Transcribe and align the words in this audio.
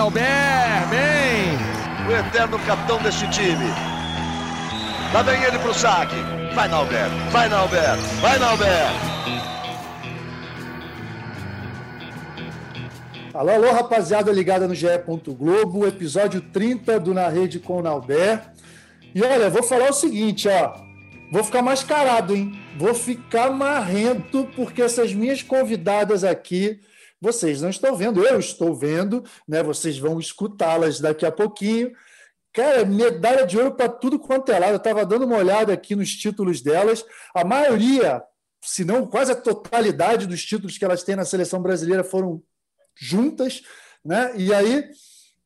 Nauber, 0.00 0.22
bem! 0.88 1.58
O 2.08 2.26
eterno 2.26 2.58
capitão 2.60 3.02
deste 3.02 3.28
time. 3.28 3.66
Lá 5.12 5.20
vem 5.20 5.42
ele 5.42 5.58
pro 5.58 5.74
saque. 5.74 6.16
Vai, 6.54 6.68
Nauber, 6.68 7.10
vai, 7.30 7.50
Nauber, 7.50 7.96
vai, 8.18 8.38
Nauber! 8.38 8.86
Alô, 13.34 13.50
alô, 13.50 13.72
rapaziada 13.72 14.32
ligada 14.32 14.66
no 14.66 14.74
GE. 14.74 14.86
Globo, 15.38 15.86
episódio 15.86 16.40
30 16.40 16.98
do 16.98 17.12
Na 17.12 17.28
Rede 17.28 17.58
com 17.58 17.76
o 17.76 17.82
Nauber. 17.82 18.40
E 19.14 19.22
olha, 19.22 19.50
vou 19.50 19.62
falar 19.62 19.90
o 19.90 19.92
seguinte, 19.92 20.48
ó. 20.48 20.76
Vou 21.30 21.44
ficar 21.44 21.60
mascarado, 21.60 22.34
hein? 22.34 22.58
Vou 22.78 22.94
ficar 22.94 23.50
marrento, 23.50 24.48
porque 24.56 24.80
essas 24.80 25.12
minhas 25.12 25.42
convidadas 25.42 26.24
aqui, 26.24 26.80
vocês 27.20 27.60
não 27.60 27.70
estão 27.70 27.94
vendo, 27.94 28.24
eu 28.24 28.38
estou 28.38 28.74
vendo, 28.74 29.22
né? 29.46 29.62
Vocês 29.62 29.98
vão 29.98 30.18
escutá-las 30.18 31.00
daqui 31.00 31.26
a 31.26 31.32
pouquinho. 31.32 31.92
Cara, 32.52 32.84
medalha 32.84 33.46
de 33.46 33.58
ouro 33.58 33.72
para 33.72 33.88
tudo 33.88 34.18
quanto 34.18 34.50
é 34.50 34.58
lado. 34.58 34.72
Eu 34.72 34.76
estava 34.78 35.06
dando 35.06 35.24
uma 35.24 35.36
olhada 35.36 35.72
aqui 35.72 35.94
nos 35.94 36.10
títulos 36.10 36.60
delas. 36.60 37.04
A 37.34 37.44
maioria, 37.44 38.22
se 38.64 38.84
não 38.84 39.06
quase 39.06 39.32
a 39.32 39.36
totalidade 39.36 40.26
dos 40.26 40.44
títulos 40.44 40.76
que 40.76 40.84
elas 40.84 41.02
têm 41.02 41.14
na 41.14 41.24
seleção 41.24 41.62
brasileira 41.62 42.02
foram 42.02 42.42
juntas, 42.98 43.62
né? 44.04 44.32
E 44.36 44.52
aí, 44.52 44.88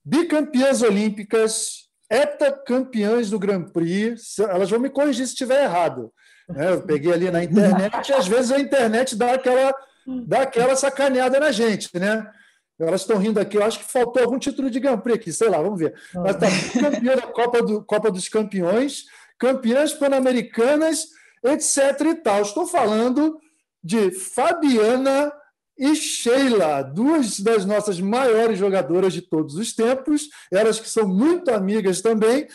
bicampeãs 0.05 0.81
olímpicas, 0.81 1.89
heptacampeãs 2.11 3.31
do 3.31 3.39
Grand 3.39 3.65
Prix. 3.65 4.39
Elas 4.39 4.71
vão 4.71 4.79
me 4.79 4.91
corrigir 4.91 5.27
se 5.27 5.33
estiver 5.33 5.65
errado. 5.65 6.13
Né? 6.49 6.71
Eu 6.71 6.83
peguei 6.83 7.13
ali 7.13 7.31
na 7.31 7.43
internet, 7.43 8.09
e 8.09 8.13
às 8.13 8.27
vezes 8.27 8.53
a 8.53 8.61
internet 8.61 9.17
dá 9.17 9.35
aquela, 9.35 9.75
dá 10.07 10.43
aquela 10.43 10.77
sacaneada 10.77 11.39
na 11.41 11.51
gente, 11.51 11.89
né? 11.99 12.31
Elas 12.79 13.03
estão 13.03 13.19
rindo 13.19 13.39
aqui, 13.39 13.57
eu 13.57 13.63
acho 13.63 13.79
que 13.79 13.93
faltou 13.93 14.23
algum 14.23 14.39
título 14.39 14.69
de 14.69 14.81
Grand 14.81 14.99
Prix 14.99 15.17
aqui, 15.17 15.33
sei 15.33 15.49
lá, 15.49 15.59
vamos 15.63 15.79
ver. 15.79 15.95
Mas 16.13 16.35
está 16.35 16.81
campeã 16.81 17.17
da 17.17 17.23
Copa, 17.23 17.63
do, 17.63 17.85
Copa 17.85 18.11
dos 18.11 18.29
Campeões, 18.29 19.05
campeãs 19.39 19.93
pan-americanas, 19.93 21.07
etc. 21.45 22.01
e 22.07 22.15
tal. 22.17 22.43
Estou 22.43 22.67
falando 22.67 23.39
de 23.83 24.11
Fabiana 24.11 25.33
e 25.79 25.95
Sheila, 25.95 26.83
duas 26.83 27.41
das 27.41 27.65
nossas 27.65 28.01
maiores 28.01 28.59
jogadoras 28.59 29.13
de 29.13 29.23
todos 29.23 29.57
os 29.57 29.75
tempos, 29.75 30.29
elas 30.53 30.79
que 30.79 30.89
são 30.89 31.07
muito 31.07 31.51
amigas 31.51 32.01
também, 32.01 32.47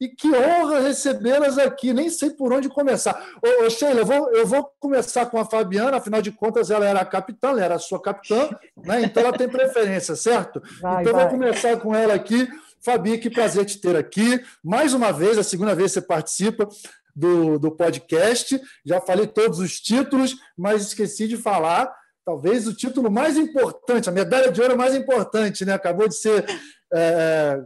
e 0.00 0.08
que 0.08 0.28
honra 0.28 0.80
recebê-las 0.80 1.58
aqui, 1.58 1.92
nem 1.92 2.10
sei 2.10 2.30
por 2.30 2.52
onde 2.52 2.68
começar. 2.68 3.24
Ô, 3.42 3.64
ô 3.64 3.70
Sheila, 3.70 4.00
eu 4.00 4.06
vou, 4.06 4.32
eu 4.32 4.46
vou 4.46 4.70
começar 4.78 5.26
com 5.26 5.38
a 5.38 5.44
Fabiana, 5.44 5.96
afinal 5.96 6.20
de 6.20 6.32
contas 6.32 6.70
ela 6.70 6.84
era 6.84 7.00
a 7.00 7.04
capitã, 7.04 7.50
ela 7.50 7.64
era 7.64 7.74
a 7.76 7.78
sua 7.78 8.00
capitã, 8.00 8.50
né? 8.76 9.02
então 9.02 9.22
ela 9.22 9.36
tem 9.36 9.48
preferência, 9.48 10.16
certo? 10.16 10.60
Vai, 10.80 11.02
então 11.02 11.12
vai. 11.12 11.22
vou 11.22 11.30
começar 11.30 11.76
com 11.78 11.94
ela 11.94 12.14
aqui. 12.14 12.48
Fabi, 12.84 13.16
que 13.16 13.30
prazer 13.30 13.64
te 13.64 13.80
ter 13.80 13.96
aqui. 13.96 14.42
Mais 14.62 14.92
uma 14.92 15.10
vez, 15.10 15.38
a 15.38 15.42
segunda 15.42 15.74
vez 15.74 15.92
que 15.92 16.00
você 16.00 16.06
participa 16.06 16.68
do, 17.14 17.58
do 17.58 17.70
podcast. 17.70 18.60
Já 18.84 19.00
falei 19.00 19.26
todos 19.26 19.58
os 19.58 19.80
títulos, 19.80 20.36
mas 20.56 20.82
esqueci 20.82 21.28
de 21.28 21.36
falar 21.36 21.90
talvez 22.24 22.66
o 22.66 22.74
título 22.74 23.10
mais 23.10 23.36
importante, 23.36 24.08
a 24.08 24.12
medalha 24.12 24.50
de 24.50 24.60
ouro 24.60 24.78
mais 24.78 24.94
importante, 24.94 25.64
né? 25.64 25.74
Acabou 25.74 26.08
de 26.08 26.16
ser 26.16 26.44
é, 26.92 27.60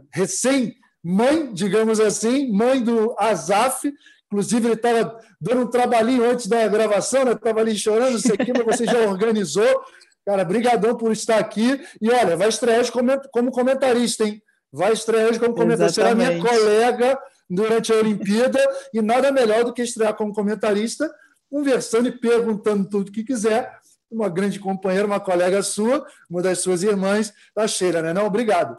recém-mãe, 1.03 1.53
digamos 1.53 1.99
assim, 1.99 2.51
mãe 2.51 2.81
do 2.83 3.15
Azaf. 3.17 3.91
Inclusive, 4.27 4.67
ele 4.67 4.73
estava 4.75 5.19
dando 5.41 5.61
um 5.61 5.67
trabalhinho 5.67 6.23
antes 6.23 6.47
da 6.47 6.67
gravação, 6.67 7.25
né? 7.25 7.31
Estava 7.31 7.61
ali 7.61 7.75
chorando, 7.75 8.11
não 8.11 8.19
sei 8.19 8.35
o 8.35 8.65
mas 8.65 8.77
você 8.77 8.85
já 8.85 8.99
organizou. 9.09 9.83
Cara, 10.25 10.45
brigadão 10.45 10.95
por 10.95 11.11
estar 11.11 11.39
aqui. 11.39 11.81
E 11.99 12.11
olha, 12.11 12.37
vai 12.37 12.49
estrear 12.49 12.79
hoje 12.79 12.91
como 13.31 13.51
comentarista, 13.51 14.25
hein? 14.25 14.41
Vai 14.71 14.93
estrear 14.93 15.29
hoje 15.29 15.39
como 15.39 15.55
comentarista. 15.55 16.01
Será 16.01 16.13
minha 16.13 16.39
colega 16.39 17.17
durante 17.49 17.91
a 17.91 17.95
Olimpíada. 17.95 18.59
E 18.93 19.01
nada 19.01 19.31
melhor 19.31 19.63
do 19.63 19.73
que 19.73 19.81
estrear 19.81 20.13
como 20.13 20.33
comentarista, 20.33 21.09
conversando 21.49 22.09
e 22.09 22.11
perguntando 22.11 22.87
tudo 22.87 23.09
o 23.09 23.11
que 23.11 23.23
quiser 23.23 23.79
uma 24.11 24.27
grande 24.27 24.59
companheira, 24.59 25.05
uma 25.05 25.19
colega 25.19 25.61
sua, 25.61 26.05
uma 26.29 26.41
das 26.41 26.59
suas 26.59 26.81
irmãs, 26.81 27.31
da 27.55 27.67
Sheila, 27.67 28.01
né? 28.01 28.11
Não, 28.11 28.25
obrigado. 28.25 28.75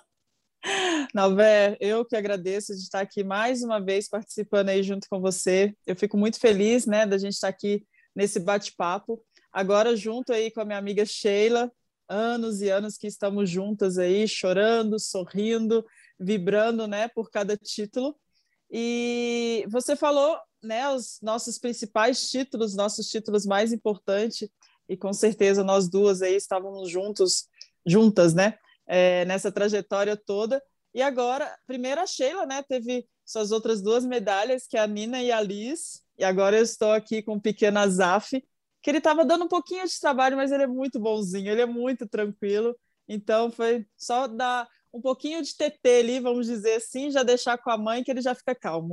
Nalver, 1.15 1.77
eu 1.81 2.05
que 2.05 2.15
agradeço 2.15 2.75
de 2.75 2.83
estar 2.83 3.01
aqui 3.01 3.25
mais 3.25 3.63
uma 3.63 3.81
vez 3.81 4.09
participando 4.09 4.69
aí 4.69 4.83
junto 4.83 5.09
com 5.09 5.21
você. 5.21 5.75
Eu 5.87 5.97
fico 5.97 6.17
muito 6.17 6.39
feliz, 6.39 6.87
né, 6.87 7.07
da 7.07 7.19
gente 7.19 7.35
estar 7.35 7.49
aqui 7.49 7.87
nesse 8.15 8.39
bate-papo. 8.39 9.23
Agora 9.53 9.97
junto 9.97 10.33
aí 10.33 10.51
com 10.51 10.61
a 10.61 10.65
minha 10.65 10.79
amiga 10.79 11.05
Sheila, 11.05 11.73
anos 12.09 12.61
e 12.61 12.69
anos 12.69 12.97
que 12.97 13.07
estamos 13.07 13.49
juntas 13.49 13.99
aí, 13.99 14.27
chorando, 14.29 14.99
sorrindo, 14.99 15.85
vibrando, 16.19 16.87
né, 16.87 17.09
por 17.09 17.31
cada 17.31 17.57
título. 17.57 18.17
E 18.71 19.65
você 19.69 19.97
falou, 19.97 20.39
né, 20.63 20.89
os 20.91 21.19
nossos 21.23 21.59
principais 21.59 22.31
títulos, 22.31 22.77
nossos 22.77 23.09
títulos 23.09 23.47
mais 23.47 23.73
importantes 23.73 24.49
e 24.89 24.97
com 24.97 25.13
certeza 25.13 25.65
nós 25.65 25.89
duas 25.89 26.21
aí 26.21 26.37
estávamos 26.37 26.91
juntos, 26.91 27.49
juntas, 27.87 28.35
né, 28.35 28.59
é, 28.91 29.25
nessa 29.25 29.53
trajetória 29.53 30.17
toda. 30.17 30.61
E 30.93 31.01
agora, 31.01 31.57
primeiro 31.65 32.01
a 32.01 32.07
Sheila, 32.07 32.45
né, 32.45 32.61
teve 32.69 33.07
suas 33.25 33.53
outras 33.53 33.81
duas 33.81 34.05
medalhas, 34.05 34.67
que 34.67 34.77
é 34.77 34.81
a 34.81 34.87
Nina 34.89 35.23
e 35.23 35.31
a 35.31 35.41
Liz, 35.41 36.03
e 36.19 36.25
agora 36.25 36.57
eu 36.57 36.65
estou 36.65 36.91
aqui 36.91 37.23
com 37.23 37.35
o 37.35 37.41
pequeno 37.41 37.79
Azaf, 37.79 38.43
que 38.83 38.91
ele 38.91 38.99
estava 38.99 39.25
dando 39.25 39.45
um 39.45 39.49
pouquinho 39.49 39.87
de 39.87 40.01
trabalho, 40.01 40.37
mas 40.37 40.51
ele 40.51 40.65
é 40.65 40.67
muito 40.67 40.99
bonzinho, 40.99 41.53
ele 41.53 41.61
é 41.61 41.67
muito 41.67 42.09
tranquilo, 42.09 42.77
então 43.09 43.53
foi 43.53 43.87
só 43.97 44.27
dar 44.27 44.67
um 44.93 45.01
pouquinho 45.01 45.41
de 45.41 45.55
TT 45.55 46.01
ali, 46.01 46.19
vamos 46.19 46.49
dizer 46.49 46.75
assim, 46.75 47.13
já 47.13 47.23
deixar 47.23 47.57
com 47.59 47.71
a 47.71 47.79
mãe 47.79 48.03
que 48.03 48.11
ele 48.11 48.21
já 48.21 48.35
fica 48.35 48.57
calmo. 48.57 48.93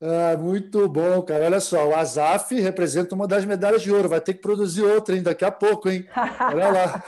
Ah, 0.00 0.36
muito 0.36 0.88
bom, 0.88 1.22
cara. 1.22 1.44
Olha 1.44 1.60
só, 1.60 1.86
o 1.88 1.94
Azaf 1.94 2.52
representa 2.58 3.14
uma 3.14 3.28
das 3.28 3.44
medalhas 3.44 3.82
de 3.82 3.92
ouro. 3.92 4.08
Vai 4.08 4.20
ter 4.20 4.34
que 4.34 4.40
produzir 4.40 4.82
outra 4.82 5.14
ainda 5.14 5.30
daqui 5.30 5.44
a 5.44 5.52
pouco, 5.52 5.88
hein? 5.88 6.04
Olha 6.52 6.72
lá. 6.72 7.04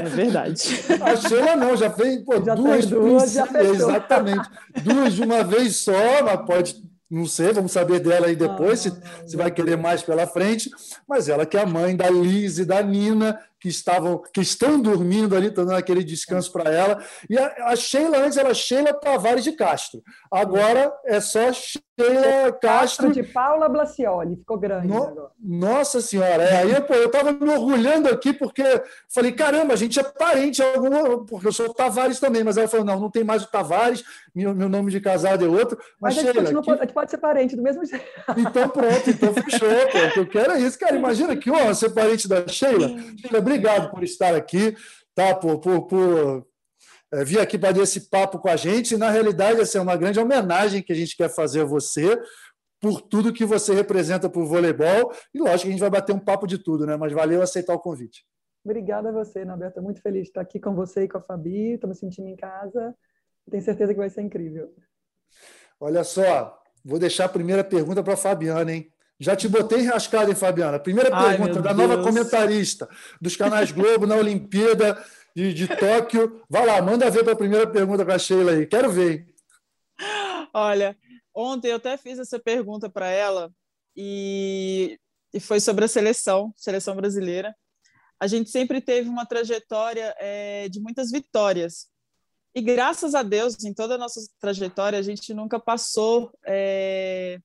É 0.00 0.08
verdade. 0.08 0.84
A 1.02 1.16
Sheila 1.16 1.56
não, 1.56 1.76
já 1.76 1.90
fez 1.90 2.22
pô, 2.22 2.42
já 2.44 2.54
duas, 2.54 2.86
duas 2.86 3.32
já 3.32 3.46
Exatamente. 3.62 4.48
Duas 4.82 5.14
de 5.14 5.22
uma 5.22 5.42
vez 5.42 5.76
só, 5.76 6.22
mas 6.24 6.46
pode 6.46 6.86
não 7.08 7.24
sei, 7.24 7.52
vamos 7.52 7.70
saber 7.70 8.00
dela 8.00 8.26
aí 8.26 8.34
depois, 8.34 8.84
ah, 8.84 8.90
se, 8.90 9.30
se 9.30 9.36
vai 9.36 9.48
querer 9.50 9.76
mais 9.76 10.02
pela 10.02 10.26
frente. 10.26 10.68
Mas 11.08 11.28
ela 11.28 11.46
que 11.46 11.56
é 11.56 11.62
a 11.62 11.66
mãe 11.66 11.94
da 11.94 12.10
Liz 12.10 12.58
e 12.58 12.64
da 12.64 12.82
Nina, 12.82 13.38
que 13.66 13.70
estavam, 13.70 14.22
que 14.32 14.40
estão 14.40 14.80
dormindo 14.80 15.34
ali, 15.34 15.50
dando 15.50 15.72
aquele 15.72 16.04
descanso 16.04 16.52
para 16.52 16.70
ela. 16.70 17.02
E 17.28 17.36
a, 17.36 17.72
a, 17.72 17.74
Sheila 17.74 18.18
antes 18.18 18.38
era 18.38 18.54
Sheila 18.54 18.94
Tavares 18.94 19.42
de 19.42 19.52
Castro. 19.52 20.02
Agora 20.30 20.92
é 21.04 21.20
só 21.20 21.52
Sheila 21.52 22.52
Castro. 22.62 23.12
de 23.12 23.24
Paula 23.24 23.68
Blacioli, 23.68 24.36
ficou 24.36 24.56
grande 24.56 24.86
no, 24.86 25.02
agora. 25.02 25.30
Nossa 25.42 26.00
Senhora, 26.00 26.44
é, 26.44 26.58
aí 26.58 26.80
pô, 26.82 26.94
eu 26.94 27.06
estava 27.06 27.32
me 27.32 27.50
orgulhando 27.50 28.08
aqui 28.08 28.32
porque 28.32 28.62
falei, 29.08 29.32
caramba, 29.32 29.72
a 29.72 29.76
gente 29.76 29.98
é 29.98 30.04
parente, 30.04 30.62
alguma, 30.62 31.24
porque 31.24 31.48
eu 31.48 31.52
sou 31.52 31.74
Tavares 31.74 32.20
também, 32.20 32.44
mas 32.44 32.56
ela 32.56 32.68
falou, 32.68 32.86
não, 32.86 33.00
não 33.00 33.10
tem 33.10 33.24
mais 33.24 33.42
o 33.42 33.50
Tavares, 33.50 34.04
meu, 34.32 34.54
meu 34.54 34.68
nome 34.68 34.92
de 34.92 35.00
casado 35.00 35.44
é 35.44 35.48
outro. 35.48 35.76
Mas, 36.00 36.14
mas 36.14 36.24
Sheila, 36.24 36.42
a, 36.42 36.44
gente 36.44 36.60
que... 36.60 36.66
pode, 36.66 36.78
a 36.78 36.84
gente 36.84 36.94
pode 36.94 37.10
ser 37.10 37.18
parente 37.18 37.56
do 37.56 37.62
mesmo 37.62 37.84
jeito. 37.84 38.04
Então 38.36 38.68
pronto, 38.68 39.10
então 39.10 39.34
fechou, 39.34 39.68
pô, 39.90 39.98
o 39.98 40.12
que 40.12 40.20
eu 40.20 40.28
quero 40.28 40.52
é 40.52 40.60
isso, 40.60 40.78
cara, 40.78 40.94
imagina 40.96 41.34
que 41.34 41.50
honra 41.50 41.74
ser 41.74 41.90
parente 41.90 42.28
da 42.28 42.46
Sheila. 42.46 42.88
Sheila, 42.88 43.40
obrigado 43.56 43.90
por 43.90 44.04
estar 44.04 44.34
aqui, 44.34 44.76
tá? 45.14 45.34
Por, 45.34 45.58
por, 45.58 45.86
por 45.86 46.46
é, 47.12 47.24
vir 47.24 47.40
aqui 47.40 47.58
para 47.58 47.78
esse 47.80 48.08
papo 48.08 48.38
com 48.38 48.48
a 48.48 48.56
gente. 48.56 48.94
E, 48.94 48.98
na 48.98 49.10
realidade, 49.10 49.60
essa 49.60 49.78
é 49.78 49.80
uma 49.80 49.96
grande 49.96 50.20
homenagem 50.20 50.82
que 50.82 50.92
a 50.92 50.96
gente 50.96 51.16
quer 51.16 51.28
fazer 51.28 51.62
a 51.62 51.64
você 51.64 52.20
por 52.80 53.00
tudo 53.00 53.32
que 53.32 53.44
você 53.44 53.74
representa 53.74 54.28
para 54.28 54.40
o 54.40 54.46
voleibol. 54.46 55.12
E 55.34 55.38
lógico 55.38 55.62
que 55.62 55.68
a 55.68 55.70
gente 55.70 55.80
vai 55.80 55.90
bater 55.90 56.12
um 56.12 56.18
papo 56.18 56.46
de 56.46 56.58
tudo, 56.58 56.86
né? 56.86 56.96
Mas 56.96 57.12
valeu 57.12 57.42
aceitar 57.42 57.74
o 57.74 57.80
convite. 57.80 58.26
Obrigada 58.64 59.08
a 59.08 59.12
você. 59.12 59.42
Estou 59.42 59.82
muito 59.82 60.02
feliz 60.02 60.24
de 60.24 60.28
estar 60.28 60.40
aqui 60.40 60.58
com 60.58 60.74
você 60.74 61.04
e 61.04 61.08
com 61.08 61.18
a 61.18 61.20
Fabi. 61.20 61.74
Estou 61.74 61.88
me 61.88 61.94
sentindo 61.94 62.28
em 62.28 62.36
casa. 62.36 62.94
Tenho 63.50 63.62
certeza 63.62 63.94
que 63.94 63.98
vai 63.98 64.10
ser 64.10 64.22
incrível. 64.22 64.74
Olha 65.78 66.02
só, 66.02 66.58
vou 66.84 66.98
deixar 66.98 67.26
a 67.26 67.28
primeira 67.28 67.62
pergunta 67.62 68.02
para 68.02 68.14
a 68.14 68.16
Fabiana, 68.16 68.72
hein? 68.72 68.92
Já 69.18 69.34
te 69.34 69.48
botei 69.48 69.80
enrascado, 69.80 70.30
hein, 70.30 70.36
Fabiana? 70.36 70.78
Primeira 70.78 71.14
Ai, 71.14 71.36
pergunta 71.36 71.62
da 71.62 71.72
Deus. 71.72 71.88
nova 71.88 72.02
comentarista 72.02 72.88
dos 73.20 73.34
canais 73.34 73.72
Globo 73.72 74.06
na 74.06 74.16
Olimpíada 74.16 75.02
de, 75.34 75.54
de 75.54 75.68
Tóquio. 75.68 76.42
Vai 76.48 76.66
lá, 76.66 76.82
manda 76.82 77.10
ver 77.10 77.24
para 77.24 77.32
a 77.32 77.36
primeira 77.36 77.66
pergunta 77.66 78.04
para 78.04 78.16
a 78.16 78.18
Sheila 78.18 78.52
aí. 78.52 78.66
Quero 78.66 78.90
ver. 78.90 79.26
Olha, 80.52 80.96
ontem 81.34 81.70
eu 81.70 81.76
até 81.76 81.96
fiz 81.96 82.18
essa 82.18 82.38
pergunta 82.38 82.90
para 82.90 83.08
ela 83.08 83.50
e, 83.96 84.98
e 85.32 85.40
foi 85.40 85.60
sobre 85.60 85.86
a 85.86 85.88
seleção, 85.88 86.52
seleção 86.56 86.94
brasileira. 86.94 87.54
A 88.20 88.26
gente 88.26 88.50
sempre 88.50 88.80
teve 88.80 89.08
uma 89.08 89.26
trajetória 89.26 90.14
é, 90.18 90.68
de 90.68 90.80
muitas 90.80 91.10
vitórias. 91.10 91.86
E 92.54 92.62
graças 92.62 93.14
a 93.14 93.22
Deus, 93.22 93.62
em 93.64 93.74
toda 93.74 93.96
a 93.96 93.98
nossa 93.98 94.20
trajetória, 94.40 94.98
a 94.98 95.02
gente 95.02 95.34
nunca 95.34 95.60
passou 95.60 96.32
é, 96.46 97.38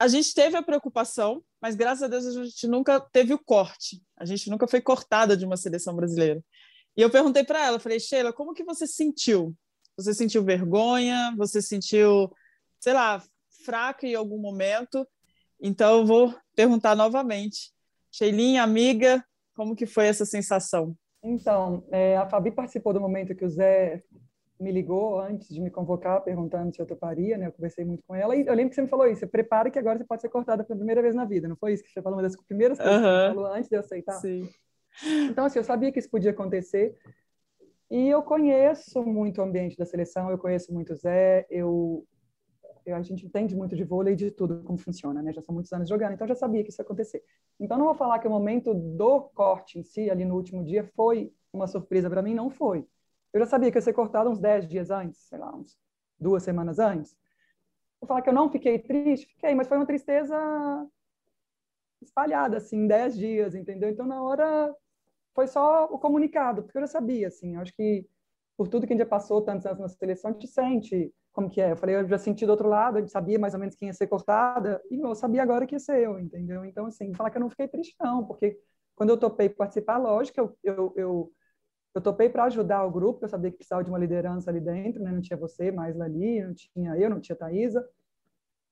a 0.00 0.08
gente 0.08 0.32
teve 0.32 0.56
a 0.56 0.62
preocupação, 0.62 1.44
mas 1.60 1.76
graças 1.76 2.02
a 2.02 2.08
Deus 2.08 2.24
a 2.24 2.32
gente 2.42 2.66
nunca 2.66 2.98
teve 2.98 3.34
o 3.34 3.38
corte. 3.38 4.02
A 4.16 4.24
gente 4.24 4.48
nunca 4.48 4.66
foi 4.66 4.80
cortada 4.80 5.36
de 5.36 5.44
uma 5.44 5.58
seleção 5.58 5.94
brasileira. 5.94 6.42
E 6.96 7.02
eu 7.02 7.10
perguntei 7.10 7.44
para 7.44 7.66
ela, 7.66 7.78
falei, 7.78 8.00
Sheila, 8.00 8.32
como 8.32 8.54
que 8.54 8.64
você 8.64 8.86
sentiu? 8.86 9.54
Você 9.98 10.14
sentiu 10.14 10.42
vergonha? 10.42 11.34
Você 11.36 11.60
sentiu, 11.60 12.32
sei 12.80 12.94
lá, 12.94 13.22
fraca 13.62 14.06
em 14.06 14.14
algum 14.14 14.38
momento? 14.38 15.06
Então 15.60 15.98
eu 15.98 16.06
vou 16.06 16.34
perguntar 16.56 16.96
novamente. 16.96 17.70
Sheilinha, 18.10 18.62
amiga, 18.62 19.22
como 19.54 19.76
que 19.76 19.84
foi 19.84 20.06
essa 20.06 20.24
sensação? 20.24 20.96
Então, 21.22 21.86
é, 21.90 22.16
a 22.16 22.26
Fabi 22.26 22.50
participou 22.50 22.94
do 22.94 23.00
momento 23.02 23.34
que 23.34 23.44
o 23.44 23.50
Zé 23.50 24.02
me 24.60 24.70
ligou 24.70 25.18
antes 25.18 25.48
de 25.48 25.60
me 25.60 25.70
convocar, 25.70 26.22
perguntando 26.22 26.74
se 26.74 26.80
eu 26.80 26.86
toparia, 26.86 27.38
né? 27.38 27.46
Eu 27.46 27.52
conversei 27.52 27.84
muito 27.84 28.02
com 28.06 28.14
ela 28.14 28.36
e 28.36 28.46
eu 28.46 28.54
lembro 28.54 28.70
que 28.70 28.74
você 28.74 28.82
me 28.82 28.88
falou 28.88 29.06
isso, 29.06 29.26
prepara 29.26 29.70
que 29.70 29.78
agora 29.78 29.98
você 29.98 30.04
pode 30.04 30.20
ser 30.20 30.28
cortada 30.28 30.62
pela 30.62 30.76
primeira 30.76 31.00
vez 31.00 31.14
na 31.14 31.24
vida, 31.24 31.48
não 31.48 31.56
foi 31.56 31.72
isso 31.72 31.82
que 31.82 31.90
você 31.90 32.02
falou 32.02 32.18
uma 32.18 32.22
das 32.22 32.36
primeiras 32.36 32.78
coisas 32.78 32.96
uhum. 32.96 33.02
que 33.02 33.28
você 33.28 33.34
falou 33.34 33.46
antes 33.46 33.68
de 33.68 33.76
eu 33.76 33.80
aceitar? 33.80 34.20
Sim. 34.20 34.48
Então, 35.30 35.44
assim, 35.44 35.58
eu 35.58 35.64
sabia 35.64 35.90
que 35.90 35.98
isso 35.98 36.10
podia 36.10 36.30
acontecer 36.30 36.96
e 37.90 38.08
eu 38.08 38.22
conheço 38.22 39.02
muito 39.02 39.40
o 39.40 39.44
ambiente 39.44 39.76
da 39.76 39.86
seleção, 39.86 40.30
eu 40.30 40.38
conheço 40.38 40.72
muito 40.72 40.92
o 40.92 40.96
Zé, 40.96 41.46
eu, 41.48 42.06
eu, 42.84 42.96
a 42.96 43.02
gente 43.02 43.24
entende 43.24 43.56
muito 43.56 43.74
de 43.74 43.82
vôlei 43.82 44.12
e 44.12 44.16
de 44.16 44.30
tudo, 44.30 44.62
como 44.62 44.78
funciona, 44.78 45.22
né? 45.22 45.32
Já 45.32 45.40
são 45.40 45.54
muitos 45.54 45.72
anos 45.72 45.88
jogando, 45.88 46.12
então 46.12 46.26
já 46.26 46.34
sabia 46.34 46.62
que 46.62 46.70
isso 46.70 46.80
ia 46.80 46.84
acontecer. 46.84 47.22
Então, 47.58 47.78
não 47.78 47.86
vou 47.86 47.94
falar 47.94 48.18
que 48.18 48.28
o 48.28 48.30
momento 48.30 48.74
do 48.74 49.22
corte 49.34 49.78
em 49.78 49.82
si, 49.82 50.10
ali 50.10 50.24
no 50.24 50.36
último 50.36 50.62
dia, 50.64 50.84
foi 50.94 51.32
uma 51.52 51.66
surpresa 51.66 52.10
para 52.10 52.22
mim, 52.22 52.34
não 52.34 52.50
foi 52.50 52.86
eu 53.32 53.40
já 53.40 53.46
sabia 53.46 53.70
que 53.70 53.78
ia 53.78 53.82
ser 53.82 53.92
cortado 53.92 54.30
uns 54.30 54.38
10 54.38 54.66
dias 54.66 54.90
antes, 54.90 55.20
sei 55.28 55.38
lá, 55.38 55.54
uns 55.54 55.76
duas 56.18 56.42
semanas 56.42 56.78
antes. 56.78 57.16
Vou 58.00 58.08
falar 58.08 58.22
que 58.22 58.28
eu 58.28 58.34
não 58.34 58.50
fiquei 58.50 58.78
triste, 58.78 59.26
fiquei, 59.26 59.54
mas 59.54 59.68
foi 59.68 59.76
uma 59.76 59.86
tristeza 59.86 60.36
espalhada, 62.02 62.56
assim, 62.56 62.78
em 62.78 62.86
10 62.86 63.16
dias, 63.16 63.54
entendeu? 63.54 63.90
Então, 63.90 64.06
na 64.06 64.22
hora, 64.22 64.74
foi 65.34 65.46
só 65.46 65.84
o 65.84 65.98
comunicado, 65.98 66.62
porque 66.62 66.78
eu 66.78 66.82
já 66.82 66.86
sabia, 66.86 67.28
assim, 67.28 67.56
acho 67.56 67.74
que 67.74 68.06
por 68.56 68.68
tudo 68.68 68.86
que 68.86 68.92
a 68.92 68.96
gente 68.96 69.04
já 69.04 69.08
passou 69.08 69.42
tantos 69.42 69.66
anos 69.66 69.80
na 69.80 69.88
seleção, 69.88 70.30
a 70.30 70.34
gente 70.34 70.46
sente 70.46 71.12
como 71.32 71.48
que 71.48 71.60
é. 71.60 71.72
Eu 71.72 71.76
falei, 71.76 71.96
eu 71.96 72.08
já 72.08 72.18
senti 72.18 72.44
do 72.44 72.50
outro 72.52 72.68
lado, 72.68 72.96
a 72.96 73.00
gente 73.00 73.10
sabia 73.10 73.38
mais 73.38 73.54
ou 73.54 73.60
menos 73.60 73.74
quem 73.74 73.88
ia 73.88 73.94
ser 73.94 74.06
cortada, 74.06 74.82
e 74.90 75.00
eu 75.00 75.14
sabia 75.14 75.42
agora 75.42 75.66
que 75.66 75.74
ia 75.74 75.78
ser 75.78 76.00
eu, 76.00 76.18
entendeu? 76.18 76.64
Então, 76.64 76.86
assim, 76.86 77.14
falar 77.14 77.30
que 77.30 77.38
eu 77.38 77.40
não 77.40 77.50
fiquei 77.50 77.68
triste, 77.68 77.94
não, 78.00 78.24
porque 78.24 78.58
quando 78.94 79.10
eu 79.10 79.16
topei 79.16 79.48
participar, 79.48 79.96
lógico, 79.98 80.40
eu, 80.40 80.58
eu, 80.62 80.92
eu 80.96 81.32
eu 81.94 82.00
topei 82.00 82.28
para 82.28 82.44
ajudar 82.44 82.84
o 82.84 82.90
grupo, 82.90 83.24
eu 83.24 83.28
sabia 83.28 83.50
que 83.50 83.58
precisava 83.58 83.82
de 83.82 83.90
uma 83.90 83.98
liderança 83.98 84.50
ali 84.50 84.60
dentro, 84.60 85.02
né? 85.02 85.10
Não 85.12 85.20
tinha 85.20 85.36
você 85.36 85.72
mais 85.72 86.00
ali, 86.00 86.42
não 86.42 86.54
tinha 86.54 86.96
eu, 86.96 87.10
não 87.10 87.20
tinha 87.20 87.36
Thaisa. 87.36 87.86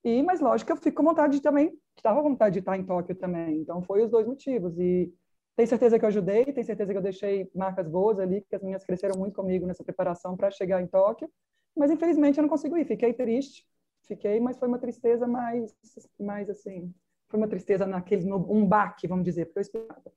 E, 0.05 0.23
mas 0.23 0.41
lógico 0.41 0.67
que 0.69 0.73
eu 0.73 0.76
fico 0.82 0.99
com 0.99 1.09
vontade 1.09 1.37
de 1.37 1.43
também, 1.43 1.73
estava 1.97 2.23
com 2.23 2.31
vontade 2.31 2.55
de 2.55 2.59
estar 2.61 2.76
em 2.76 2.85
Tóquio 2.85 3.15
também. 3.17 3.59
Então, 3.61 3.82
foi 3.82 4.05
os 4.05 4.11
dois 4.11 4.26
motivos. 4.26 4.79
E 4.79 5.12
tenho 5.56 5.69
certeza 5.69 5.99
que 5.99 6.05
eu 6.05 6.09
ajudei, 6.09 6.44
tenho 6.53 6.65
certeza 6.65 6.93
que 6.93 6.99
eu 6.99 7.03
deixei 7.03 7.50
marcas 7.55 7.88
boas 7.88 8.19
ali, 8.19 8.43
que 8.43 8.55
as 8.55 8.62
minhas 8.62 8.85
cresceram 8.85 9.19
muito 9.19 9.35
comigo 9.35 9.67
nessa 9.67 9.82
preparação 9.82 10.37
para 10.37 10.50
chegar 10.50 10.81
em 10.81 10.87
Tóquio. 10.87 11.29
Mas, 11.76 11.91
infelizmente, 11.91 12.38
eu 12.38 12.43
não 12.43 12.49
consigo 12.49 12.76
ir. 12.76 12.85
Fiquei 12.85 13.12
triste, 13.12 13.67
fiquei, 14.06 14.41
mas 14.41 14.59
foi 14.59 14.69
uma 14.69 14.79
tristeza 14.79 15.26
mais, 15.26 15.75
mais 16.19 16.49
assim, 16.49 16.94
foi 17.29 17.38
uma 17.38 17.49
tristeza 17.49 17.87
naquele, 17.87 18.32
um 18.32 18.67
baque, 18.67 19.06
vamos 19.06 19.25
dizer, 19.25 19.47
porque 19.47 19.59
eu 19.59 19.62
esperava. 19.62 20.12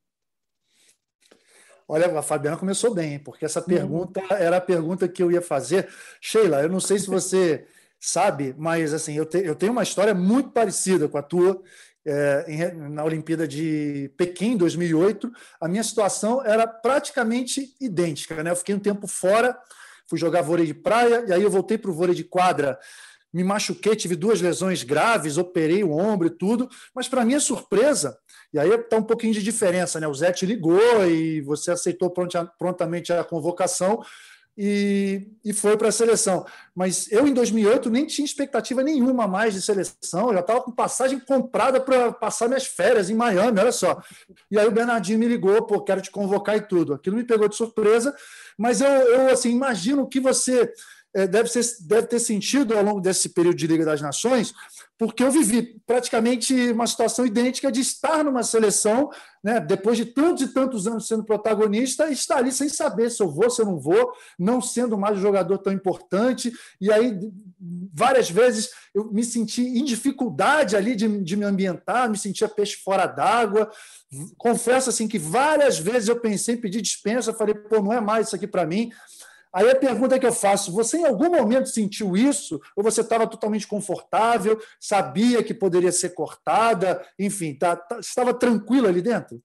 Olha, 1.88 2.18
a 2.18 2.22
Fabiana 2.22 2.58
começou 2.58 2.94
bem, 2.94 3.20
porque 3.20 3.46
essa 3.46 3.62
pergunta 3.62 4.22
era 4.32 4.58
a 4.58 4.62
pergunta 4.62 5.08
que 5.08 5.22
eu 5.22 5.32
ia 5.32 5.42
fazer. 5.42 5.88
Sheila, 6.20 6.62
eu 6.62 6.70
não 6.70 6.80
sei 6.80 7.00
se 7.00 7.08
você 7.08 7.66
sabe, 8.00 8.56
mas 8.58 8.94
assim, 8.94 9.16
eu, 9.16 9.26
te, 9.26 9.38
eu 9.40 9.56
tenho 9.56 9.72
uma 9.72 9.84
história 9.84 10.14
muito 10.14 10.50
parecida 10.50 11.08
com 11.08 11.18
a 11.18 11.24
tua. 11.24 11.62
É, 12.04 12.46
em, 12.48 12.90
na 12.90 13.04
Olimpíada 13.04 13.48
de 13.48 14.12
Pequim, 14.18 14.58
2008, 14.58 15.32
a 15.60 15.68
minha 15.68 15.84
situação 15.84 16.44
era 16.44 16.66
praticamente 16.66 17.76
idêntica. 17.80 18.42
Né? 18.42 18.50
Eu 18.50 18.56
fiquei 18.56 18.74
um 18.74 18.80
tempo 18.80 19.06
fora, 19.06 19.56
fui 20.08 20.18
jogar 20.18 20.42
vôlei 20.42 20.66
de 20.66 20.74
praia, 20.74 21.26
e 21.28 21.34
aí 21.34 21.44
eu 21.44 21.52
voltei 21.52 21.78
para 21.78 21.92
o 21.92 21.94
vôlei 21.94 22.16
de 22.16 22.24
quadra 22.24 22.80
me 23.34 23.44
machuquei, 23.44 23.96
tive 23.96 24.16
duas 24.16 24.42
lesões 24.42 24.84
graves, 24.84 25.38
operei 25.38 25.84
o 25.84 25.92
ombro 25.92 26.28
e 26.28 26.32
tudo, 26.32 26.70
mas 26.94 27.08
para 27.08 27.24
minha 27.24 27.40
surpresa, 27.40 28.18
e 28.54 28.60
aí 28.60 28.70
está 28.70 28.98
um 28.98 29.04
pouquinho 29.04 29.34
de 29.34 29.42
diferença, 29.42 30.00
né? 30.00 30.08
O 30.08 30.14
Zé 30.14 30.32
te 30.32 30.46
ligou 30.46 31.06
e 31.08 31.42
você 31.42 31.72
aceitou 31.72 32.12
prontamente 32.58 33.14
a 33.14 33.24
convocação 33.24 34.02
e, 34.58 35.30
e 35.44 35.54
foi 35.54 35.78
para 35.78 35.88
a 35.88 35.92
seleção. 35.92 36.46
Mas 36.76 37.12
eu, 37.12 37.26
em 37.28 37.34
2008, 37.34 37.90
nem 37.90 38.06
tinha 38.06 38.26
expectativa 38.26 38.84
nenhuma 38.84 39.28
mais 39.28 39.54
de 39.54 39.62
seleção, 39.62 40.28
eu 40.28 40.34
já 40.34 40.40
estava 40.42 40.62
com 40.62 40.72
passagem 40.72 41.20
comprada 41.20 41.80
para 41.80 42.12
passar 42.12 42.48
minhas 42.48 42.66
férias 42.66 43.10
em 43.10 43.16
Miami, 43.16 43.60
olha 43.60 43.72
só. 43.72 44.02
E 44.50 44.60
aí 44.60 44.68
o 44.68 44.72
Bernardinho 44.72 45.20
me 45.20 45.28
ligou, 45.28 45.66
pô, 45.66 45.82
quero 45.82 46.02
te 46.02 46.12
convocar 46.12 46.58
e 46.58 46.62
tudo. 46.62 46.94
Aquilo 46.94 47.16
me 47.16 47.24
pegou 47.24 47.48
de 47.48 47.56
surpresa, 47.56 48.14
mas 48.58 48.82
eu, 48.82 48.90
eu 48.90 49.30
assim, 49.30 49.50
imagino 49.50 50.08
que 50.08 50.20
você 50.20 50.72
deve, 51.14 51.50
ser, 51.50 51.66
deve 51.88 52.08
ter 52.08 52.20
sentido 52.20 52.78
ao 52.78 52.84
longo 52.84 53.02
desse 53.02 53.30
período 53.30 53.58
de 53.58 53.68
Liga 53.68 53.86
das 53.86 54.02
Nações, 54.02 54.54
porque 54.98 55.24
eu 55.24 55.32
vivi 55.32 55.82
praticamente 55.86 56.54
uma 56.72 56.86
situação 56.86 57.26
idêntica 57.26 57.72
de 57.72 57.82
estar 57.82 58.24
numa 58.24 58.44
seleção, 58.44 59.10
né, 59.44 59.60
depois 59.60 59.98
de 59.98 60.06
tantos 60.06 60.44
e 60.44 60.54
tantos 60.54 60.86
anos 60.86 61.08
sendo 61.08 61.24
protagonista, 61.24 62.08
e 62.08 62.14
estar 62.14 62.38
ali 62.38 62.52
sem 62.52 62.70
saber 62.70 63.10
se 63.10 63.22
eu 63.22 63.28
vou, 63.28 63.50
se 63.50 63.62
eu 63.62 63.66
não 63.66 63.80
vou, 63.80 64.14
não 64.38 64.62
sendo 64.62 64.98
mais 64.98 65.18
um 65.18 65.22
jogador 65.22 65.58
tão 65.58 65.74
importante. 65.74 66.54
E 66.80 66.92
aí, 66.92 67.18
várias 67.92 68.30
vezes, 68.30 68.70
eu 68.94 69.12
me 69.12 69.24
senti 69.24 69.64
em 69.64 69.84
dificuldade 69.84 70.76
ali 70.76 70.96
de, 70.96 71.24
de 71.24 71.36
me 71.36 71.46
ambientar, 71.46 72.10
me 72.10 72.18
sentia 72.18 72.48
peixe 72.48 72.78
fora 72.78 73.08
d'água. 73.08 73.72
Confesso 74.38 74.92
assim 74.92 75.08
que 75.08 75.18
várias 75.18 75.80
vezes 75.80 76.10
eu 76.10 76.20
pensei 76.20 76.56
em 76.56 76.62
pedir 76.62 76.82
dispensa, 76.82 77.34
falei, 77.34 77.56
pô, 77.56 77.82
não 77.82 77.92
é 77.92 78.00
mais 78.00 78.28
isso 78.28 78.36
aqui 78.36 78.46
para 78.46 78.68
mim. 78.68 78.92
Aí 79.54 79.70
a 79.70 79.76
pergunta 79.76 80.20
que 80.20 80.26
eu 80.26 80.32
faço: 80.32 80.72
você 80.72 80.98
em 80.98 81.06
algum 81.06 81.30
momento 81.30 81.70
sentiu 81.70 82.16
isso? 82.16 82.60
Ou 82.76 82.84
você 82.84 83.02
estava 83.02 83.28
totalmente 83.28 83.68
confortável, 83.68 84.60
sabia 84.80 85.44
que 85.44 85.54
poderia 85.54 85.92
ser 85.92 86.12
cortada, 86.12 87.06
enfim, 87.20 87.54
tá, 87.54 87.76
tá, 87.76 88.00
estava 88.00 88.34
tranquila 88.34 88.90
ali 88.90 89.02
dentro? 89.02 89.42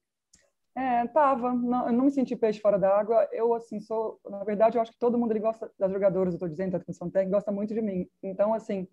É, 0.77 1.07
tava. 1.07 1.55
Não, 1.55 1.91
não 1.91 2.05
me 2.05 2.11
senti 2.11 2.37
peixe 2.37 2.61
fora 2.61 2.79
d'água. 2.79 3.27
Eu, 3.33 3.55
assim, 3.55 3.81
sou. 3.81 4.21
Na 4.29 4.45
verdade, 4.45 4.77
eu 4.77 4.83
acho 4.83 4.93
que 4.93 4.99
todo 4.99 5.19
mundo 5.19 5.33
ele 5.33 5.41
gosta 5.41 5.71
das 5.79 5.91
jogadoras, 5.91 6.35
eu 6.35 6.37
estou 6.37 6.49
dizendo, 6.49 6.73
da 6.73 6.81
comissão 6.81 7.11
técnica, 7.11 7.39
gosta 7.39 7.51
muito 7.51 7.73
de 7.73 7.81
mim. 7.81 8.07
Então, 8.23 8.53
assim, 8.53 8.87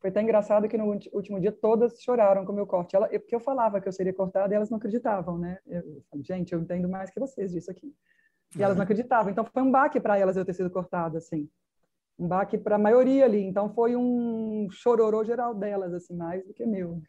foi 0.00 0.10
até 0.10 0.22
engraçado 0.22 0.68
que 0.68 0.78
no 0.78 0.86
último 1.12 1.38
dia 1.38 1.52
todas 1.52 2.00
choraram 2.00 2.46
com 2.46 2.52
o 2.52 2.54
meu 2.54 2.66
corte. 2.66 2.96
Ela, 2.96 3.08
porque 3.08 3.34
eu 3.34 3.40
falava 3.40 3.78
que 3.78 3.88
eu 3.88 3.92
seria 3.92 4.12
cortada 4.14 4.54
e 4.54 4.56
elas 4.56 4.70
não 4.70 4.78
acreditavam, 4.78 5.36
né? 5.36 5.58
Eu, 5.66 6.02
gente, 6.22 6.54
eu 6.54 6.60
entendo 6.60 6.88
mais 6.88 7.10
que 7.10 7.20
vocês 7.20 7.52
disso 7.52 7.70
aqui. 7.70 7.94
E 8.56 8.62
elas 8.62 8.76
não 8.76 8.84
acreditavam. 8.84 9.30
Então 9.30 9.44
foi 9.44 9.62
um 9.62 9.70
baque 9.70 10.00
para 10.00 10.18
elas 10.18 10.36
eu 10.36 10.44
ter 10.44 10.54
sido 10.54 10.70
cortada, 10.70 11.18
assim. 11.18 11.48
Um 12.18 12.26
baque 12.26 12.56
para 12.56 12.76
a 12.76 12.78
maioria 12.78 13.24
ali. 13.24 13.42
Então 13.42 13.72
foi 13.72 13.94
um 13.96 14.68
chororô 14.70 15.24
geral 15.24 15.54
delas, 15.54 15.92
assim, 15.92 16.16
mais 16.16 16.44
do 16.46 16.54
que 16.54 16.64
meu. 16.66 17.00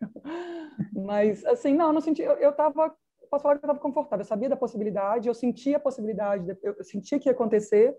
Mas, 0.94 1.44
assim, 1.44 1.74
não, 1.74 1.92
não 1.92 2.00
senti. 2.00 2.22
Eu, 2.22 2.34
eu 2.34 2.52
tava. 2.52 2.94
Posso 3.30 3.42
falar 3.42 3.58
que 3.58 3.64
eu 3.64 3.70
estava 3.70 3.80
confortável. 3.80 4.22
Eu 4.22 4.28
sabia 4.28 4.48
da 4.48 4.56
possibilidade, 4.56 5.28
eu 5.28 5.34
sentia 5.34 5.76
a 5.76 5.80
possibilidade, 5.80 6.56
eu 6.62 6.84
sentia 6.84 7.18
que 7.18 7.28
ia 7.28 7.32
acontecer. 7.32 7.96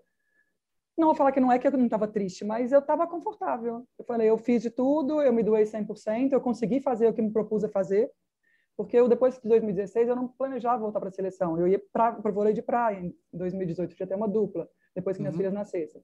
Não 0.97 1.07
vou 1.07 1.15
falar 1.15 1.33
que 1.33 1.41
não 1.41 1.51
é 1.51 1.59
que 1.59 1.67
eu 1.67 1.71
não 1.71 1.85
estava 1.85 2.07
triste, 2.07 2.45
mas 2.45 2.71
eu 2.71 2.79
estava 2.79 3.05
confortável. 3.05 3.85
Eu 3.99 4.05
falei, 4.05 4.29
eu 4.29 4.37
fiz 4.37 4.61
de 4.61 4.69
tudo, 4.69 5.21
eu 5.21 5.33
me 5.33 5.43
doei 5.43 5.65
100%, 5.65 6.31
eu 6.31 6.39
consegui 6.39 6.79
fazer 6.79 7.07
o 7.07 7.13
que 7.13 7.21
me 7.21 7.33
propus 7.33 7.65
a 7.65 7.69
fazer 7.69 8.09
porque 8.77 8.97
eu 8.97 9.07
depois 9.07 9.35
de 9.39 9.47
2016 9.47 10.09
eu 10.09 10.15
não 10.15 10.27
planejava 10.27 10.79
voltar 10.79 10.99
para 10.99 11.09
a 11.09 11.11
seleção. 11.11 11.57
Eu 11.57 11.67
ia 11.67 11.81
para 11.93 12.19
o 12.23 12.33
vôlei 12.33 12.53
de 12.53 12.61
praia 12.61 12.99
em 12.99 13.15
2018, 13.33 13.95
já 13.95 14.05
ter 14.05 14.15
uma 14.15 14.27
dupla, 14.27 14.67
depois 14.93 15.15
que 15.15 15.21
minhas 15.21 15.35
uhum. 15.35 15.39
filhas 15.39 15.53
nascessem. 15.53 16.01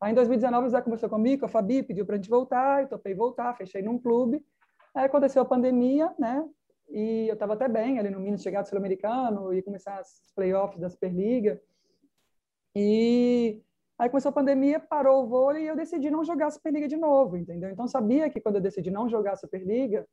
Aí 0.00 0.12
em 0.12 0.14
2019 0.14 0.66
o 0.66 0.70
Zé 0.70 0.80
conversou 0.80 1.08
comigo, 1.08 1.44
a 1.44 1.48
Fabi 1.48 1.82
pediu 1.82 2.06
para 2.06 2.14
a 2.14 2.18
gente 2.18 2.30
voltar, 2.30 2.82
eu 2.82 2.88
topei 2.88 3.14
voltar, 3.14 3.54
fechei 3.54 3.82
num 3.82 3.98
clube. 3.98 4.42
Aí 4.94 5.04
aconteceu 5.04 5.42
a 5.42 5.44
pandemia, 5.44 6.12
né? 6.18 6.46
E 6.88 7.28
eu 7.28 7.34
estava 7.34 7.52
até 7.52 7.68
bem 7.68 7.98
ali 7.98 8.10
no 8.10 8.18
Minas 8.18 8.42
chegado 8.42 8.66
sul-americano, 8.66 9.52
ia 9.52 9.62
começar 9.62 10.00
os 10.00 10.32
playoffs 10.34 10.80
da 10.80 10.88
Superliga. 10.88 11.60
E 12.74 13.62
aí 13.98 14.08
começou 14.08 14.30
a 14.30 14.32
pandemia, 14.32 14.80
parou 14.80 15.22
o 15.22 15.28
vôlei 15.28 15.64
e 15.64 15.66
eu 15.66 15.76
decidi 15.76 16.10
não 16.10 16.24
jogar 16.24 16.46
a 16.46 16.50
Superliga 16.50 16.88
de 16.88 16.96
novo, 16.96 17.36
entendeu? 17.36 17.70
Então 17.70 17.86
sabia 17.86 18.28
que 18.30 18.40
quando 18.40 18.56
eu 18.56 18.60
decidi 18.60 18.90
não 18.90 19.08
jogar 19.08 19.32
a 19.32 19.36
Superliga, 19.36 20.06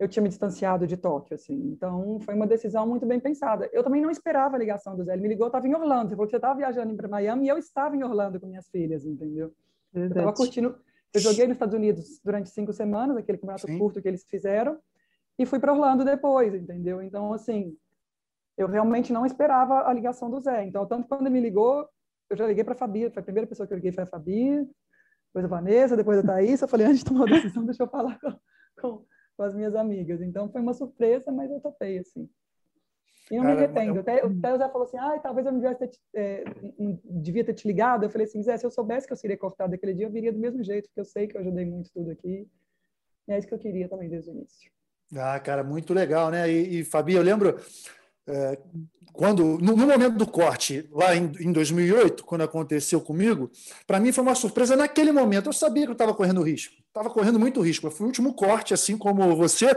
eu 0.00 0.08
tinha 0.08 0.22
me 0.22 0.30
distanciado 0.30 0.86
de 0.86 0.96
Tóquio, 0.96 1.34
assim. 1.34 1.54
Então, 1.54 2.18
foi 2.20 2.34
uma 2.34 2.46
decisão 2.46 2.86
muito 2.86 3.04
bem 3.04 3.20
pensada. 3.20 3.68
Eu 3.70 3.84
também 3.84 4.00
não 4.00 4.10
esperava 4.10 4.56
a 4.56 4.58
ligação 4.58 4.96
do 4.96 5.04
Zé. 5.04 5.12
Ele 5.12 5.20
me 5.20 5.28
ligou, 5.28 5.44
eu 5.44 5.48
estava 5.48 5.68
em 5.68 5.74
Orlando. 5.74 6.06
Ele 6.06 6.16
falou 6.16 6.26
que 6.26 6.30
você 6.30 6.38
estava 6.38 6.56
viajando 6.56 6.96
para 6.96 7.06
Miami 7.06 7.44
e 7.44 7.48
eu 7.50 7.58
estava 7.58 7.94
em 7.94 8.02
Orlando 8.02 8.40
com 8.40 8.46
minhas 8.46 8.66
filhas, 8.70 9.04
entendeu? 9.04 9.52
Verdade. 9.92 10.20
Eu 10.20 10.22
estava 10.22 10.32
curtindo. 10.34 10.74
Eu 11.12 11.20
joguei 11.20 11.46
nos 11.46 11.56
Estados 11.56 11.74
Unidos 11.74 12.18
durante 12.24 12.48
cinco 12.48 12.72
semanas, 12.72 13.14
aquele 13.18 13.36
campeonato 13.36 13.66
Sim. 13.66 13.78
curto 13.78 14.00
que 14.00 14.08
eles 14.08 14.24
fizeram, 14.24 14.78
e 15.38 15.44
fui 15.44 15.58
para 15.58 15.72
Orlando 15.72 16.02
depois, 16.02 16.54
entendeu? 16.54 17.02
Então, 17.02 17.34
assim, 17.34 17.76
eu 18.56 18.68
realmente 18.68 19.12
não 19.12 19.26
esperava 19.26 19.86
a 19.86 19.92
ligação 19.92 20.30
do 20.30 20.40
Zé. 20.40 20.64
Então, 20.64 20.86
tanto 20.86 21.08
quando 21.08 21.26
ele 21.26 21.30
me 21.30 21.40
ligou, 21.40 21.86
eu 22.30 22.36
já 22.38 22.46
liguei 22.46 22.64
para 22.64 22.72
a 22.72 22.76
Fabi, 22.76 23.10
foi 23.10 23.20
a 23.20 23.24
primeira 23.24 23.46
pessoa 23.46 23.66
que 23.66 23.74
eu 23.74 23.76
liguei 23.76 23.92
foi 23.92 24.04
a 24.04 24.06
Fabi, 24.06 24.66
depois 25.26 25.44
a 25.44 25.48
Vanessa, 25.48 25.96
depois 25.96 26.18
a 26.20 26.22
Thaís. 26.22 26.62
Eu 26.62 26.68
falei, 26.68 26.86
antes 26.86 27.00
de 27.00 27.04
tomar 27.04 27.24
a 27.24 27.34
decisão, 27.34 27.64
deixa 27.66 27.82
eu 27.82 27.88
falar 27.88 28.18
com, 28.18 28.32
com 28.80 29.04
com 29.40 29.44
as 29.44 29.54
minhas 29.54 29.74
amigas. 29.74 30.20
Então 30.20 30.50
foi 30.50 30.60
uma 30.60 30.74
surpresa, 30.74 31.32
mas 31.32 31.50
eu 31.50 31.58
topei 31.60 31.96
assim. 31.96 32.28
E 33.30 33.38
não 33.38 33.44
me 33.44 33.52
arrependo. 33.52 34.00
Até, 34.00 34.20
até 34.20 34.52
o 34.52 34.58
Zé 34.58 34.68
falou 34.68 34.82
assim, 34.82 34.98
ah, 34.98 35.18
talvez 35.18 35.46
eu 35.46 35.52
não, 35.52 35.60
devia 35.60 35.74
ter, 35.74 35.90
é, 36.14 36.44
não 36.78 37.00
devia 37.04 37.42
ter 37.42 37.54
te 37.54 37.66
ligado. 37.66 38.04
Eu 38.04 38.10
falei 38.10 38.26
assim, 38.26 38.42
Zé, 38.42 38.58
se 38.58 38.66
eu 38.66 38.70
soubesse 38.70 39.06
que 39.06 39.14
eu 39.14 39.16
seria 39.16 39.38
cortado 39.38 39.70
daquele 39.70 39.94
dia, 39.94 40.04
eu 40.04 40.10
viria 40.10 40.30
do 40.30 40.38
mesmo 40.38 40.62
jeito, 40.62 40.88
porque 40.88 41.00
eu 41.00 41.06
sei 41.06 41.26
que 41.26 41.38
eu 41.38 41.40
ajudei 41.40 41.64
muito 41.64 41.90
tudo 41.90 42.10
aqui. 42.10 42.46
E 43.26 43.32
é 43.32 43.38
isso 43.38 43.48
que 43.48 43.54
eu 43.54 43.58
queria 43.58 43.88
também 43.88 44.10
desde 44.10 44.28
o 44.30 44.34
início. 44.34 44.70
Ah, 45.16 45.40
cara, 45.40 45.64
muito 45.64 45.94
legal, 45.94 46.30
né? 46.30 46.50
E, 46.50 46.80
e 46.80 46.84
Fabi, 46.84 47.14
eu 47.14 47.22
lembro 47.22 47.48
é, 47.48 47.54
quando 49.12 49.58
no, 49.58 49.76
momento 49.76 50.16
do 50.16 50.26
corte, 50.26 50.88
lá 50.92 51.14
em, 51.14 51.32
em 51.40 51.52
2008, 51.52 52.24
quando 52.24 52.42
aconteceu 52.42 53.00
comigo, 53.00 53.50
para 53.86 53.98
mim 53.98 54.12
foi 54.12 54.22
uma 54.22 54.34
surpresa 54.34 54.76
naquele 54.76 55.12
momento. 55.12 55.48
Eu 55.48 55.52
sabia 55.52 55.84
que 55.84 55.90
eu 55.90 55.94
estava 55.94 56.14
correndo 56.14 56.42
risco, 56.42 56.74
estava 56.86 57.10
correndo 57.10 57.38
muito 57.38 57.60
risco. 57.60 57.90
Foi 57.90 58.04
o 58.04 58.08
último 58.08 58.34
corte, 58.34 58.72
assim 58.72 58.96
como 58.96 59.34
você, 59.36 59.76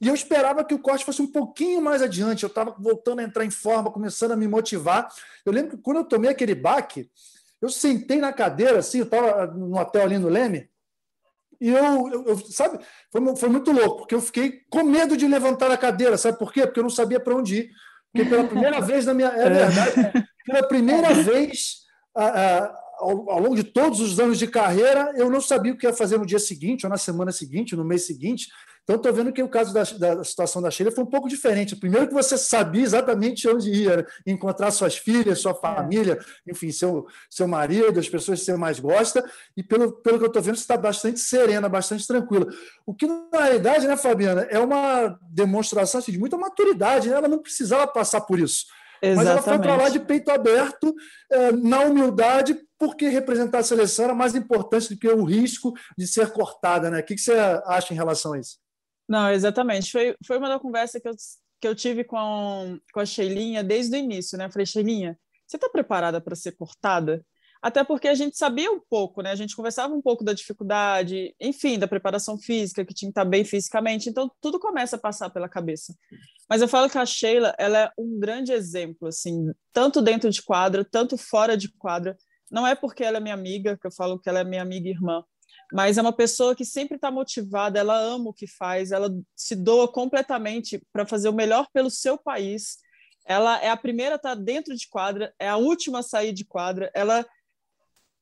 e 0.00 0.08
eu 0.08 0.14
esperava 0.14 0.64
que 0.64 0.74
o 0.74 0.78
corte 0.78 1.04
fosse 1.04 1.20
um 1.22 1.26
pouquinho 1.26 1.80
mais 1.80 2.02
adiante. 2.02 2.42
Eu 2.42 2.48
estava 2.48 2.74
voltando 2.78 3.20
a 3.20 3.22
entrar 3.22 3.44
em 3.44 3.50
forma, 3.50 3.90
começando 3.90 4.32
a 4.32 4.36
me 4.36 4.48
motivar. 4.48 5.08
Eu 5.44 5.52
lembro 5.52 5.76
que 5.76 5.82
quando 5.82 5.98
eu 5.98 6.04
tomei 6.04 6.30
aquele 6.30 6.54
baque, 6.54 7.10
eu 7.60 7.68
sentei 7.68 8.18
na 8.18 8.32
cadeira, 8.32 8.78
assim, 8.78 8.98
eu 8.98 9.04
estava 9.04 9.46
no 9.46 9.78
hotel 9.78 10.02
ali 10.02 10.18
no 10.18 10.28
Leme, 10.28 10.68
e 11.60 11.68
eu, 11.68 12.08
eu, 12.08 12.24
eu, 12.28 12.36
sabe, 12.50 12.78
foi, 13.12 13.36
foi, 13.36 13.48
muito 13.50 13.70
louco, 13.70 13.98
porque 13.98 14.14
eu 14.14 14.20
fiquei 14.20 14.62
com 14.70 14.82
medo 14.82 15.16
de 15.16 15.28
levantar 15.28 15.70
a 15.70 15.76
cadeira, 15.76 16.16
sabe 16.16 16.38
por 16.38 16.52
quê? 16.52 16.62
Porque 16.62 16.80
eu 16.80 16.84
não 16.84 16.90
sabia 16.90 17.20
para 17.20 17.36
onde 17.36 17.58
ir. 17.58 17.70
Porque 18.12 18.28
pela 18.28 18.44
primeira 18.44 18.80
vez 18.82 19.04
na 19.04 19.14
minha. 19.14 19.28
É, 19.28 19.46
é 19.46 19.50
verdade, 19.50 20.24
pela 20.46 20.66
primeira 20.66 21.12
vez 21.14 21.80
a, 22.16 22.24
a, 22.24 22.74
ao, 22.98 23.30
ao, 23.30 23.40
longo 23.40 23.54
de 23.54 23.64
todos 23.64 24.00
os 24.00 24.18
anos 24.18 24.38
de 24.38 24.46
carreira, 24.46 25.12
eu 25.16 25.30
não 25.30 25.40
sabia 25.40 25.72
o 25.72 25.76
que 25.76 25.86
ia 25.86 25.92
fazer 25.92 26.18
no 26.18 26.26
dia 26.26 26.38
seguinte, 26.38 26.86
ou 26.86 26.90
na 26.90 26.96
semana 26.96 27.30
seguinte, 27.30 27.76
no 27.76 27.84
mês 27.84 28.06
seguinte. 28.06 28.48
Então, 28.82 28.96
estou 28.96 29.12
vendo 29.12 29.32
que 29.32 29.42
o 29.42 29.48
caso 29.48 29.72
da, 29.72 29.82
da, 29.82 30.24
situação 30.24 30.60
da 30.60 30.70
Sheila 30.70 30.90
foi 30.90 31.04
um 31.04 31.06
pouco 31.06 31.28
diferente. 31.28 31.76
Primeiro 31.76 32.08
que 32.08 32.14
você 32.14 32.36
sabia 32.36 32.82
exatamente 32.82 33.48
onde 33.48 33.70
ia, 33.70 34.04
encontrar 34.26 34.70
suas 34.70 34.96
filhas, 34.96 35.40
sua 35.40 35.52
é. 35.52 35.54
família, 35.54 36.18
enfim, 36.46 36.72
seu, 36.72 37.06
seu 37.30 37.46
marido, 37.46 38.00
as 38.00 38.08
pessoas 38.08 38.40
que 38.40 38.46
você 38.46 38.56
mais 38.56 38.80
gosta, 38.80 39.24
e 39.56 39.62
pelo, 39.62 39.92
pelo 39.92 40.18
que 40.18 40.24
eu 40.24 40.28
estou 40.28 40.42
vendo, 40.42 40.56
você 40.56 40.62
está 40.62 40.76
bastante 40.76 41.20
serena, 41.20 41.68
bastante 41.68 42.06
tranquila. 42.06 42.46
O 42.84 42.92
que, 42.94 43.06
na 43.06 43.42
realidade, 43.44 43.86
né, 43.86 43.96
Fabiana, 43.96 44.42
é 44.50 44.58
uma 44.58 45.18
demonstração 45.30 46.00
assim, 46.00 46.12
de 46.12 46.18
muita 46.18 46.36
maturidade, 46.36 47.08
né? 47.08 47.16
ela 47.16 47.28
não 47.28 47.38
precisava 47.38 47.86
passar 47.86 48.22
por 48.22 48.40
isso. 48.40 48.66
Exatamente. 49.02 49.16
Mas 49.16 49.26
ela 49.26 49.42
foi 49.42 49.58
para 49.58 49.76
lá 49.76 49.88
de 49.88 50.00
peito 50.00 50.30
aberto, 50.30 50.94
é, 51.30 51.52
na 51.52 51.80
humildade, 51.80 52.58
porque 52.78 53.08
representar 53.08 53.58
a 53.58 53.62
seleção 53.62 54.06
era 54.06 54.14
mais 54.14 54.34
importante 54.34 54.92
do 54.92 54.98
que 54.98 55.08
o 55.08 55.24
risco 55.24 55.72
de 55.96 56.06
ser 56.06 56.30
cortada. 56.32 56.90
Né? 56.90 57.00
O 57.00 57.04
que 57.04 57.16
você 57.16 57.32
acha 57.66 57.92
em 57.92 57.96
relação 57.96 58.34
a 58.34 58.38
isso? 58.38 58.58
Não, 59.10 59.28
exatamente. 59.28 59.90
Foi, 59.90 60.14
foi 60.24 60.38
uma 60.38 60.48
da 60.48 60.60
conversa 60.60 61.00
que 61.00 61.08
eu, 61.08 61.14
que 61.60 61.66
eu 61.66 61.74
tive 61.74 62.04
com, 62.04 62.78
com 62.92 63.00
a 63.00 63.04
Sheilinha 63.04 63.64
desde 63.64 63.96
o 63.96 63.98
início, 63.98 64.38
né? 64.38 64.44
Eu 64.46 64.52
falei, 64.52 64.64
Sheilinha, 64.64 65.18
você 65.44 65.56
está 65.56 65.68
preparada 65.68 66.20
para 66.20 66.36
ser 66.36 66.52
cortada? 66.52 67.26
Até 67.60 67.82
porque 67.82 68.06
a 68.06 68.14
gente 68.14 68.38
sabia 68.38 68.70
um 68.70 68.78
pouco, 68.78 69.20
né? 69.20 69.32
A 69.32 69.34
gente 69.34 69.56
conversava 69.56 69.92
um 69.92 70.00
pouco 70.00 70.22
da 70.22 70.32
dificuldade, 70.32 71.34
enfim, 71.40 71.76
da 71.76 71.88
preparação 71.88 72.38
física, 72.38 72.84
que 72.84 72.94
tinha 72.94 73.08
que 73.08 73.10
estar 73.10 73.24
bem 73.24 73.44
fisicamente. 73.44 74.08
Então, 74.08 74.30
tudo 74.40 74.60
começa 74.60 74.94
a 74.94 74.98
passar 74.98 75.28
pela 75.28 75.48
cabeça. 75.48 75.92
Mas 76.48 76.62
eu 76.62 76.68
falo 76.68 76.88
que 76.88 76.96
a 76.96 77.04
Sheila, 77.04 77.52
ela 77.58 77.78
é 77.80 77.92
um 77.98 78.16
grande 78.16 78.52
exemplo, 78.52 79.08
assim, 79.08 79.50
tanto 79.72 80.00
dentro 80.00 80.30
de 80.30 80.40
quadra, 80.40 80.86
tanto 80.88 81.18
fora 81.18 81.56
de 81.56 81.68
quadra. 81.68 82.16
Não 82.48 82.64
é 82.64 82.76
porque 82.76 83.02
ela 83.02 83.16
é 83.16 83.20
minha 83.20 83.34
amiga, 83.34 83.76
que 83.76 83.88
eu 83.88 83.92
falo 83.92 84.20
que 84.20 84.28
ela 84.28 84.38
é 84.38 84.44
minha 84.44 84.62
amiga 84.62 84.86
e 84.86 84.92
irmã, 84.92 85.24
mas 85.72 85.98
é 85.98 86.02
uma 86.02 86.12
pessoa 86.12 86.54
que 86.54 86.64
sempre 86.64 86.96
está 86.96 87.10
motivada, 87.10 87.78
ela 87.78 87.98
ama 87.98 88.30
o 88.30 88.34
que 88.34 88.46
faz, 88.46 88.92
ela 88.92 89.10
se 89.36 89.54
doa 89.54 89.86
completamente 89.90 90.82
para 90.92 91.06
fazer 91.06 91.28
o 91.28 91.34
melhor 91.34 91.66
pelo 91.72 91.90
seu 91.90 92.18
país. 92.18 92.78
Ela 93.24 93.60
é 93.62 93.70
a 93.70 93.76
primeira 93.76 94.14
a 94.14 94.16
estar 94.16 94.36
tá 94.36 94.42
dentro 94.42 94.74
de 94.74 94.88
quadra, 94.88 95.32
é 95.38 95.48
a 95.48 95.56
última 95.56 96.00
a 96.00 96.02
sair 96.02 96.32
de 96.32 96.44
quadra. 96.44 96.90
Ela, 96.92 97.24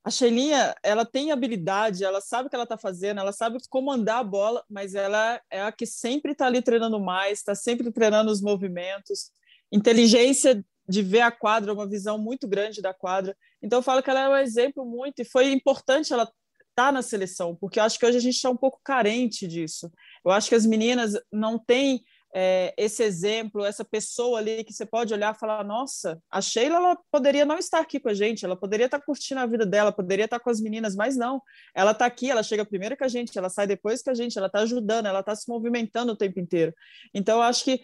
a 0.03 0.11
Sheilinha, 0.11 0.75
ela 0.83 1.05
tem 1.05 1.31
habilidade, 1.31 2.03
ela 2.03 2.21
sabe 2.21 2.47
o 2.47 2.49
que 2.49 2.55
ela 2.55 2.63
está 2.63 2.77
fazendo, 2.77 3.19
ela 3.19 3.31
sabe 3.31 3.57
comandar 3.69 4.19
a 4.19 4.23
bola, 4.23 4.63
mas 4.69 4.93
ela 4.93 5.41
é 5.49 5.61
a 5.61 5.71
que 5.71 5.85
sempre 5.85 6.33
está 6.33 6.45
ali 6.45 6.61
treinando 6.61 6.99
mais, 6.99 7.39
está 7.39 7.55
sempre 7.55 7.91
treinando 7.91 8.31
os 8.31 8.41
movimentos, 8.41 9.31
inteligência 9.71 10.63
de 10.87 11.03
ver 11.03 11.21
a 11.21 11.31
quadra, 11.31 11.71
uma 11.71 11.87
visão 11.87 12.17
muito 12.17 12.47
grande 12.47 12.81
da 12.81 12.93
quadra. 12.93 13.37
Então 13.61 13.79
eu 13.79 13.83
falo 13.83 14.01
que 14.01 14.09
ela 14.09 14.21
é 14.21 14.29
um 14.29 14.37
exemplo 14.37 14.83
muito 14.83 15.21
e 15.21 15.25
foi 15.25 15.51
importante 15.51 16.11
ela 16.11 16.29
está 16.69 16.91
na 16.91 17.01
seleção, 17.01 17.55
porque 17.55 17.79
eu 17.79 17.83
acho 17.83 17.99
que 17.99 18.05
hoje 18.05 18.17
a 18.17 18.21
gente 18.21 18.35
está 18.35 18.49
um 18.49 18.57
pouco 18.57 18.79
carente 18.83 19.47
disso. 19.47 19.91
Eu 20.23 20.31
acho 20.31 20.49
que 20.49 20.55
as 20.55 20.65
meninas 20.65 21.13
não 21.31 21.57
têm 21.59 22.03
é, 22.33 22.73
esse 22.77 23.01
exemplo, 23.03 23.65
essa 23.65 23.83
pessoa 23.83 24.37
ali 24.37 24.63
que 24.63 24.71
você 24.71 24.85
pode 24.85 25.13
olhar 25.13 25.33
e 25.33 25.37
falar: 25.37 25.63
nossa, 25.63 26.21
a 26.29 26.41
Sheila 26.41 26.75
ela 26.75 26.97
poderia 27.11 27.45
não 27.45 27.57
estar 27.57 27.79
aqui 27.79 27.99
com 27.99 28.09
a 28.09 28.13
gente, 28.13 28.45
ela 28.45 28.55
poderia 28.55 28.85
estar 28.85 29.01
curtindo 29.01 29.41
a 29.41 29.45
vida 29.45 29.65
dela, 29.65 29.91
poderia 29.91 30.25
estar 30.25 30.39
com 30.39 30.49
as 30.49 30.61
meninas, 30.61 30.95
mas 30.95 31.17
não. 31.17 31.41
Ela 31.73 31.91
está 31.91 32.05
aqui, 32.05 32.29
ela 32.29 32.43
chega 32.43 32.65
primeiro 32.65 32.95
que 32.95 33.03
a 33.03 33.07
gente, 33.07 33.37
ela 33.37 33.49
sai 33.49 33.65
depois 33.65 34.01
que 34.01 34.09
a 34.09 34.13
gente, 34.13 34.37
ela 34.37 34.47
está 34.47 34.59
ajudando, 34.59 35.07
ela 35.07 35.21
está 35.21 35.35
se 35.35 35.49
movimentando 35.49 36.11
o 36.11 36.15
tempo 36.15 36.39
inteiro. 36.39 36.73
Então, 37.13 37.37
eu 37.37 37.43
acho 37.43 37.63
que 37.63 37.81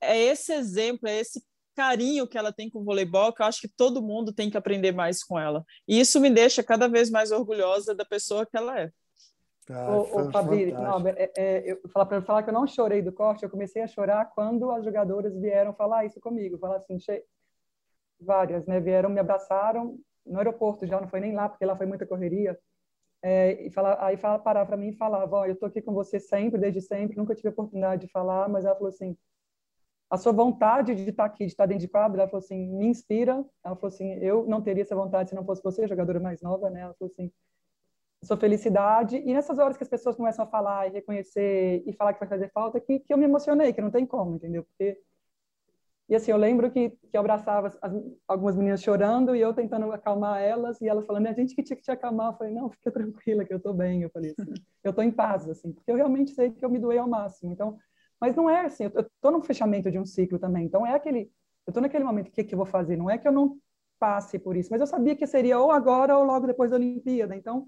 é 0.00 0.16
esse 0.16 0.52
exemplo, 0.52 1.08
é 1.08 1.18
esse 1.18 1.42
carinho 1.78 2.26
que 2.26 2.36
ela 2.36 2.52
tem 2.52 2.68
com 2.68 2.80
o 2.80 2.84
voleibol, 2.84 3.32
que 3.32 3.40
eu 3.40 3.46
acho 3.46 3.60
que 3.60 3.68
todo 3.68 4.02
mundo 4.02 4.32
tem 4.32 4.50
que 4.50 4.56
aprender 4.56 4.90
mais 4.90 5.22
com 5.22 5.38
ela. 5.38 5.64
E 5.86 6.00
isso 6.00 6.20
me 6.20 6.28
deixa 6.28 6.60
cada 6.60 6.88
vez 6.88 7.08
mais 7.08 7.30
orgulhosa 7.30 7.94
da 7.94 8.04
pessoa 8.04 8.44
que 8.44 8.56
ela 8.56 8.80
é. 8.80 8.90
Ah, 9.70 9.92
ô, 9.92 10.00
ô, 10.00 10.30
Fabi, 10.32 10.72
não, 10.72 11.06
é, 11.06 11.30
é, 11.36 11.72
eu 11.72 11.88
falar 11.92 12.06
para 12.06 12.22
falar 12.22 12.42
que 12.42 12.50
eu 12.50 12.54
não 12.54 12.66
chorei 12.66 13.00
do 13.00 13.12
corte, 13.12 13.44
eu 13.44 13.50
comecei 13.50 13.80
a 13.82 13.86
chorar 13.86 14.24
quando 14.34 14.72
as 14.72 14.84
jogadoras 14.84 15.38
vieram 15.38 15.72
falar 15.72 16.04
isso 16.04 16.18
comigo, 16.20 16.58
falar 16.58 16.78
assim, 16.78 16.98
che... 16.98 17.22
várias, 18.18 18.66
né, 18.66 18.80
vieram 18.80 19.10
me 19.10 19.20
abraçaram 19.20 20.00
no 20.26 20.38
aeroporto 20.38 20.84
já, 20.84 21.00
não 21.00 21.08
foi 21.08 21.20
nem 21.20 21.32
lá 21.32 21.48
porque 21.48 21.64
lá 21.64 21.76
foi 21.76 21.86
muita 21.86 22.06
correria. 22.06 22.58
É, 23.22 23.66
e 23.66 23.70
fala, 23.70 24.04
aí 24.04 24.16
fala, 24.16 24.38
parar 24.38 24.66
para 24.66 24.76
mim 24.76 24.88
e 24.88 24.96
falava, 24.96 25.36
ó, 25.36 25.46
eu 25.46 25.56
tô 25.56 25.66
aqui 25.66 25.80
com 25.80 25.92
você 25.92 26.18
sempre, 26.18 26.58
desde 26.58 26.80
sempre, 26.80 27.16
nunca 27.16 27.34
tive 27.34 27.50
oportunidade 27.50 28.06
de 28.06 28.12
falar, 28.12 28.48
mas 28.48 28.64
ela 28.64 28.74
falou 28.74 28.88
assim, 28.88 29.16
a 30.10 30.16
sua 30.16 30.32
vontade 30.32 30.94
de 30.94 31.10
estar 31.10 31.24
aqui, 31.24 31.44
de 31.44 31.52
estar 31.52 31.66
dentro 31.66 31.82
de 31.82 31.88
quadra, 31.88 32.22
ela 32.22 32.30
falou 32.30 32.44
assim, 32.44 32.66
me 32.74 32.86
inspira. 32.86 33.44
Ela 33.62 33.76
falou 33.76 33.88
assim, 33.88 34.14
eu 34.14 34.46
não 34.46 34.62
teria 34.62 34.82
essa 34.82 34.96
vontade 34.96 35.30
se 35.30 35.36
não 35.36 35.44
fosse 35.44 35.62
você, 35.62 35.86
jogadora 35.86 36.18
mais 36.20 36.40
nova, 36.40 36.70
né? 36.70 36.80
Ela 36.80 36.94
falou 36.94 37.12
assim, 37.12 37.30
sua 38.22 38.36
felicidade. 38.36 39.16
E 39.16 39.34
nessas 39.34 39.58
horas 39.58 39.76
que 39.76 39.82
as 39.82 39.88
pessoas 39.88 40.16
começam 40.16 40.44
a 40.44 40.48
falar 40.48 40.88
e 40.88 40.92
reconhecer 40.92 41.82
e 41.86 41.92
falar 41.92 42.14
que 42.14 42.20
vai 42.20 42.28
fazer 42.28 42.50
falta, 42.52 42.80
que, 42.80 43.00
que 43.00 43.12
eu 43.12 43.18
me 43.18 43.24
emocionei, 43.24 43.72
que 43.72 43.80
não 43.80 43.90
tem 43.90 44.06
como, 44.06 44.36
entendeu? 44.36 44.64
Porque 44.64 44.98
e 46.08 46.14
assim, 46.16 46.30
eu 46.30 46.38
lembro 46.38 46.70
que, 46.70 46.88
que 46.88 47.14
eu 47.14 47.20
abraçava 47.20 47.68
as, 47.82 47.92
algumas 48.26 48.56
meninas 48.56 48.82
chorando 48.82 49.36
e 49.36 49.40
eu 49.42 49.52
tentando 49.52 49.92
acalmar 49.92 50.40
elas 50.40 50.80
e 50.80 50.88
elas 50.88 51.04
falando, 51.04 51.26
a 51.26 51.34
gente 51.34 51.54
que 51.54 51.62
tinha 51.62 51.76
que 51.76 51.82
te 51.82 51.90
acalmar. 51.90 52.32
Eu 52.32 52.38
falei, 52.38 52.54
não, 52.54 52.70
fica 52.70 52.90
tranquila 52.90 53.44
que 53.44 53.52
eu 53.52 53.60
tô 53.60 53.74
bem. 53.74 54.02
Eu 54.02 54.10
falei 54.10 54.30
assim, 54.30 54.54
eu 54.82 54.92
tô 54.92 55.02
em 55.02 55.10
paz, 55.10 55.46
assim, 55.48 55.70
porque 55.70 55.90
eu 55.90 55.96
realmente 55.96 56.30
sei 56.30 56.50
que 56.50 56.64
eu 56.64 56.70
me 56.70 56.78
doei 56.78 56.96
ao 56.96 57.06
máximo. 57.06 57.52
Então, 57.52 57.76
mas 58.20 58.34
não 58.34 58.48
é 58.48 58.66
assim, 58.66 58.84
eu 58.84 59.00
estou 59.00 59.30
no 59.30 59.42
fechamento 59.42 59.90
de 59.90 59.98
um 59.98 60.06
ciclo 60.06 60.38
também. 60.38 60.64
Então 60.64 60.86
é 60.86 60.94
aquele, 60.94 61.30
eu 61.66 61.70
estou 61.70 61.82
naquele 61.82 62.04
momento, 62.04 62.28
o 62.28 62.32
que, 62.32 62.44
que 62.44 62.54
eu 62.54 62.58
vou 62.58 62.66
fazer? 62.66 62.96
Não 62.96 63.10
é 63.10 63.18
que 63.18 63.26
eu 63.26 63.32
não 63.32 63.58
passe 63.98 64.38
por 64.38 64.56
isso, 64.56 64.68
mas 64.70 64.80
eu 64.80 64.86
sabia 64.86 65.16
que 65.16 65.26
seria 65.26 65.58
ou 65.58 65.70
agora 65.70 66.16
ou 66.16 66.24
logo 66.24 66.46
depois 66.46 66.70
da 66.70 66.76
Olimpíada. 66.76 67.36
Então 67.36 67.66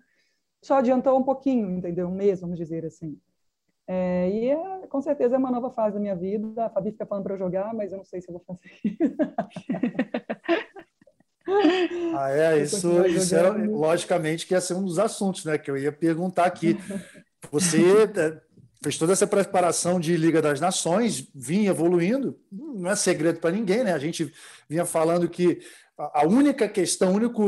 só 0.62 0.76
adiantou 0.76 1.18
um 1.18 1.22
pouquinho, 1.22 1.70
entendeu? 1.70 2.08
Um 2.08 2.14
mês, 2.14 2.40
vamos 2.40 2.58
dizer 2.58 2.84
assim. 2.84 3.18
É, 3.86 4.30
e 4.30 4.50
é, 4.50 4.86
com 4.86 5.00
certeza 5.00 5.34
é 5.34 5.38
uma 5.38 5.50
nova 5.50 5.70
fase 5.70 5.94
da 5.94 6.00
minha 6.00 6.14
vida. 6.14 6.66
A 6.66 6.70
Fabi 6.70 6.92
fica 6.92 7.06
falando 7.06 7.24
para 7.24 7.34
eu 7.34 7.38
jogar, 7.38 7.74
mas 7.74 7.90
eu 7.90 7.98
não 7.98 8.04
sei 8.04 8.20
se 8.20 8.28
eu 8.28 8.34
vou 8.34 8.44
fazer. 8.46 8.70
ah, 12.16 12.30
é, 12.30 12.62
isso, 12.62 13.04
isso 13.06 13.34
é, 13.34 13.50
logicamente 13.66 14.46
que 14.46 14.54
ia 14.54 14.60
ser 14.60 14.74
um 14.74 14.84
dos 14.84 14.98
assuntos, 14.98 15.44
né? 15.44 15.58
Que 15.58 15.70
eu 15.70 15.76
ia 15.76 15.90
perguntar 15.90 16.44
aqui. 16.44 16.76
Você 17.50 18.02
é, 18.02 18.40
fez 18.82 18.96
toda 18.96 19.12
essa 19.12 19.26
preparação 19.26 20.00
de 20.00 20.16
Liga 20.16 20.40
das 20.40 20.60
Nações, 20.60 21.28
vinha 21.34 21.70
evoluindo, 21.70 22.38
não 22.50 22.90
é 22.90 22.96
segredo 22.96 23.38
para 23.38 23.50
ninguém, 23.50 23.84
né? 23.84 23.92
A 23.92 23.98
gente 23.98 24.32
vinha 24.68 24.86
falando 24.86 25.28
que 25.28 25.60
a 25.98 26.26
única 26.26 26.66
questão, 26.66 27.12
o 27.12 27.16
único, 27.16 27.44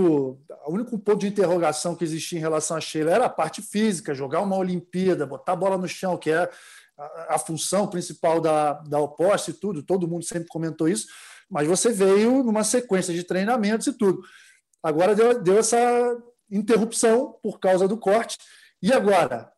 o 0.66 0.72
único 0.72 0.98
ponto 0.98 1.20
de 1.20 1.28
interrogação 1.28 1.94
que 1.94 2.04
existia 2.04 2.38
em 2.38 2.42
relação 2.42 2.76
a 2.76 2.80
Sheila 2.80 3.10
era 3.10 3.24
a 3.24 3.30
parte 3.30 3.62
física, 3.62 4.14
jogar 4.14 4.42
uma 4.42 4.56
Olimpíada, 4.56 5.24
botar 5.24 5.52
a 5.52 5.56
bola 5.56 5.78
no 5.78 5.88
chão, 5.88 6.18
que 6.18 6.30
é 6.30 6.50
a, 6.98 7.34
a 7.34 7.38
função 7.38 7.88
principal 7.88 8.40
da, 8.40 8.74
da 8.74 9.00
oposta 9.00 9.50
e 9.50 9.54
tudo, 9.54 9.82
todo 9.82 10.06
mundo 10.06 10.24
sempre 10.24 10.48
comentou 10.48 10.86
isso, 10.86 11.06
mas 11.48 11.66
você 11.66 11.90
veio 11.90 12.42
numa 12.42 12.62
sequência 12.62 13.14
de 13.14 13.24
treinamentos 13.24 13.86
e 13.86 13.92
tudo. 13.94 14.22
Agora 14.82 15.14
deu, 15.14 15.42
deu 15.42 15.58
essa 15.58 15.78
interrupção 16.50 17.38
por 17.42 17.58
causa 17.58 17.88
do 17.88 17.96
corte. 17.96 18.36
E 18.82 18.92
agora? 18.92 19.50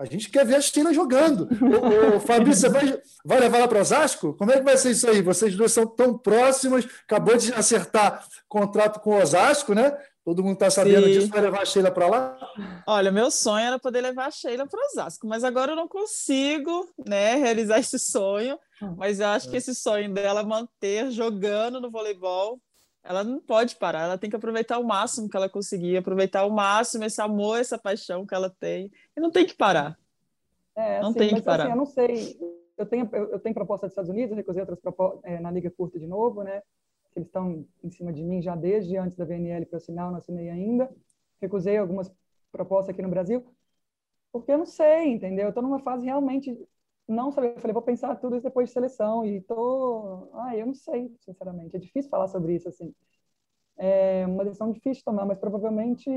A 0.00 0.06
gente 0.06 0.30
quer 0.30 0.46
ver 0.46 0.54
a 0.54 0.60
China 0.62 0.94
jogando. 0.94 1.46
O, 1.60 2.16
o 2.16 2.20
Fabrício, 2.20 2.62
você 2.62 2.68
vai, 2.70 2.98
vai 3.24 3.40
levar 3.40 3.58
ela 3.58 3.68
para 3.68 3.80
Osasco? 3.80 4.34
Como 4.34 4.50
é 4.50 4.56
que 4.56 4.64
vai 4.64 4.76
ser 4.76 4.92
isso 4.92 5.08
aí? 5.08 5.20
Vocês 5.20 5.54
dois 5.54 5.72
são 5.72 5.86
tão 5.86 6.16
próximos, 6.16 6.86
acabou 7.04 7.36
de 7.36 7.52
acertar 7.52 8.26
contrato 8.48 9.00
com 9.00 9.10
o 9.10 9.20
Osasco, 9.20 9.74
né? 9.74 9.96
Todo 10.24 10.42
mundo 10.42 10.54
está 10.54 10.70
sabendo 10.70 11.06
Sim. 11.06 11.12
disso, 11.12 11.28
vai 11.28 11.40
levar 11.40 11.62
a 11.62 11.64
Sheila 11.64 11.90
para 11.90 12.06
lá? 12.06 12.38
Olha, 12.86 13.12
meu 13.12 13.30
sonho 13.30 13.66
era 13.66 13.78
poder 13.78 14.00
levar 14.00 14.26
a 14.26 14.30
Sheila 14.30 14.66
para 14.66 14.80
Osasco, 14.86 15.26
mas 15.26 15.44
agora 15.44 15.72
eu 15.72 15.76
não 15.76 15.88
consigo 15.88 16.88
né, 17.06 17.34
realizar 17.36 17.78
esse 17.78 17.98
sonho. 17.98 18.58
Hum. 18.82 18.94
Mas 18.96 19.20
eu 19.20 19.28
acho 19.28 19.48
que 19.48 19.56
é. 19.56 19.58
esse 19.58 19.74
sonho 19.74 20.12
dela 20.12 20.42
manter 20.42 21.10
jogando 21.10 21.80
no 21.80 21.90
voleibol, 21.90 22.58
ela 23.02 23.24
não 23.24 23.40
pode 23.40 23.76
parar, 23.76 24.02
ela 24.02 24.18
tem 24.18 24.28
que 24.28 24.36
aproveitar 24.36 24.78
o 24.78 24.84
máximo 24.84 25.28
que 25.28 25.36
ela 25.36 25.48
conseguir, 25.48 25.96
aproveitar 25.96 26.44
o 26.44 26.50
máximo 26.50 27.04
esse 27.04 27.20
amor, 27.20 27.58
essa 27.58 27.78
paixão 27.78 28.26
que 28.26 28.34
ela 28.34 28.50
tem, 28.50 28.90
e 29.16 29.20
não 29.20 29.30
tem 29.30 29.46
que 29.46 29.54
parar. 29.54 29.98
É, 30.76 31.00
não 31.00 31.10
assim, 31.10 31.18
tem 31.18 31.34
que 31.34 31.42
parar. 31.42 31.64
Assim, 31.64 31.72
eu 31.72 31.76
não 31.76 31.86
sei, 31.86 32.38
eu 32.76 32.86
tenho, 32.86 33.08
eu, 33.12 33.38
tenho 33.38 33.54
proposta 33.54 33.86
dos 33.86 33.92
Estados 33.92 34.10
Unidos, 34.10 34.36
recusei 34.36 34.62
outras 34.62 34.80
propostas 34.80 35.20
é, 35.24 35.40
na 35.40 35.50
Liga 35.50 35.70
Curta 35.70 35.98
de 35.98 36.06
novo, 36.06 36.42
né? 36.42 36.62
eles 37.14 37.28
estão 37.28 37.66
em 37.82 37.90
cima 37.90 38.12
de 38.12 38.22
mim 38.22 38.40
já 38.40 38.54
desde 38.54 38.96
antes 38.96 39.16
da 39.16 39.24
VNL 39.24 39.66
para 39.66 39.76
eu 39.76 39.78
assinar, 39.78 40.10
não 40.10 40.18
assinei 40.18 40.48
ainda. 40.48 40.90
Recusei 41.40 41.76
algumas 41.76 42.12
propostas 42.52 42.90
aqui 42.90 43.02
no 43.02 43.08
Brasil, 43.08 43.44
porque 44.32 44.52
eu 44.52 44.58
não 44.58 44.66
sei, 44.66 45.08
entendeu? 45.08 45.44
Eu 45.44 45.48
estou 45.48 45.62
numa 45.62 45.80
fase 45.80 46.04
realmente 46.04 46.56
não 47.10 47.30
saber. 47.32 47.54
Eu 47.54 47.60
falei, 47.60 47.72
vou 47.72 47.82
pensar 47.82 48.16
tudo 48.16 48.36
isso 48.36 48.44
depois 48.44 48.68
de 48.68 48.72
seleção 48.72 49.24
e 49.24 49.40
tô, 49.42 50.30
ah, 50.34 50.56
eu 50.56 50.66
não 50.66 50.74
sei, 50.74 51.14
sinceramente. 51.20 51.76
É 51.76 51.78
difícil 51.78 52.10
falar 52.10 52.28
sobre 52.28 52.54
isso 52.54 52.68
assim. 52.68 52.94
É 53.76 54.26
uma 54.26 54.44
decisão 54.44 54.70
difícil 54.70 55.00
de 55.00 55.04
tomar, 55.04 55.24
mas 55.24 55.38
provavelmente 55.38 56.10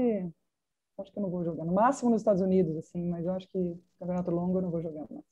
acho 0.98 1.12
que 1.12 1.18
eu 1.18 1.24
não 1.24 1.30
vou 1.30 1.44
jogar. 1.44 1.66
No 1.66 1.74
máximo 1.74 2.12
nos 2.12 2.22
Estados 2.22 2.42
Unidos, 2.42 2.76
assim, 2.78 3.10
mas 3.10 3.26
eu 3.26 3.34
acho 3.34 3.48
que 3.50 3.80
campeonato 4.00 4.32
longo 4.32 4.58
eu 4.58 4.62
não 4.62 4.72
vou 4.72 4.82
jogar 4.82 5.06
mais. 5.10 5.24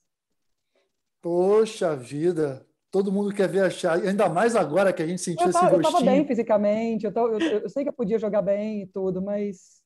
Poxa 1.21 1.95
vida, 1.95 2.65
todo 2.89 3.11
mundo 3.11 3.33
quer 3.33 3.71
chave, 3.71 4.07
ainda 4.07 4.27
mais 4.27 4.55
agora 4.55 4.91
que 4.91 5.03
a 5.03 5.07
gente 5.07 5.21
sentiu 5.21 5.47
eu 5.47 5.53
tava, 5.53 5.67
esse 5.67 5.75
gostinho. 5.75 5.85
Eu 5.85 5.99
estava 5.99 6.11
bem 6.17 6.27
fisicamente, 6.27 7.05
eu, 7.05 7.13
tô, 7.13 7.27
eu, 7.27 7.39
eu, 7.39 7.69
sei 7.69 7.83
que 7.83 7.89
eu 7.89 7.93
podia 7.93 8.17
jogar 8.17 8.41
bem 8.41 8.83
e 8.83 8.87
tudo, 8.87 9.21
mas 9.21 9.80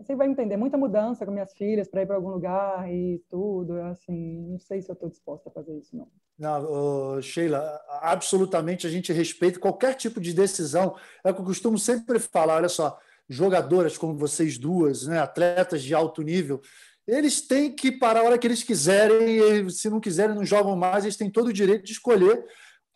você 0.00 0.16
vai 0.16 0.28
entender, 0.28 0.56
muita 0.56 0.78
mudança 0.78 1.26
com 1.26 1.32
minhas 1.32 1.52
filhas 1.52 1.86
para 1.88 2.02
ir 2.02 2.06
para 2.06 2.16
algum 2.16 2.30
lugar 2.30 2.90
e 2.90 3.22
tudo, 3.28 3.74
assim, 3.82 4.46
não 4.48 4.58
sei 4.58 4.80
se 4.80 4.90
eu 4.90 4.94
estou 4.94 5.10
disposta 5.10 5.50
a 5.50 5.52
fazer 5.52 5.76
isso, 5.78 5.94
não. 5.94 6.08
Não, 6.38 7.20
Sheila, 7.20 7.78
absolutamente 8.00 8.86
a 8.86 8.90
gente 8.90 9.12
respeita 9.12 9.60
qualquer 9.60 9.94
tipo 9.94 10.18
de 10.18 10.32
decisão. 10.32 10.96
É 11.22 11.30
o 11.30 11.34
que 11.34 11.40
eu 11.42 11.44
costumo 11.44 11.78
sempre 11.78 12.18
falar, 12.18 12.56
olha 12.56 12.68
só, 12.68 12.98
jogadoras 13.28 13.98
como 13.98 14.16
vocês 14.16 14.56
duas, 14.56 15.06
né, 15.06 15.18
atletas 15.18 15.82
de 15.82 15.94
alto 15.94 16.22
nível, 16.22 16.62
eles 17.06 17.42
têm 17.42 17.70
que 17.70 17.92
parar 17.92 18.20
a 18.20 18.24
hora 18.24 18.38
que 18.38 18.46
eles 18.46 18.62
quiserem, 18.62 19.66
e 19.66 19.70
se 19.70 19.90
não 19.90 20.00
quiserem, 20.00 20.34
não 20.34 20.44
jogam 20.44 20.74
mais, 20.76 21.04
eles 21.04 21.16
têm 21.16 21.30
todo 21.30 21.48
o 21.48 21.52
direito 21.52 21.84
de 21.84 21.92
escolher 21.92 22.44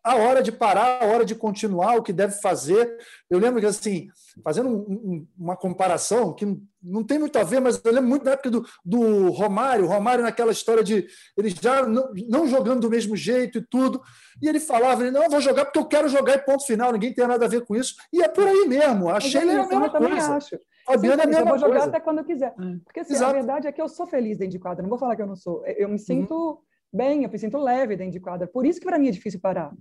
a 0.04 0.16
hora 0.16 0.42
de 0.42 0.52
parar, 0.52 1.02
a 1.02 1.06
hora 1.06 1.24
de 1.24 1.34
continuar, 1.34 1.96
o 1.96 2.02
que 2.02 2.12
deve 2.12 2.34
fazer. 2.34 2.98
Eu 3.30 3.38
lembro 3.38 3.58
que, 3.58 3.66
assim, 3.66 4.08
fazendo 4.44 4.68
um, 4.68 4.76
um, 4.76 5.26
uma 5.38 5.56
comparação 5.56 6.34
que 6.34 6.44
não 6.82 7.02
tem 7.02 7.18
muito 7.18 7.38
a 7.38 7.42
ver, 7.42 7.60
mas 7.60 7.80
eu 7.82 7.90
lembro 7.90 8.10
muito 8.10 8.24
da 8.24 8.32
época 8.32 8.50
do, 8.50 8.66
do 8.84 9.30
Romário, 9.30 9.86
Romário 9.86 10.22
naquela 10.22 10.52
história 10.52 10.84
de 10.84 11.06
ele 11.36 11.48
já 11.48 11.86
não, 11.86 12.12
não, 12.28 12.46
jogando 12.46 12.82
do 12.82 12.90
mesmo 12.90 13.16
jeito 13.16 13.58
e 13.58 13.66
tudo, 13.66 14.02
e 14.42 14.46
ele 14.46 14.60
falava, 14.60 15.02
ele, 15.02 15.10
não, 15.10 15.30
vou 15.30 15.40
jogar 15.40 15.64
porque 15.64 15.78
eu 15.78 15.86
quero 15.86 16.08
jogar 16.08 16.34
e 16.34 16.44
ponto 16.44 16.66
final, 16.66 16.92
ninguém 16.92 17.14
tem 17.14 17.26
nada 17.26 17.46
a 17.46 17.48
ver 17.48 17.64
com 17.64 17.74
isso. 17.74 17.94
E 18.12 18.22
é 18.22 18.28
por 18.28 18.46
aí 18.46 18.68
mesmo, 18.68 19.08
achei 19.08 19.40
ele 19.40 19.52
é 19.52 19.60
a 19.60 19.66
mesma 19.66 19.90
coisa. 19.90 20.34
Acho. 20.34 20.58
Fabiana 20.84 21.22
é 21.22 21.24
a 21.24 21.28
mesma 21.28 21.42
eu 21.42 21.46
vou 21.46 21.58
jogar 21.58 21.72
coisa. 21.72 21.88
até 21.88 22.00
quando 22.00 22.18
eu 22.18 22.24
quiser. 22.24 22.54
Hum. 22.58 22.78
Porque 22.84 23.00
assim, 23.00 23.16
a 23.16 23.32
verdade 23.32 23.66
é 23.66 23.72
que 23.72 23.80
eu 23.80 23.88
sou 23.88 24.06
feliz 24.06 24.36
dentro 24.36 24.52
de 24.52 24.58
quadra, 24.58 24.82
não 24.82 24.90
vou 24.90 24.98
falar 24.98 25.16
que 25.16 25.22
eu 25.22 25.26
não 25.26 25.36
sou. 25.36 25.64
Eu 25.64 25.88
me 25.88 25.98
sinto 25.98 26.34
uhum. 26.34 26.58
bem, 26.92 27.24
eu 27.24 27.30
me 27.30 27.38
sinto 27.38 27.56
leve 27.56 27.96
dentro 27.96 28.12
de 28.12 28.20
quadra. 28.20 28.46
Por 28.46 28.66
isso 28.66 28.78
que 28.78 28.84
para 28.84 28.98
mim 28.98 29.08
é 29.08 29.12
difícil 29.12 29.40
parar. 29.40 29.72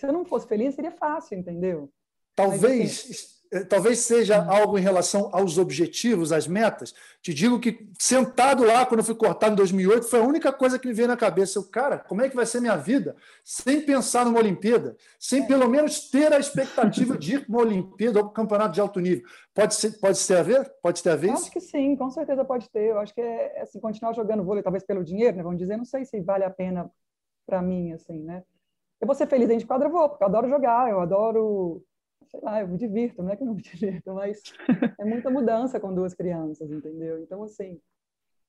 Se 0.00 0.06
eu 0.06 0.14
não 0.14 0.24
fosse 0.24 0.48
feliz, 0.48 0.74
seria 0.74 0.92
fácil, 0.92 1.36
entendeu? 1.36 1.92
Talvez, 2.34 3.04
Mas, 3.06 3.10
assim, 3.10 3.40
eh, 3.52 3.64
talvez 3.64 3.98
seja 3.98 4.40
hum. 4.40 4.50
algo 4.50 4.78
em 4.78 4.80
relação 4.80 5.28
aos 5.30 5.58
objetivos, 5.58 6.32
às 6.32 6.48
metas. 6.48 6.94
Te 7.20 7.34
digo 7.34 7.60
que 7.60 7.86
sentado 7.98 8.64
lá, 8.64 8.86
quando 8.86 9.00
eu 9.00 9.04
fui 9.04 9.14
cortado 9.14 9.52
em 9.52 9.56
2008, 9.56 10.06
foi 10.06 10.20
a 10.20 10.22
única 10.22 10.50
coisa 10.54 10.78
que 10.78 10.88
me 10.88 10.94
veio 10.94 11.06
na 11.06 11.18
cabeça. 11.18 11.58
Eu, 11.58 11.64
cara, 11.64 11.98
como 11.98 12.22
é 12.22 12.30
que 12.30 12.34
vai 12.34 12.46
ser 12.46 12.62
minha 12.62 12.78
vida 12.78 13.14
sem 13.44 13.82
pensar 13.82 14.24
numa 14.24 14.38
Olimpíada? 14.38 14.96
Sem 15.18 15.42
é. 15.42 15.46
pelo 15.46 15.68
menos 15.68 16.08
ter 16.08 16.32
a 16.32 16.38
expectativa 16.38 17.18
de 17.18 17.34
ir 17.34 17.40
para 17.44 17.50
uma 17.50 17.60
Olimpíada 17.60 18.20
ou 18.20 18.24
para 18.24 18.30
um 18.30 18.34
campeonato 18.34 18.72
de 18.72 18.80
alto 18.80 19.00
nível. 19.00 19.28
Pode 19.52 19.74
ser, 19.74 20.00
pode 20.00 20.26
ter 20.26 20.36
a 20.38 20.42
ver? 20.42 20.72
Pode 20.80 21.02
ter 21.02 21.10
a 21.10 21.16
ver? 21.16 21.32
Acho 21.32 21.50
que 21.50 21.60
sim, 21.60 21.94
com 21.94 22.08
certeza 22.08 22.42
pode 22.42 22.70
ter. 22.70 22.84
Eu 22.88 23.00
acho 23.00 23.12
que 23.12 23.20
é, 23.20 23.58
é 23.58 23.60
assim, 23.60 23.78
continuar 23.78 24.14
jogando 24.14 24.42
vôlei, 24.42 24.62
talvez 24.62 24.82
pelo 24.82 25.04
dinheiro, 25.04 25.36
né? 25.36 25.42
Vamos 25.42 25.58
dizer, 25.58 25.76
não 25.76 25.84
sei 25.84 26.06
se 26.06 26.22
vale 26.22 26.44
a 26.44 26.50
pena 26.50 26.90
para 27.44 27.60
mim, 27.60 27.92
assim, 27.92 28.18
né? 28.22 28.42
Eu 29.00 29.06
vou 29.06 29.14
ser 29.14 29.26
feliz 29.26 29.48
dentro 29.48 29.60
de 29.60 29.66
quadra, 29.66 29.88
eu 29.88 29.92
vou, 29.92 30.08
porque 30.08 30.22
eu 30.22 30.28
adoro 30.28 30.48
jogar, 30.48 30.90
eu 30.90 31.00
adoro, 31.00 31.82
sei 32.28 32.40
lá, 32.42 32.60
eu 32.60 32.68
me 32.68 32.76
divirto, 32.76 33.22
não 33.22 33.30
é 33.30 33.36
que 33.36 33.42
eu 33.42 33.46
não 33.46 33.54
me 33.54 33.62
divirto, 33.62 34.12
mas 34.12 34.42
é 34.98 35.04
muita 35.04 35.30
mudança 35.30 35.80
com 35.80 35.94
duas 35.94 36.12
crianças, 36.12 36.70
entendeu? 36.70 37.22
Então, 37.22 37.42
assim, 37.42 37.80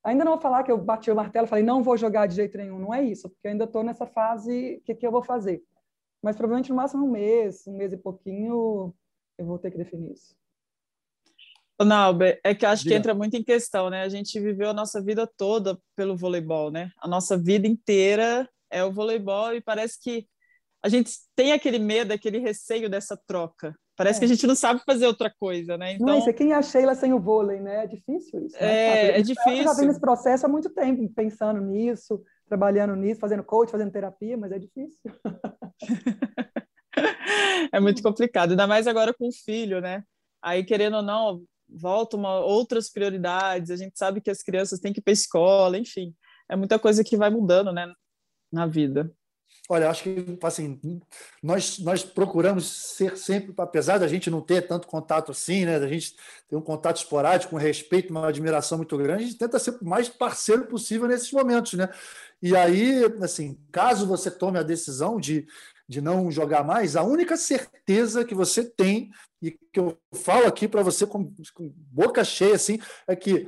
ainda 0.04 0.26
não 0.26 0.34
vou 0.34 0.42
falar 0.42 0.64
que 0.64 0.72
eu 0.72 0.78
bati 0.78 1.10
o 1.10 1.16
martelo 1.16 1.46
e 1.46 1.50
falei, 1.50 1.64
não 1.64 1.82
vou 1.82 1.96
jogar 1.96 2.28
de 2.28 2.36
jeito 2.36 2.58
nenhum, 2.58 2.80
não 2.80 2.94
é 2.94 3.02
isso, 3.02 3.30
porque 3.30 3.48
eu 3.48 3.52
ainda 3.52 3.64
estou 3.64 3.84
nessa 3.84 4.06
fase, 4.06 4.78
o 4.78 4.82
que, 4.82 4.96
que 4.96 5.08
eu 5.08 5.12
vou 5.12 5.24
fazer? 5.24 5.64
Mas 6.22 6.36
provavelmente 6.36 6.70
no 6.70 6.76
máximo 6.76 7.06
um 7.06 7.12
mês, 7.12 7.66
um 7.66 7.78
mês 7.78 7.94
e 7.94 7.98
pouquinho, 7.98 8.94
eu 9.38 9.46
vou 9.46 9.58
ter 9.58 9.72
que 9.72 9.78
definir 9.78 10.12
isso. 10.12 10.36
Nauber, 11.84 12.40
é 12.44 12.54
que 12.54 12.66
acho 12.66 12.84
Diga. 12.84 12.94
que 12.94 13.00
entra 13.00 13.14
muito 13.16 13.36
em 13.36 13.44
questão, 13.44 13.90
né? 13.90 14.04
A 14.04 14.10
gente 14.10 14.40
viveu 14.40 14.70
a 14.70 14.74
nossa 14.74 15.02
vida 15.02 15.26
toda 15.26 15.80
pelo 15.96 16.16
voleibol, 16.16 16.70
né? 16.70 16.92
A 17.00 17.08
nossa 17.08 17.38
vida 17.38 17.68
inteira 17.68 18.48
é 18.70 18.84
o 18.84 18.92
voleibol 18.92 19.54
e 19.54 19.62
parece 19.62 20.00
que 20.00 20.28
a 20.84 20.90
gente 20.90 21.12
tem 21.36 21.52
aquele 21.52 21.78
medo, 21.78 22.12
aquele 22.12 22.40
receio 22.40 22.90
dessa 22.90 23.16
troca. 23.28 23.76
Parece 23.96 24.18
é. 24.18 24.20
que 24.20 24.26
a 24.26 24.28
gente 24.28 24.48
não 24.48 24.56
sabe 24.56 24.82
fazer 24.84 25.06
outra 25.06 25.32
coisa, 25.40 25.78
né? 25.78 25.94
Então... 25.94 26.08
Não, 26.08 26.18
isso 26.18 26.30
é 26.30 26.34
quem 26.34 26.54
é 26.54 26.56
a 26.56 26.62
Sheila 26.62 26.96
sem 26.96 27.14
o 27.14 27.20
vôlei, 27.20 27.60
né? 27.60 27.84
É 27.84 27.88
difícil 27.88 28.46
isso. 28.46 28.56
Né? 28.56 28.68
É, 28.68 29.20
é 29.20 29.22
difícil. 29.22 29.58
Eu 29.58 29.64
já 29.64 29.74
vem 29.74 29.88
nesse 29.88 30.00
processo 30.00 30.46
há 30.46 30.50
muito 30.50 30.70
tempo, 30.72 31.08
pensando 31.14 31.62
nisso, 31.62 32.24
trabalhando 32.48 32.96
nisso, 32.96 33.20
fazendo 33.20 33.44
coach, 33.44 33.70
fazendo 33.70 33.92
terapia, 33.92 34.36
mas 34.38 34.52
é 34.52 34.58
difícil. 34.58 34.98
é 37.72 37.80
muito 37.80 38.02
complicado, 38.02 38.52
ainda 38.52 38.66
mais 38.66 38.88
agora 38.88 39.14
com 39.14 39.28
o 39.28 39.32
filho, 39.32 39.80
né? 39.80 40.04
Aí, 40.42 40.64
querendo 40.64 40.98
ou 40.98 41.04
não, 41.04 41.44
volta 41.70 42.18
uma, 42.18 42.40
outras 42.40 42.90
prioridades, 42.90 43.70
a 43.70 43.76
gente 43.76 43.98
sabe 43.98 44.20
que 44.20 44.32
as 44.32 44.42
crianças 44.42 44.80
têm 44.80 44.92
que 44.92 45.00
ir 45.00 45.04
para 45.04 45.14
escola, 45.14 45.78
enfim, 45.78 46.16
é 46.50 46.56
muita 46.56 46.80
coisa 46.80 47.04
que 47.04 47.16
vai 47.16 47.30
mudando, 47.30 47.72
né, 47.72 47.94
na 48.52 48.66
vida. 48.66 49.12
Olha, 49.70 49.90
acho 49.90 50.04
que 50.04 50.38
assim, 50.44 50.80
nós, 51.42 51.80
nós 51.80 52.04
procuramos 52.04 52.96
ser 52.96 53.16
sempre, 53.18 53.54
apesar 53.58 54.00
da 54.00 54.08
gente 54.08 54.30
não 54.30 54.42
ter 54.42 54.68
tanto 54.68 54.88
contato 54.88 55.32
assim, 55.32 55.66
né? 55.66 55.80
Da 55.80 55.88
gente 55.88 56.16
ter 56.50 56.56
um 56.56 56.62
contato 56.62 56.98
esporádico, 56.98 57.52
com 57.52 57.58
respeito, 57.58 58.10
uma 58.10 58.28
admiração 58.28 58.78
muito 58.80 58.98
grande, 58.98 59.24
a 59.24 59.28
gente 59.28 59.38
tenta 59.38 59.60
ser 59.60 59.78
o 59.82 59.86
mais 59.86 60.10
parceiro 60.10 60.66
possível 60.66 61.08
nesses 61.08 61.32
momentos, 61.32 61.74
né? 61.74 61.90
E 62.42 62.56
aí, 62.56 63.04
assim, 63.22 63.58
caso 63.72 64.08
você 64.08 64.30
tome 64.30 64.58
a 64.58 64.64
decisão 64.64 65.20
de, 65.20 65.48
de 65.88 66.02
não 66.02 66.30
jogar 66.32 66.64
mais, 66.64 66.96
a 66.96 67.04
única 67.04 67.38
certeza 67.38 68.26
que 68.26 68.36
você 68.36 68.66
tem, 68.66 69.10
e 69.42 69.52
que 69.52 69.80
eu 69.80 69.98
falo 70.14 70.48
aqui 70.48 70.68
para 70.68 70.84
você 70.84 71.06
com, 71.06 71.34
com 71.54 71.72
boca 71.76 72.24
cheia, 72.24 72.56
assim, 72.56 72.80
é 73.08 73.16
que 73.16 73.48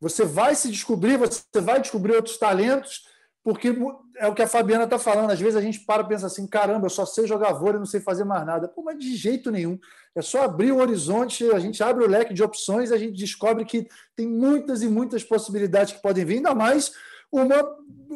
você 0.00 0.24
vai 0.24 0.54
se 0.54 0.70
descobrir, 0.70 1.16
você 1.18 1.42
vai 1.60 1.80
descobrir 1.80 2.16
outros 2.16 2.38
talentos 2.38 3.04
porque 3.42 3.74
é 4.20 4.28
o 4.28 4.34
que 4.34 4.42
a 4.42 4.46
Fabiana 4.46 4.84
está 4.84 4.98
falando. 4.98 5.30
Às 5.30 5.40
vezes 5.40 5.56
a 5.56 5.62
gente 5.62 5.80
para 5.80 6.02
e 6.02 6.08
pensa 6.08 6.26
assim: 6.26 6.46
caramba, 6.46 6.86
eu 6.86 6.90
só 6.90 7.06
sei 7.06 7.26
jogar 7.26 7.54
vôlei, 7.54 7.78
não 7.78 7.86
sei 7.86 8.00
fazer 8.00 8.24
mais 8.24 8.44
nada. 8.44 8.68
Pô, 8.68 8.82
mas 8.82 8.98
de 8.98 9.16
jeito 9.16 9.50
nenhum. 9.50 9.78
É 10.14 10.20
só 10.20 10.42
abrir 10.42 10.72
o 10.72 10.78
horizonte, 10.78 11.50
a 11.50 11.58
gente 11.58 11.82
abre 11.82 12.04
o 12.04 12.08
leque 12.08 12.34
de 12.34 12.42
opções, 12.42 12.92
a 12.92 12.98
gente 12.98 13.16
descobre 13.16 13.64
que 13.64 13.88
tem 14.14 14.28
muitas 14.28 14.82
e 14.82 14.88
muitas 14.88 15.24
possibilidades 15.24 15.94
que 15.94 16.02
podem 16.02 16.24
vir, 16.24 16.36
ainda 16.36 16.54
mais 16.54 16.92
uma, 17.32 17.62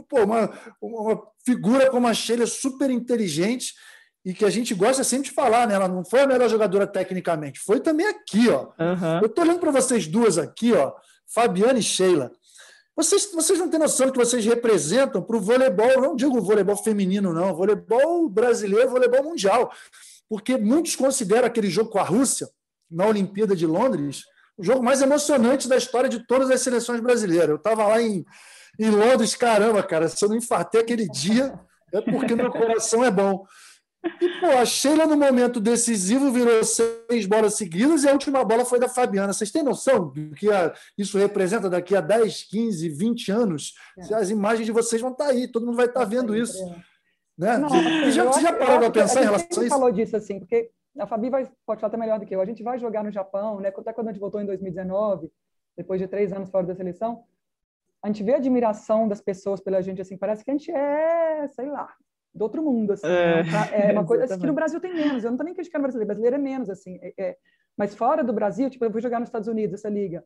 pô, 0.09 0.25
uma, 0.25 0.51
uma 0.81 1.23
figura 1.45 1.89
como 1.91 2.07
a 2.07 2.13
Sheila, 2.13 2.47
super 2.47 2.91
inteligente 2.91 3.75
e 4.25 4.35
que 4.35 4.45
a 4.45 4.51
gente 4.51 4.75
gosta 4.75 5.05
sempre 5.05 5.29
de 5.29 5.35
falar, 5.35 5.69
né? 5.69 5.75
Ela 5.75 5.89
não 5.89 6.05
foi 6.05 6.21
a 6.21 6.27
melhor 6.27 6.49
jogadora 6.49 6.87
tecnicamente, 6.87 7.61
foi 7.61 7.81
também 7.81 8.07
aqui, 8.07 8.49
ó. 8.51 8.73
Uhum. 8.79 9.21
Eu 9.21 9.27
estou 9.27 9.45
olhando 9.45 9.61
para 9.61 9.71
vocês 9.71 10.07
duas 10.07 10.37
aqui, 10.37 10.73
ó, 10.73 10.93
Fabiana 11.27 11.79
e 11.79 11.83
Sheila. 11.83 12.33
Vocês, 12.97 13.31
vocês 13.33 13.59
não 13.59 13.69
têm 13.69 13.81
noção 13.81 14.07
do 14.07 14.13
que 14.13 14.19
vocês 14.19 14.45
representam 14.45 15.21
para 15.21 15.37
o 15.37 15.41
voleibol, 15.41 16.01
não 16.01 16.15
digo 16.15 16.41
voleibol 16.41 16.77
feminino, 16.77 17.33
não, 17.33 17.55
voleibol 17.55 18.29
brasileiro, 18.29 18.91
voleibol 18.91 19.25
mundial. 19.25 19.73
Porque 20.29 20.57
muitos 20.57 20.95
consideram 20.95 21.47
aquele 21.47 21.69
jogo 21.69 21.91
com 21.91 21.99
a 21.99 22.05
Rússia, 22.05 22.49
na 22.91 23.07
Olimpíada 23.07 23.57
de 23.57 23.67
Londres, 23.67 24.23
o 24.57 24.63
jogo 24.63 24.83
mais 24.83 25.03
emocionante 25.03 25.69
da 25.69 25.77
história 25.77 26.09
de 26.09 26.25
todas 26.27 26.51
as 26.51 26.61
seleções 26.61 27.01
brasileiras. 27.01 27.49
Eu 27.49 27.57
estava 27.57 27.87
lá 27.87 28.01
em, 28.01 28.25
em 28.79 28.91
Londres, 28.91 29.35
caramba, 29.35 29.83
cara, 29.83 30.09
se 30.09 30.25
eu 30.25 30.29
não 30.29 30.37
infartei 30.37 30.81
aquele 30.81 31.09
dia, 31.09 31.59
é 31.93 32.01
porque 32.01 32.37
meu 32.37 32.51
coração 32.51 33.05
é 33.05 33.11
bom. 33.11 33.45
E, 34.21 34.41
pô, 34.41 34.47
a 34.47 34.65
Sheila, 34.65 35.07
no 35.07 35.17
momento 35.17 35.61
decisivo, 35.61 36.31
virou 36.31 36.63
seis 36.63 37.27
bolas 37.27 37.55
seguidas 37.55 38.05
e 38.05 38.09
a 38.09 38.13
última 38.13 38.45
bola 38.45 38.65
foi 38.65 38.79
da 38.79 38.89
Fabiana. 38.89 39.33
Vocês 39.33 39.51
têm 39.51 39.63
noção 39.63 40.09
do 40.09 40.35
que 40.35 40.49
isso 40.97 41.19
representa 41.19 41.71
daqui 41.71 41.97
a 41.97 42.01
10, 42.01 42.45
15, 42.45 42.89
20 42.89 43.33
anos? 43.33 43.75
É. 43.99 44.15
As 44.15 44.31
imagens 44.31 44.67
de 44.67 44.73
vocês 44.73 45.01
vão 45.01 45.13
estar 45.13 45.27
tá 45.27 45.31
aí, 45.31 45.49
todo 45.49 45.67
mundo 45.67 45.77
vai 45.77 45.87
estar 45.87 46.01
tá 46.01 46.07
vendo 46.07 46.37
isso. 46.37 46.59
Né? 47.37 47.59
Não, 47.59 47.69
já, 48.11 48.25
você 48.25 48.41
já 48.41 48.53
parou 48.53 48.79
para 48.79 48.91
pensar 48.91 49.23
em 49.23 49.25
relação 49.25 49.63
a 49.63 49.67
isso? 49.67 49.75
falou 49.75 49.91
disso, 49.91 50.17
assim, 50.17 50.39
porque 50.39 50.71
a 50.99 51.07
Fabi 51.07 51.31
vai, 51.31 51.51
pode 51.67 51.81
falar 51.81 51.89
até 51.89 51.97
melhor 51.97 52.21
do 52.21 52.27
que 52.27 52.35
eu, 52.35 52.41
a 52.41 52.47
gente 52.47 52.63
vai 52.63 52.79
jogar 52.79 53.03
no 53.03 53.11
Japão, 53.11 53.61
né? 53.61 53.73
Até 53.77 53.93
quando 53.93 54.09
a 54.09 54.13
gente 54.13 54.21
voltou 54.21 54.41
em 54.41 54.47
2019, 54.47 55.31
depois 55.77 56.01
de 56.01 56.07
três 56.07 56.33
anos 56.33 56.51
fora 56.51 56.67
da 56.67 56.75
seleção, 56.75 57.25
a 58.03 58.07
gente 58.07 58.23
vê 58.23 58.35
a 58.35 58.37
admiração 58.37 59.09
das 59.09 59.21
pessoas 59.21 59.61
pela 59.61 59.83
gente, 59.83 60.01
assim, 60.01 60.17
parece 60.17 60.45
que 60.45 60.51
a 60.51 60.55
gente 60.55 60.71
é, 60.71 61.49
sei 61.49 61.69
lá, 61.69 61.93
do 62.35 62.43
outro 62.43 62.63
mundo, 62.63 62.93
assim. 62.93 63.07
É, 63.07 63.43
né? 63.45 63.91
é 63.91 63.93
uma 63.93 64.05
coisa 64.07 64.25
assim, 64.25 64.39
que 64.39 64.47
no 64.47 64.53
Brasil 64.53 64.81
tem 64.81 64.93
menos, 64.93 65.25
eu 65.25 65.31
não 65.31 65.39
tô 65.39 65.45
nem 65.45 65.55
criticando 65.55 65.83
o 65.83 65.85
brasileiro, 65.85 66.07
brasileiro 66.07 66.37
é 66.37 66.39
menos, 66.39 66.69
assim, 66.69 66.99
é, 67.01 67.15
é, 67.17 67.37
mas 67.77 67.95
fora 67.95 68.25
do 68.25 68.33
Brasil, 68.33 68.69
tipo, 68.69 68.85
eu 68.85 68.91
vou 68.91 69.01
jogar 69.01 69.21
nos 69.21 69.29
Estados 69.29 69.49
Unidos 69.49 69.75
essa 69.75 69.89
liga, 69.89 70.25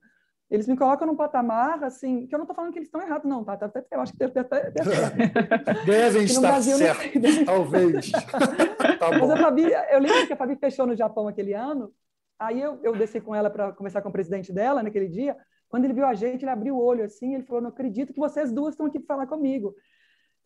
eles 0.50 0.66
me 0.66 0.76
colocam 0.76 1.06
num 1.06 1.14
patamar, 1.14 1.84
assim, 1.84 2.26
que 2.26 2.34
eu 2.34 2.38
não 2.38 2.44
estou 2.44 2.56
falando 2.56 2.72
que 2.72 2.78
eles 2.78 2.88
estão 2.88 3.02
errados, 3.02 3.28
não, 3.28 3.44
tá? 3.44 3.56
tá 3.56 3.70
eu 3.90 4.00
acho 4.00 4.12
que 4.12 4.18
deve 4.18 4.40
até... 4.40 4.70
Devem 5.84 6.24
estar 6.24 6.40
Brasil, 6.40 6.76
certo, 6.78 7.44
talvez. 7.44 8.10
tá 8.98 9.10
Mas 9.10 9.30
a 9.30 9.36
Fabi, 9.36 9.64
eu 9.90 10.00
lembro 10.00 10.26
que 10.26 10.32
a 10.32 10.36
Fabi 10.36 10.56
fechou 10.56 10.86
no 10.86 10.96
Japão 10.96 11.28
aquele 11.28 11.52
ano, 11.52 11.92
aí 12.38 12.62
eu, 12.62 12.78
eu 12.82 12.96
desci 12.96 13.20
com 13.20 13.34
ela 13.34 13.50
para 13.50 13.72
conversar 13.72 14.00
com 14.00 14.08
o 14.08 14.12
presidente 14.12 14.50
dela 14.50 14.82
naquele 14.82 15.08
dia, 15.08 15.36
quando 15.68 15.84
ele 15.84 15.92
viu 15.92 16.06
a 16.06 16.14
gente, 16.14 16.44
ele 16.44 16.50
abriu 16.50 16.76
o 16.76 16.82
olho 16.82 17.04
assim, 17.04 17.34
ele 17.34 17.44
falou, 17.44 17.60
não 17.60 17.68
acredito 17.68 18.14
que 18.14 18.18
vocês 18.18 18.50
duas 18.50 18.72
estão 18.72 18.86
aqui 18.86 18.98
para 18.98 19.16
falar 19.16 19.26
comigo. 19.26 19.74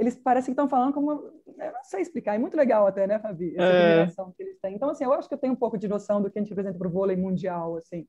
Eles 0.03 0.17
parecem 0.17 0.47
que 0.47 0.61
estão 0.61 0.69
falando 0.69 0.93
como... 0.93 1.13
Eu 1.13 1.73
não 1.73 1.85
sei 1.85 2.03
explicar, 2.03 2.35
é 2.35 2.39
muito 2.39 2.57
legal 2.57 2.87
até, 2.87 3.07
né, 3.07 3.21
Fabi? 3.21 3.55
Essa 3.57 4.23
é. 4.23 4.25
que 4.37 4.43
eles 4.43 4.59
têm. 4.61 4.75
Então, 4.75 4.91
assim, 4.91 5.05
eu 5.05 5.13
acho 5.13 5.29
que 5.29 5.35
eu 5.35 5.39
tenho 5.39 5.53
um 5.53 5.57
pouco 5.57 5.79
de 5.79 5.87
noção 5.87 6.21
do 6.21 6.29
que 6.29 6.39
a 6.39 6.43
gente 6.43 6.53
apresenta 6.53 6.77
para 6.77 6.89
o 6.89 6.91
vôlei 6.91 7.17
mundial, 7.17 7.77
assim. 7.77 8.07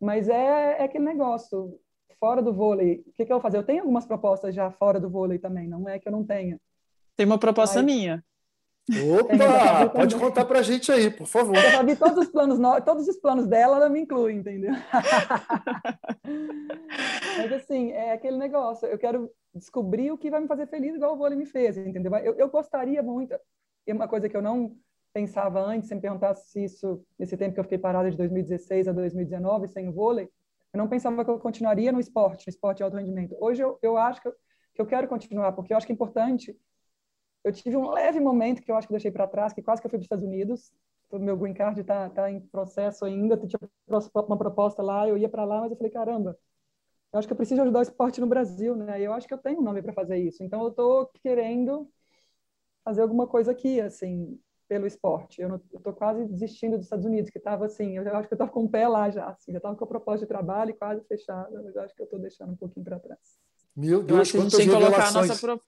Mas 0.00 0.28
é, 0.28 0.80
é 0.80 0.82
aquele 0.82 1.04
negócio, 1.04 1.78
fora 2.18 2.42
do 2.42 2.52
vôlei, 2.52 3.04
o 3.06 3.12
que, 3.12 3.24
que 3.24 3.32
eu 3.32 3.36
vou 3.36 3.40
fazer? 3.40 3.56
Eu 3.56 3.62
tenho 3.62 3.82
algumas 3.82 4.04
propostas 4.04 4.54
já 4.54 4.70
fora 4.70 4.98
do 4.98 5.08
vôlei 5.08 5.38
também, 5.38 5.68
não 5.68 5.88
é 5.88 5.98
que 5.98 6.08
eu 6.08 6.12
não 6.12 6.24
tenha. 6.24 6.60
Tem 7.16 7.24
uma 7.24 7.38
proposta 7.38 7.82
Mas... 7.82 7.86
minha. 7.86 8.24
Opa, 8.88 9.88
pode 9.88 10.14
contar 10.14 10.44
para 10.44 10.60
a 10.60 10.62
gente 10.62 10.92
aí, 10.92 11.10
por 11.10 11.26
favor. 11.26 11.56
Eu 11.56 11.70
já 11.70 11.82
vi 11.82 11.96
todos 11.96 12.18
os 12.18 12.28
planos, 12.28 12.58
todos 12.84 13.08
os 13.08 13.16
planos 13.16 13.46
dela, 13.48 13.78
ela 13.78 13.88
me 13.88 14.00
inclui, 14.00 14.34
entendeu? 14.34 14.72
Mas 17.36 17.52
assim, 17.52 17.90
é 17.90 18.12
aquele 18.12 18.36
negócio. 18.36 18.86
Eu 18.86 18.96
quero 18.96 19.28
descobrir 19.52 20.12
o 20.12 20.18
que 20.18 20.30
vai 20.30 20.40
me 20.40 20.46
fazer 20.46 20.68
feliz, 20.68 20.94
igual 20.94 21.14
o 21.14 21.16
vôlei 21.16 21.36
me 21.36 21.46
fez, 21.46 21.76
entendeu? 21.76 22.14
Eu, 22.16 22.34
eu 22.36 22.48
gostaria 22.48 23.02
muito. 23.02 23.34
E 23.86 23.92
uma 23.92 24.06
coisa 24.06 24.28
que 24.28 24.36
eu 24.36 24.42
não 24.42 24.76
pensava 25.12 25.60
antes, 25.60 25.88
se 25.88 25.94
me 25.94 26.00
perguntasse 26.00 26.62
isso 26.62 27.02
nesse 27.18 27.36
tempo 27.36 27.54
que 27.54 27.60
eu 27.60 27.64
fiquei 27.64 27.78
parada 27.78 28.10
de 28.10 28.16
2016 28.16 28.86
a 28.86 28.92
2019 28.92 29.66
sem 29.66 29.90
vôlei, 29.90 30.28
eu 30.72 30.78
não 30.78 30.88
pensava 30.88 31.24
que 31.24 31.30
eu 31.30 31.38
continuaria 31.40 31.90
no 31.90 31.98
esporte, 31.98 32.46
no 32.46 32.50
esporte 32.50 32.78
de 32.78 32.82
alto 32.84 32.96
rendimento. 32.96 33.34
Hoje 33.40 33.62
eu, 33.62 33.78
eu 33.82 33.96
acho 33.96 34.20
que 34.20 34.28
eu, 34.28 34.34
que 34.74 34.82
eu 34.82 34.86
quero 34.86 35.08
continuar, 35.08 35.52
porque 35.52 35.72
eu 35.72 35.76
acho 35.76 35.86
que 35.86 35.92
é 35.92 35.94
importante. 35.94 36.56
Eu 37.46 37.52
tive 37.52 37.76
um 37.76 37.88
leve 37.88 38.18
momento 38.18 38.60
que 38.60 38.72
eu 38.72 38.74
acho 38.74 38.88
que 38.88 38.92
deixei 38.92 39.12
para 39.12 39.28
trás, 39.28 39.52
que 39.52 39.62
quase 39.62 39.80
que 39.80 39.86
eu 39.86 39.90
fui 39.90 40.00
para 40.00 40.02
os 40.02 40.06
Estados 40.06 40.24
Unidos. 40.24 40.72
O 41.08 41.16
meu 41.20 41.36
green 41.36 41.54
card 41.54 41.80
está 41.80 42.10
tá 42.10 42.28
em 42.28 42.40
processo 42.40 43.04
ainda, 43.04 43.36
tinha 43.36 43.60
uma 43.86 44.36
proposta 44.36 44.82
lá, 44.82 45.08
eu 45.08 45.16
ia 45.16 45.28
para 45.28 45.44
lá, 45.44 45.60
mas 45.60 45.70
eu 45.70 45.76
falei, 45.76 45.92
caramba, 45.92 46.36
eu 47.12 47.18
acho 47.20 47.28
que 47.28 47.32
eu 47.32 47.36
preciso 47.36 47.62
ajudar 47.62 47.78
o 47.78 47.82
esporte 47.82 48.20
no 48.20 48.26
Brasil, 48.26 48.74
né? 48.74 49.00
Eu 49.00 49.12
acho 49.12 49.28
que 49.28 49.32
eu 49.32 49.38
tenho 49.38 49.60
um 49.60 49.62
nome 49.62 49.80
para 49.80 49.92
fazer 49.92 50.16
isso. 50.16 50.42
Então 50.42 50.60
eu 50.60 50.70
estou 50.70 51.08
querendo 51.22 51.88
fazer 52.84 53.02
alguma 53.02 53.28
coisa 53.28 53.52
aqui, 53.52 53.80
assim, 53.80 54.40
pelo 54.66 54.84
esporte. 54.84 55.40
Eu 55.40 55.62
estou 55.72 55.92
quase 55.92 56.24
desistindo 56.24 56.76
dos 56.76 56.86
Estados 56.86 57.06
Unidos, 57.06 57.30
que 57.30 57.38
estava 57.38 57.66
assim, 57.66 57.96
eu 57.96 58.16
acho 58.16 58.26
que 58.26 58.34
eu 58.34 58.36
estava 58.36 58.50
com 58.50 58.64
o 58.64 58.68
pé 58.68 58.88
lá 58.88 59.08
já, 59.08 59.28
assim, 59.28 59.52
já 59.52 59.58
estava 59.58 59.76
com 59.76 59.84
a 59.84 59.86
proposta 59.88 60.26
de 60.26 60.28
trabalho 60.28 60.74
quase 60.74 61.04
fechada, 61.04 61.62
mas 61.62 61.76
eu 61.76 61.82
acho 61.82 61.94
que 61.94 62.02
eu 62.02 62.06
estou 62.06 62.18
deixando 62.18 62.54
um 62.54 62.56
pouquinho 62.56 62.84
para 62.84 62.98
trás. 62.98 63.38
Meu 63.76 64.02
Deus, 64.02 64.10
eu 64.10 64.22
acho 64.22 64.32
que 64.32 64.38
a 64.38 64.40
gente 64.40 64.56
tem 64.56 64.68
que 64.68 64.74
colocar 64.74 65.06
a 65.06 65.12
nossa 65.12 65.36
pro... 65.36 65.60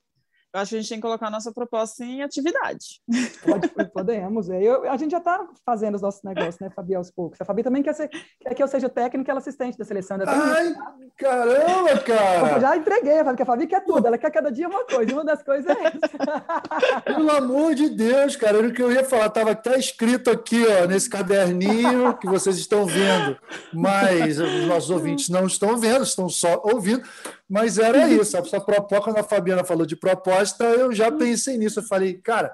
Eu 0.53 0.61
acho 0.61 0.71
que 0.71 0.77
a 0.77 0.81
gente 0.81 0.89
tem 0.89 0.99
que 0.99 1.03
colocar 1.03 1.27
a 1.27 1.31
nossa 1.31 1.53
proposta 1.53 2.03
em 2.03 2.23
atividade. 2.23 3.03
Pode, 3.45 3.69
podemos. 3.93 4.49
É. 4.49 4.63
Eu, 4.63 4.91
a 4.91 4.97
gente 4.97 5.11
já 5.11 5.19
está 5.19 5.47
fazendo 5.65 5.97
os 5.97 6.01
nossos 6.01 6.23
negócios, 6.23 6.59
né, 6.59 6.71
Fabi, 6.71 6.95
aos 6.95 7.11
poucos. 7.11 7.39
A 7.39 7.45
Fabi 7.45 7.63
também 7.63 7.83
quer, 7.83 7.95
ser, 7.95 8.09
quer 8.09 8.55
que 8.55 8.63
eu 8.63 8.69
seja 8.69 8.89
técnica 8.89 9.31
e 9.31 9.33
ela 9.33 9.41
assistente 9.41 9.77
da 9.77 9.85
seleção. 9.85 10.17
Ai, 10.27 10.75
caramba, 11.19 11.99
cara! 11.99 12.55
Eu 12.55 12.61
já 12.63 12.77
entreguei, 12.77 13.19
a 13.19 13.45
Fabi 13.45 13.67
quer 13.67 13.85
tudo. 13.85 14.07
Ela 14.07 14.17
quer 14.17 14.31
cada 14.31 14.51
dia 14.51 14.69
uma 14.69 14.87
coisa. 14.87 15.13
Uma 15.13 15.25
das 15.25 15.43
coisas 15.43 15.67
é 15.69 15.85
essa. 15.85 17.03
Pelo 17.05 17.31
amor 17.31 17.75
de 17.75 17.91
Deus, 17.91 18.35
cara. 18.35 18.59
Era 18.59 18.69
o 18.69 18.73
que 18.73 18.83
eu 18.83 18.91
ia 18.91 19.05
falar. 19.05 19.27
Estava 19.27 19.51
até 19.51 19.79
escrito 19.79 20.31
aqui, 20.31 20.65
ó, 20.67 20.87
nesse 20.87 21.11
caderninho 21.11 22.17
que 22.17 22.27
vocês 22.27 22.57
estão 22.57 22.87
vendo. 22.87 23.37
Mas 23.73 24.39
os 24.41 24.67
nossos 24.67 24.89
ouvintes 24.89 25.29
não 25.29 25.47
estão 25.47 25.77
vendo, 25.77 26.05
estão 26.05 26.29
só 26.29 26.63
ouvindo. 26.65 27.03
Mas 27.49 27.79
era 27.79 28.07
isso. 28.09 28.37
A 28.37 28.43
proposta, 28.43 29.01
quando 29.01 29.19
a 29.19 29.23
Fabiana 29.23 29.65
falou 29.65 29.87
de 29.87 29.97
proposta, 29.97 30.65
eu 30.65 30.93
já 30.93 31.11
pensei 31.11 31.57
nisso. 31.57 31.81
Eu 31.81 31.85
falei, 31.85 32.15
cara, 32.15 32.53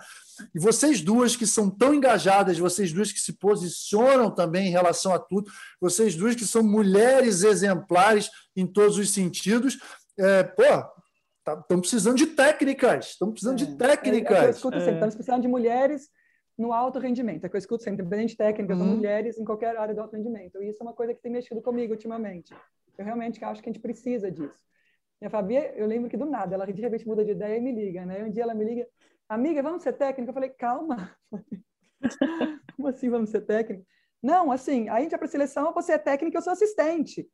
e 0.55 0.59
vocês 0.59 1.01
duas 1.01 1.35
que 1.35 1.47
são 1.47 1.69
tão 1.69 1.93
engajadas, 1.93 2.59
vocês 2.59 2.93
duas 2.93 3.11
que 3.11 3.19
se 3.19 3.33
posicionam 3.33 4.31
também 4.31 4.69
em 4.69 4.71
relação 4.71 5.13
a 5.13 5.19
tudo, 5.19 5.51
vocês 5.81 6.15
duas 6.15 6.37
que 6.37 6.47
são 6.47 6.63
mulheres 6.63 7.43
exemplares 7.43 8.31
em 8.55 8.67
todos 8.67 8.97
os 8.97 9.11
sentidos, 9.11 9.79
é, 10.19 10.45
pô, 10.45 10.63
estão 10.63 10.87
tá, 11.45 11.79
precisando 11.79 12.17
de 12.17 12.27
técnicas, 12.29 13.11
estão 13.11 13.31
precisando 13.31 13.63
é, 13.63 13.67
de 13.67 13.77
técnicas. 13.77 14.37
É, 14.37 14.43
é 14.43 14.47
eu 14.47 14.51
escuto 14.51 14.79
sempre, 14.79 14.95
estamos 14.95 15.15
precisando 15.15 15.43
de 15.43 15.49
mulheres 15.49 16.09
no 16.57 16.73
alto 16.73 16.99
rendimento. 17.01 17.45
É 17.45 17.49
que 17.49 17.57
eu 17.57 17.59
escuto 17.59 17.83
sempre, 17.83 18.03
independente 18.03 18.31
de 18.31 18.37
técnicas, 18.37 18.79
uhum. 18.79 18.97
mulheres 18.97 19.39
em 19.39 19.45
qualquer 19.45 19.77
área 19.77 19.95
do 19.95 20.01
alto 20.01 20.17
rendimento. 20.17 20.63
E 20.63 20.69
isso 20.69 20.81
é 20.81 20.87
uma 20.87 20.93
coisa 20.93 21.13
que 21.13 21.21
tem 21.21 21.33
mexido 21.33 21.61
comigo 21.61 21.93
ultimamente. 21.93 22.55
Eu 22.97 23.05
realmente 23.05 23.45
acho 23.45 23.61
que 23.61 23.69
a 23.69 23.73
gente 23.73 23.83
precisa 23.83 24.31
disso. 24.31 24.55
E 25.21 25.27
a 25.27 25.31
Fabi, 25.31 25.57
eu 25.77 25.87
lembro 25.87 26.11
que 26.11 26.17
do 26.17 26.27
nada, 26.27 26.55
ela 26.55 26.67
de 26.67 26.81
repente 26.81 27.07
muda 27.07 27.25
de 27.25 27.31
ideia 27.33 27.57
e 27.57 27.61
me 27.61 27.73
liga, 27.73 28.05
né? 28.05 28.25
Um 28.25 28.31
dia 28.31 28.43
ela 28.43 28.55
me 28.55 28.65
liga, 28.65 28.87
amiga, 29.29 29.63
vamos 29.63 29.83
ser 29.83 29.93
técnica? 29.95 30.31
Eu 30.31 30.35
falei, 30.35 30.51
calma. 30.51 31.17
Como 32.77 32.89
assim 32.89 33.09
vamos 33.09 33.31
ser 33.31 33.43
técnica? 33.43 33.85
Não, 34.23 34.51
assim, 34.51 34.89
a 34.89 35.01
gente 35.01 35.11
vai 35.11 35.19
para 35.19 35.29
seleção, 35.29 35.73
você 35.73 35.93
é 35.93 35.99
técnica, 35.99 36.39
eu 36.39 36.43
sou 36.43 36.53
assistente. 36.53 37.29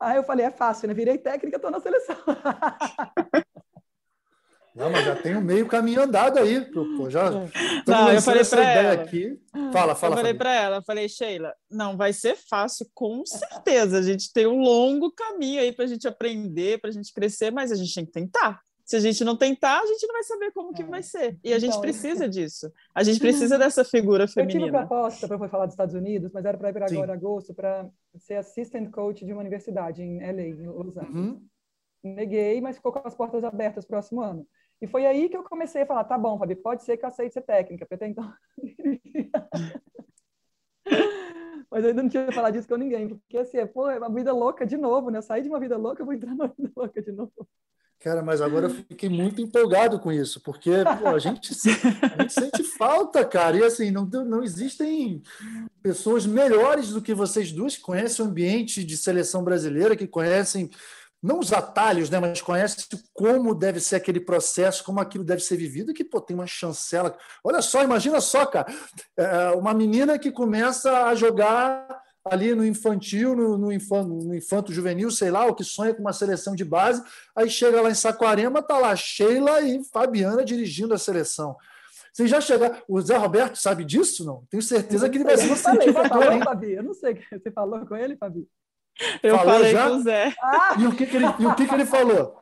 Aí 0.00 0.16
eu 0.16 0.24
falei, 0.24 0.46
é 0.46 0.50
fácil, 0.50 0.88
né? 0.88 0.94
Virei 0.94 1.18
técnica, 1.18 1.56
estou 1.56 1.70
na 1.70 1.80
seleção. 1.80 2.16
Não, 4.80 4.90
mas 4.90 5.04
já 5.04 5.14
tem 5.14 5.36
um 5.36 5.42
meio 5.42 5.66
caminho 5.66 6.02
andado 6.02 6.38
aí. 6.38 6.64
Pô, 6.72 7.10
já 7.10 7.30
não, 7.30 8.12
eu 8.12 8.22
falei 8.22 8.44
para 8.44 8.72
ela 8.72 8.92
aqui. 8.94 9.38
Fala, 9.72 9.94
fala. 9.94 10.14
Eu 10.14 10.18
falei 10.18 10.34
para 10.34 10.54
ela, 10.54 10.82
falei, 10.82 11.06
Sheila, 11.06 11.54
não 11.70 11.98
vai 11.98 12.14
ser 12.14 12.34
fácil, 12.34 12.86
com 12.94 13.24
certeza. 13.26 13.98
A 13.98 14.02
gente 14.02 14.32
tem 14.32 14.46
um 14.46 14.58
longo 14.58 15.12
caminho 15.12 15.60
aí 15.60 15.70
para 15.70 15.84
a 15.84 15.88
gente 15.88 16.08
aprender, 16.08 16.80
para 16.80 16.88
a 16.88 16.92
gente 16.92 17.12
crescer, 17.12 17.52
mas 17.52 17.70
a 17.70 17.76
gente 17.76 17.94
tem 17.94 18.06
que 18.06 18.12
tentar. 18.12 18.60
Se 18.82 18.96
a 18.96 19.00
gente 19.00 19.22
não 19.22 19.36
tentar, 19.36 19.80
a 19.80 19.86
gente 19.86 20.04
não 20.04 20.14
vai 20.14 20.24
saber 20.24 20.50
como 20.50 20.72
que 20.72 20.82
vai 20.82 21.02
ser. 21.02 21.38
E 21.44 21.52
a 21.52 21.60
gente 21.60 21.70
então, 21.70 21.80
precisa 21.80 22.28
disso. 22.28 22.72
A 22.92 23.04
gente 23.04 23.20
precisa 23.20 23.56
dessa 23.56 23.84
figura 23.84 24.26
feminina. 24.26 24.62
Eu 24.62 24.66
tive 24.66 24.78
proposta 24.78 25.28
para 25.28 25.48
falar 25.48 25.66
dos 25.66 25.74
Estados 25.74 25.94
Unidos, 25.94 26.32
mas 26.32 26.44
era 26.44 26.58
para 26.58 26.70
ir 26.70 26.82
agora, 26.82 27.12
agosto, 27.12 27.54
para 27.54 27.88
ser 28.16 28.34
assistant 28.34 28.90
coach 28.90 29.24
de 29.24 29.32
uma 29.32 29.42
universidade 29.42 30.02
em 30.02 30.18
LA, 30.18 30.42
em 30.42 30.66
Los 30.66 30.96
Angeles. 30.96 31.14
Uhum. 31.14 31.40
Neguei, 32.02 32.60
mas 32.60 32.76
ficou 32.76 32.90
com 32.90 33.06
as 33.06 33.14
portas 33.14 33.44
abertas 33.44 33.84
próximo 33.84 34.22
ano. 34.22 34.44
E 34.80 34.86
foi 34.86 35.04
aí 35.06 35.28
que 35.28 35.36
eu 35.36 35.42
comecei 35.42 35.82
a 35.82 35.86
falar, 35.86 36.04
tá 36.04 36.16
bom, 36.16 36.38
Fabi, 36.38 36.54
pode 36.56 36.82
ser 36.82 36.96
que 36.96 37.04
eu 37.04 37.08
aceite 37.08 37.34
ser 37.34 37.42
técnica, 37.42 37.84
porque 37.84 37.94
até 37.94 38.08
então... 38.08 38.32
Mas 41.70 41.84
ainda 41.84 42.02
não 42.02 42.08
tinha 42.08 42.32
falado 42.32 42.54
disso 42.54 42.66
com 42.66 42.76
ninguém, 42.76 43.08
porque 43.08 43.38
assim, 43.38 43.64
pô, 43.66 43.88
é 43.88 43.98
uma 43.98 44.12
vida 44.12 44.32
louca 44.32 44.66
de 44.66 44.76
novo, 44.76 45.10
né? 45.10 45.18
Eu 45.18 45.22
saí 45.22 45.42
de 45.42 45.48
uma 45.48 45.60
vida 45.60 45.76
louca, 45.76 46.02
eu 46.02 46.06
vou 46.06 46.14
entrar 46.14 46.30
numa 46.30 46.48
vida 46.56 46.72
louca 46.74 47.00
de 47.00 47.12
novo. 47.12 47.48
Cara, 48.00 48.22
mas 48.22 48.40
agora 48.40 48.66
eu 48.66 48.70
fiquei 48.70 49.10
muito 49.10 49.42
empolgado 49.42 50.00
com 50.00 50.10
isso, 50.10 50.40
porque 50.40 50.70
pô, 51.00 51.08
a, 51.08 51.18
gente, 51.18 51.52
a 51.52 52.22
gente 52.22 52.32
sente 52.32 52.64
falta, 52.64 53.22
cara. 53.26 53.58
E 53.58 53.62
assim, 53.62 53.90
não, 53.90 54.06
não 54.06 54.42
existem 54.42 55.22
pessoas 55.82 56.24
melhores 56.24 56.88
do 56.88 57.02
que 57.02 57.12
vocês 57.12 57.52
duas 57.52 57.76
que 57.76 57.82
conhecem 57.82 58.24
o 58.24 58.28
ambiente 58.28 58.82
de 58.82 58.96
seleção 58.96 59.44
brasileira, 59.44 59.94
que 59.94 60.06
conhecem 60.06 60.70
não 61.22 61.38
os 61.38 61.52
atalhos, 61.52 62.08
né, 62.08 62.18
mas 62.18 62.40
conhece 62.40 62.86
como 63.12 63.54
deve 63.54 63.78
ser 63.80 63.96
aquele 63.96 64.20
processo, 64.20 64.82
como 64.82 65.00
aquilo 65.00 65.22
deve 65.22 65.42
ser 65.42 65.56
vivido, 65.56 65.92
que 65.92 66.04
pô, 66.04 66.20
tem 66.20 66.34
uma 66.34 66.46
chancela. 66.46 67.16
Olha 67.44 67.60
só, 67.60 67.82
imagina 67.82 68.20
só, 68.20 68.46
cara, 68.46 68.72
é, 69.16 69.50
uma 69.50 69.74
menina 69.74 70.18
que 70.18 70.32
começa 70.32 71.06
a 71.06 71.14
jogar 71.14 72.00
ali 72.24 72.54
no 72.54 72.64
infantil, 72.64 73.34
no, 73.34 73.58
no, 73.58 73.72
infanto, 73.72 74.08
no 74.08 74.34
infanto 74.34 74.72
juvenil, 74.72 75.10
sei 75.10 75.30
lá, 75.30 75.46
o 75.46 75.54
que 75.54 75.64
sonha 75.64 75.94
com 75.94 76.00
uma 76.00 76.12
seleção 76.12 76.54
de 76.54 76.64
base, 76.64 77.02
aí 77.34 77.48
chega 77.48 77.80
lá 77.80 77.90
em 77.90 77.94
Saquarema, 77.94 78.62
tá 78.62 78.78
lá 78.78 78.94
Sheila 78.96 79.60
e 79.62 79.82
Fabiana 79.84 80.44
dirigindo 80.44 80.94
a 80.94 80.98
seleção. 80.98 81.56
Você 82.12 82.26
já 82.26 82.40
chegaram. 82.40 82.76
O 82.88 83.00
Zé 83.00 83.16
Roberto 83.16 83.56
sabe 83.56 83.84
disso, 83.84 84.24
não? 84.24 84.44
Tenho 84.50 84.62
certeza 84.62 85.08
que 85.08 85.16
ele 85.16 85.24
vai 85.24 85.36
ser 85.36 85.48
um 85.48 85.52
incentivador, 85.54 86.32
hein? 86.32 86.42
Fabi, 86.42 86.72
eu 86.72 86.82
não 86.82 86.92
sei. 86.92 87.20
Você 87.30 87.50
falou 87.50 87.86
com 87.86 87.96
ele, 87.96 88.16
Fabi? 88.16 88.48
Eu 89.22 89.36
falou 89.36 89.54
falei 89.54 89.72
já? 89.72 89.88
com 89.88 89.96
o 89.96 90.02
Zé. 90.02 90.34
Ah! 90.40 90.76
E 90.78 90.86
o 90.86 90.96
que, 90.96 91.06
que, 91.06 91.16
ele, 91.16 91.26
e 91.38 91.46
o 91.46 91.54
que, 91.54 91.66
que 91.66 91.74
ele 91.74 91.86
falou? 91.86 92.40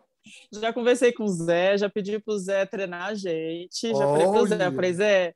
Já 0.53 0.73
conversei 0.73 1.13
com 1.13 1.25
o 1.25 1.29
Zé, 1.29 1.79
já 1.79 1.89
pedi 1.89 2.19
para 2.19 2.35
o 2.35 2.39
Zé 2.39 2.67
treinar 2.67 3.09
a 3.09 3.15
gente. 3.15 3.89
Já 3.89 3.99
falei 3.99 4.27
para 4.27 4.43
o 4.43 4.47
Zé, 4.47 4.67
eu 4.67 4.73
falei, 4.73 4.93
Zé, 4.93 5.35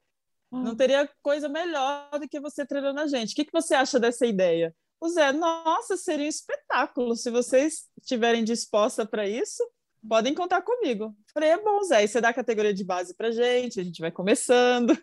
não 0.51 0.77
teria 0.77 1.09
coisa 1.23 1.49
melhor 1.49 2.11
do 2.19 2.29
que 2.29 2.39
você 2.41 2.67
treinando 2.67 3.01
a 3.01 3.07
gente. 3.07 3.33
O 3.33 3.35
que, 3.35 3.45
que 3.45 3.53
você 3.53 3.75
acha 3.75 3.99
dessa 3.99 4.27
ideia? 4.27 4.75
O 5.01 5.09
Zé, 5.09 5.33
nossa, 5.33 5.97
seria 5.97 6.27
um 6.27 6.29
espetáculo. 6.29 7.17
Se 7.17 7.31
vocês 7.31 7.89
estiverem 7.99 8.45
disposta 8.45 9.07
para 9.07 9.27
isso, 9.27 9.63
podem 10.07 10.35
contar 10.35 10.63
comigo. 10.63 11.17
Falei, 11.33 11.51
é 11.51 11.59
bom, 11.59 11.83
Zé, 11.85 12.07
você 12.07 12.21
dá 12.21 12.29
a 12.29 12.35
categoria 12.35 12.75
de 12.75 12.85
base 12.85 13.15
para 13.17 13.31
gente, 13.31 13.81
a 13.81 13.85
gente 13.85 14.01
vai 14.01 14.11
começando. 14.11 14.97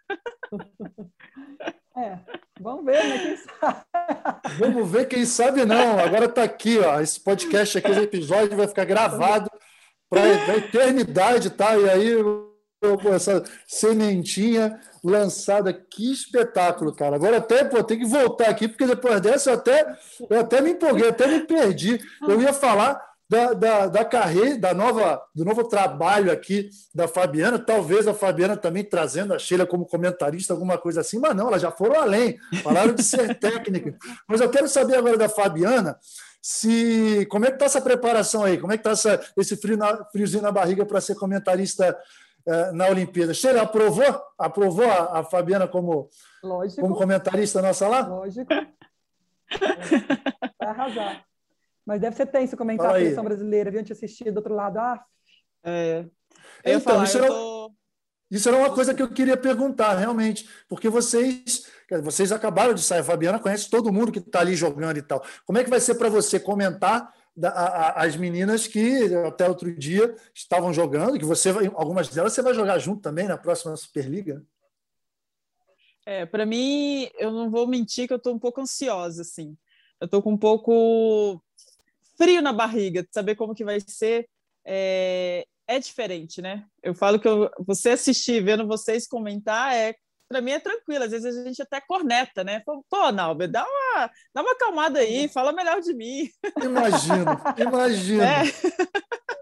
É, 1.99 2.17
Vamos 2.61 2.85
ver, 2.85 3.03
né? 3.03 3.19
Quem 3.19 3.37
sabe? 3.37 3.79
Vamos 4.57 4.91
ver, 4.91 5.07
quem 5.07 5.25
sabe 5.25 5.65
não. 5.65 5.99
Agora 5.99 6.25
está 6.25 6.43
aqui, 6.43 6.79
ó. 6.79 7.01
Esse 7.01 7.19
podcast 7.19 7.77
aqui, 7.77 7.91
esse 7.91 8.01
episódio 8.01 8.55
vai 8.55 8.67
ficar 8.69 8.85
gravado 8.85 9.49
para 10.09 10.21
a 10.21 10.57
eternidade, 10.57 11.49
tá? 11.49 11.77
E 11.77 11.89
aí, 11.89 12.15
essa 13.13 13.43
sementinha 13.67 14.79
lançada, 15.03 15.73
que 15.73 16.11
espetáculo, 16.11 16.95
cara. 16.95 17.17
Agora 17.17 17.37
até 17.37 17.65
pô, 17.65 17.83
tem 17.83 17.99
que 17.99 18.05
voltar 18.05 18.49
aqui, 18.49 18.69
porque 18.69 18.85
depois 18.85 19.19
dessa 19.19 19.51
eu 19.51 19.55
até, 19.55 19.97
eu 20.29 20.39
até 20.39 20.61
me 20.61 20.71
empolguei, 20.71 21.09
até 21.09 21.27
me 21.27 21.41
perdi. 21.41 21.99
Eu 22.21 22.41
ia 22.41 22.53
falar 22.53 23.08
da, 23.29 23.53
da, 23.53 23.87
da 23.87 24.03
carreira, 24.03 24.57
da 24.57 24.73
nova, 24.73 25.21
do 25.35 25.45
novo 25.45 25.63
trabalho 25.63 26.31
aqui 26.31 26.69
da 26.93 27.07
Fabiana, 27.07 27.59
talvez 27.59 28.07
a 28.07 28.13
Fabiana 28.13 28.57
também 28.57 28.83
trazendo 28.83 29.35
a 29.35 29.39
Sheila 29.39 29.67
como 29.67 29.85
comentarista, 29.85 30.53
alguma 30.53 30.79
coisa 30.79 31.01
assim, 31.01 31.19
mas 31.19 31.35
não, 31.35 31.47
elas 31.47 31.61
já 31.61 31.69
foram 31.69 32.01
além, 32.01 32.39
falaram 32.63 32.93
de 32.93 33.03
ser 33.03 33.35
técnica. 33.37 33.95
Mas 34.27 34.41
eu 34.41 34.49
quero 34.49 34.67
saber 34.67 34.97
agora 34.97 35.15
da 35.15 35.29
Fabiana 35.29 35.99
se 36.41 37.27
como 37.29 37.45
é 37.45 37.49
que 37.49 37.55
está 37.55 37.65
essa 37.65 37.81
preparação 37.81 38.43
aí, 38.43 38.57
como 38.57 38.73
é 38.73 38.77
que 38.77 38.87
está 38.87 39.19
esse 39.37 39.55
frio 39.57 39.77
na, 39.77 40.05
friozinho 40.05 40.41
na 40.41 40.51
barriga 40.51 40.85
para 40.85 40.99
ser 40.99 41.15
comentarista 41.15 41.95
eh, 42.47 42.71
na 42.71 42.87
Olimpíada. 42.87 43.33
Sheila, 43.33 43.61
aprovou? 43.61 44.05
Aprovou 44.37 44.89
a, 44.89 45.19
a 45.19 45.23
Fabiana 45.23 45.67
como, 45.67 46.09
como 46.79 46.95
comentarista 46.95 47.61
nossa 47.61 47.87
lá? 47.87 48.07
Lógico. 48.07 48.49
Vai 50.59 50.69
arrasar. 50.69 51.28
Mas 51.89 51.99
deve 51.99 52.15
ser 52.15 52.27
tenso 52.27 52.55
comentar 52.55 52.91
a 52.91 52.99
seleção 52.99 53.23
brasileira, 53.23 53.71
viu? 53.71 53.83
Te 53.83 53.93
assistir 53.93 54.29
do 54.31 54.37
outro 54.37 54.53
lado. 54.53 54.77
Ah. 54.77 55.03
É. 55.63 56.05
Eu 56.63 56.77
então, 56.77 56.81
falar, 56.81 57.03
isso, 57.05 57.17
era, 57.17 57.27
tô... 57.27 57.71
isso 58.29 58.47
era 58.47 58.57
uma 58.59 58.71
coisa 58.71 58.93
que 58.93 59.01
eu 59.01 59.11
queria 59.11 59.35
perguntar, 59.35 59.95
realmente, 59.95 60.47
porque 60.67 60.87
vocês 60.87 61.67
vocês 62.03 62.31
acabaram 62.31 62.75
de 62.75 62.83
sair, 62.83 62.99
a 62.99 63.03
Fabiana 63.03 63.39
conhece 63.39 63.71
todo 63.71 63.91
mundo 63.91 64.11
que 64.11 64.19
está 64.19 64.41
ali 64.41 64.55
jogando 64.55 64.97
e 64.97 65.01
tal. 65.01 65.25
Como 65.47 65.57
é 65.57 65.63
que 65.63 65.69
vai 65.71 65.79
ser 65.79 65.95
para 65.95 66.09
você 66.09 66.39
comentar 66.39 67.11
da, 67.35 67.49
a, 67.49 68.03
as 68.03 68.15
meninas 68.15 68.67
que 68.67 69.11
até 69.25 69.49
outro 69.49 69.75
dia 69.75 70.15
estavam 70.31 70.71
jogando, 70.71 71.17
que 71.17 71.25
você, 71.25 71.49
algumas 71.73 72.07
delas 72.09 72.33
você 72.33 72.43
vai 72.43 72.53
jogar 72.53 72.77
junto 72.77 73.01
também 73.01 73.27
na 73.27 73.35
próxima 73.35 73.75
Superliga? 73.75 74.45
É, 76.05 76.27
para 76.27 76.45
mim, 76.45 77.09
eu 77.17 77.31
não 77.31 77.49
vou 77.49 77.65
mentir 77.65 78.05
que 78.05 78.13
eu 78.13 78.17
estou 78.17 78.35
um 78.35 78.39
pouco 78.39 78.61
ansiosa, 78.61 79.23
assim. 79.23 79.57
Eu 79.99 80.05
estou 80.05 80.21
com 80.21 80.33
um 80.33 80.37
pouco 80.37 81.41
frio 82.19 82.41
na 82.41 82.51
barriga 82.51 83.01
de 83.01 83.09
saber 83.11 83.35
como 83.35 83.55
que 83.55 83.63
vai 83.63 83.79
ser. 83.79 84.27
É, 84.65 85.45
é 85.67 85.79
diferente, 85.79 86.41
né? 86.41 86.65
Eu 86.83 86.93
falo 86.93 87.19
que 87.19 87.27
eu, 87.27 87.49
você 87.65 87.91
assistir, 87.91 88.43
vendo 88.43 88.67
vocês 88.67 89.07
comentar, 89.07 89.73
é 89.73 89.95
para 90.27 90.41
mim 90.41 90.51
é 90.51 90.59
tranquilo. 90.59 91.03
Às 91.03 91.11
vezes 91.11 91.37
a 91.37 91.43
gente 91.43 91.61
até 91.61 91.81
corneta, 91.81 92.43
né? 92.43 92.61
Pô, 92.89 93.11
Nalber, 93.11 93.49
dá 93.49 93.65
uma, 93.65 94.11
dá 94.33 94.41
uma 94.41 94.51
acalmada 94.51 94.99
aí, 94.99 95.27
fala 95.27 95.51
melhor 95.51 95.81
de 95.81 95.93
mim. 95.93 96.29
Imagino, 96.63 97.25
imagino. 97.57 98.23
É. 98.23 98.43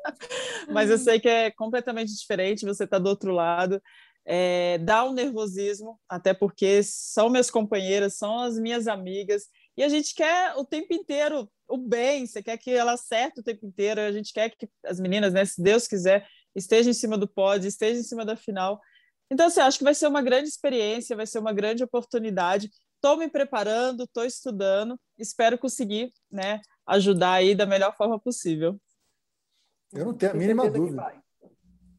Mas 0.72 0.90
eu 0.90 0.98
sei 0.98 1.20
que 1.20 1.28
é 1.28 1.52
completamente 1.52 2.16
diferente, 2.16 2.66
você 2.66 2.86
está 2.86 2.98
do 2.98 3.10
outro 3.10 3.32
lado. 3.32 3.82
É, 4.26 4.78
dá 4.80 5.06
um 5.06 5.14
nervosismo, 5.14 6.00
até 6.10 6.34
porque 6.34 6.82
são 6.84 7.30
minhas 7.30 7.50
companheiras, 7.50 8.18
são 8.18 8.40
as 8.40 8.60
minhas 8.60 8.88
amigas, 8.88 9.48
e 9.78 9.84
a 9.84 9.90
gente 9.90 10.16
quer 10.16 10.56
o 10.56 10.66
tempo 10.66 10.94
inteiro 10.94 11.50
o 11.68 11.78
bem, 11.78 12.26
você 12.26 12.42
quer 12.42 12.58
que 12.58 12.72
ela 12.72 12.94
acerte 12.94 13.40
o 13.40 13.44
tempo 13.44 13.66
inteiro, 13.66 14.02
a 14.02 14.12
gente 14.12 14.34
quer 14.34 14.50
que 14.50 14.68
as 14.86 15.00
meninas, 15.00 15.34
né, 15.34 15.46
se 15.46 15.62
Deus 15.62 15.88
quiser, 15.88 16.28
estejam 16.56 16.90
em 16.90 16.94
cima 16.94 17.18
do 17.18 17.28
pódio, 17.28 17.68
estejam 17.68 18.00
em 18.00 18.04
cima 18.04 18.26
da 18.26 18.36
final. 18.36 18.82
Então, 19.30 19.48
assim, 19.48 19.60
acho 19.60 19.78
que 19.78 19.84
vai 19.84 19.94
ser 19.94 20.08
uma 20.08 20.22
grande 20.22 20.48
experiência, 20.50 21.16
vai 21.16 21.28
ser 21.28 21.40
uma 21.40 21.54
grande 21.54 21.84
oportunidade. 21.84 22.72
Estou 22.96 23.18
me 23.18 23.30
preparando, 23.30 24.04
estou 24.04 24.26
estudando, 24.26 25.00
espero 25.18 25.58
conseguir 25.58 26.12
né, 26.32 26.62
ajudar 26.88 27.34
aí 27.34 27.54
da 27.54 27.66
melhor 27.66 27.96
forma 27.96 28.18
possível. 28.20 28.80
Eu 29.94 30.06
não 30.06 30.14
tenho 30.14 30.32
a 30.32 30.36
mínima 30.36 30.70
dúvida. 30.70 31.14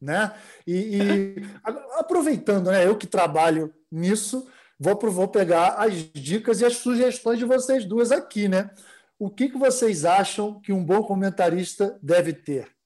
Né? 0.01 0.35
E, 0.65 0.97
e 0.97 1.35
aproveitando, 1.97 2.71
né, 2.71 2.85
eu 2.85 2.97
que 2.97 3.07
trabalho 3.07 3.73
nisso, 3.91 4.49
vou, 4.79 4.97
vou 5.11 5.27
pegar 5.27 5.75
as 5.77 5.93
dicas 6.13 6.61
e 6.61 6.65
as 6.65 6.77
sugestões 6.77 7.37
de 7.37 7.45
vocês 7.45 7.85
duas 7.85 8.11
aqui, 8.11 8.47
né? 8.47 8.69
O 9.17 9.29
que, 9.29 9.49
que 9.49 9.57
vocês 9.57 10.05
acham 10.05 10.61
que 10.61 10.71
um 10.71 10.83
bom 10.83 11.03
comentarista 11.03 11.99
deve 12.01 12.31
ter? 12.31 12.78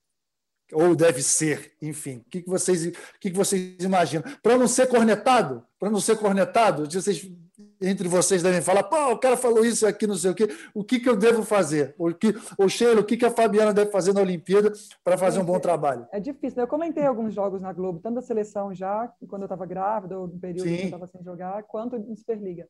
Ou 0.72 0.96
deve 0.96 1.22
ser, 1.22 1.72
enfim. 1.80 2.18
O 2.18 2.30
que, 2.30 2.42
que, 2.42 2.48
vocês, 2.48 2.86
o 2.86 2.92
que, 3.20 3.30
que 3.30 3.36
vocês 3.36 3.76
imaginam? 3.80 4.24
Para 4.42 4.56
não 4.56 4.66
ser 4.66 4.88
cornetado? 4.88 5.64
Para 5.78 5.90
não 5.90 6.00
ser 6.00 6.16
cornetado? 6.16 6.90
Vocês, 6.90 7.30
entre 7.80 8.08
vocês 8.08 8.42
devem 8.42 8.62
falar, 8.62 8.82
pô, 8.84 9.12
o 9.12 9.18
cara 9.18 9.36
falou 9.36 9.64
isso 9.64 9.86
aqui, 9.86 10.06
não 10.06 10.14
sei 10.16 10.30
o 10.30 10.34
quê. 10.34 10.48
O 10.72 10.82
que, 10.82 10.98
que 10.98 11.08
eu 11.08 11.16
devo 11.16 11.44
fazer? 11.44 11.94
O 11.98 12.12
que, 12.12 12.34
o 12.58 12.68
Sheila, 12.68 13.00
o 13.00 13.04
que, 13.04 13.16
que 13.16 13.26
a 13.26 13.30
Fabiana 13.30 13.72
deve 13.72 13.90
fazer 13.90 14.12
na 14.12 14.22
Olimpíada 14.22 14.72
para 15.02 15.18
fazer 15.18 15.38
um 15.40 15.44
bom 15.44 15.60
trabalho? 15.60 16.06
É 16.10 16.18
difícil. 16.18 16.56
Né? 16.56 16.62
Eu 16.62 16.68
comentei 16.68 17.04
alguns 17.04 17.34
jogos 17.34 17.60
na 17.60 17.72
Globo, 17.72 18.00
tanto 18.00 18.16
da 18.16 18.22
seleção 18.22 18.74
já, 18.74 19.12
quando 19.28 19.42
eu 19.42 19.46
estava 19.46 19.66
grávida, 19.66 20.18
ou 20.18 20.26
no 20.26 20.38
período 20.38 20.68
Sim. 20.68 20.76
que 20.76 20.82
eu 20.82 20.86
estava 20.86 21.06
sem 21.06 21.22
jogar, 21.22 21.62
quanto 21.64 21.96
em 21.96 22.16
Superliga. 22.16 22.66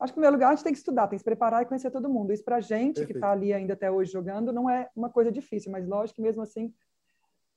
Acho 0.00 0.14
que, 0.14 0.18
no 0.18 0.22
meu 0.22 0.32
lugar, 0.32 0.48
a 0.48 0.54
gente 0.54 0.64
tem 0.64 0.72
que 0.72 0.78
estudar, 0.78 1.06
tem 1.08 1.18
que 1.18 1.20
se 1.20 1.24
preparar 1.24 1.62
e 1.62 1.66
conhecer 1.66 1.90
todo 1.90 2.08
mundo. 2.08 2.32
Isso, 2.32 2.42
para 2.42 2.56
a 2.56 2.60
gente 2.60 2.96
Perfeito. 2.96 3.06
que 3.06 3.12
está 3.12 3.30
ali 3.30 3.52
ainda 3.52 3.74
até 3.74 3.90
hoje 3.90 4.10
jogando, 4.10 4.50
não 4.50 4.68
é 4.68 4.88
uma 4.96 5.10
coisa 5.10 5.30
difícil, 5.30 5.70
mas 5.70 5.86
lógico 5.86 6.16
que, 6.16 6.22
mesmo 6.22 6.42
assim, 6.42 6.72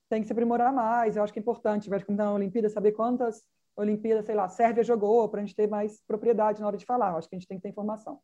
tem 0.08 0.20
que 0.20 0.26
se 0.26 0.32
aprimorar 0.32 0.72
mais. 0.72 1.16
Eu 1.16 1.22
acho 1.22 1.32
que 1.32 1.38
é 1.38 1.42
importante, 1.42 1.88
vai 1.88 2.02
como 2.02 2.18
na 2.18 2.32
Olimpíada, 2.32 2.68
saber 2.68 2.92
quantas 2.92 3.42
Olimpíadas, 3.76 4.26
sei 4.26 4.34
lá, 4.34 4.48
Sérvia 4.48 4.84
jogou, 4.84 5.28
para 5.28 5.40
a 5.40 5.44
gente 5.44 5.56
ter 5.56 5.68
mais 5.68 6.00
propriedade 6.06 6.60
na 6.60 6.66
hora 6.66 6.76
de 6.76 6.84
falar. 6.84 7.12
Eu 7.12 7.16
acho 7.18 7.28
que 7.28 7.34
a 7.34 7.38
gente 7.38 7.48
tem 7.48 7.58
que 7.58 7.62
ter 7.62 7.70
informação. 7.70 8.20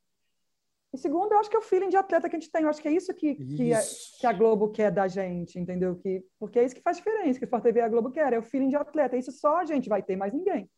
E 0.92 0.98
segundo, 0.98 1.32
eu 1.32 1.38
acho 1.38 1.48
que 1.48 1.56
é 1.56 1.58
o 1.58 1.62
feeling 1.62 1.88
de 1.88 1.96
atleta 1.96 2.28
que 2.28 2.36
a 2.36 2.38
gente 2.38 2.50
tem. 2.50 2.62
Eu 2.62 2.68
acho 2.68 2.82
que 2.82 2.88
é 2.88 2.92
isso 2.92 3.14
que, 3.14 3.30
isso. 3.30 3.56
que, 3.56 3.72
é, 3.72 3.80
que, 4.20 4.26
a 4.26 4.32
Globo 4.32 4.70
quer 4.70 4.90
da 4.90 5.06
gente, 5.06 5.58
entendeu? 5.58 5.94
Que, 5.96 6.24
porque 6.38 6.58
é 6.58 6.64
isso 6.64 6.74
que 6.74 6.82
faz 6.82 6.96
diferença, 6.96 7.38
que 7.38 7.44
o 7.44 7.46
Sport 7.46 7.62
TV 7.62 7.78
e 7.78 7.82
a 7.82 7.88
Globo 7.88 8.10
quer, 8.10 8.32
é 8.32 8.38
o 8.38 8.42
feeling 8.42 8.68
de 8.68 8.76
atleta. 8.76 9.16
Isso 9.16 9.30
só 9.30 9.58
a 9.58 9.64
gente 9.64 9.88
vai 9.88 10.02
ter, 10.02 10.16
mais 10.16 10.32
ninguém. 10.32 10.68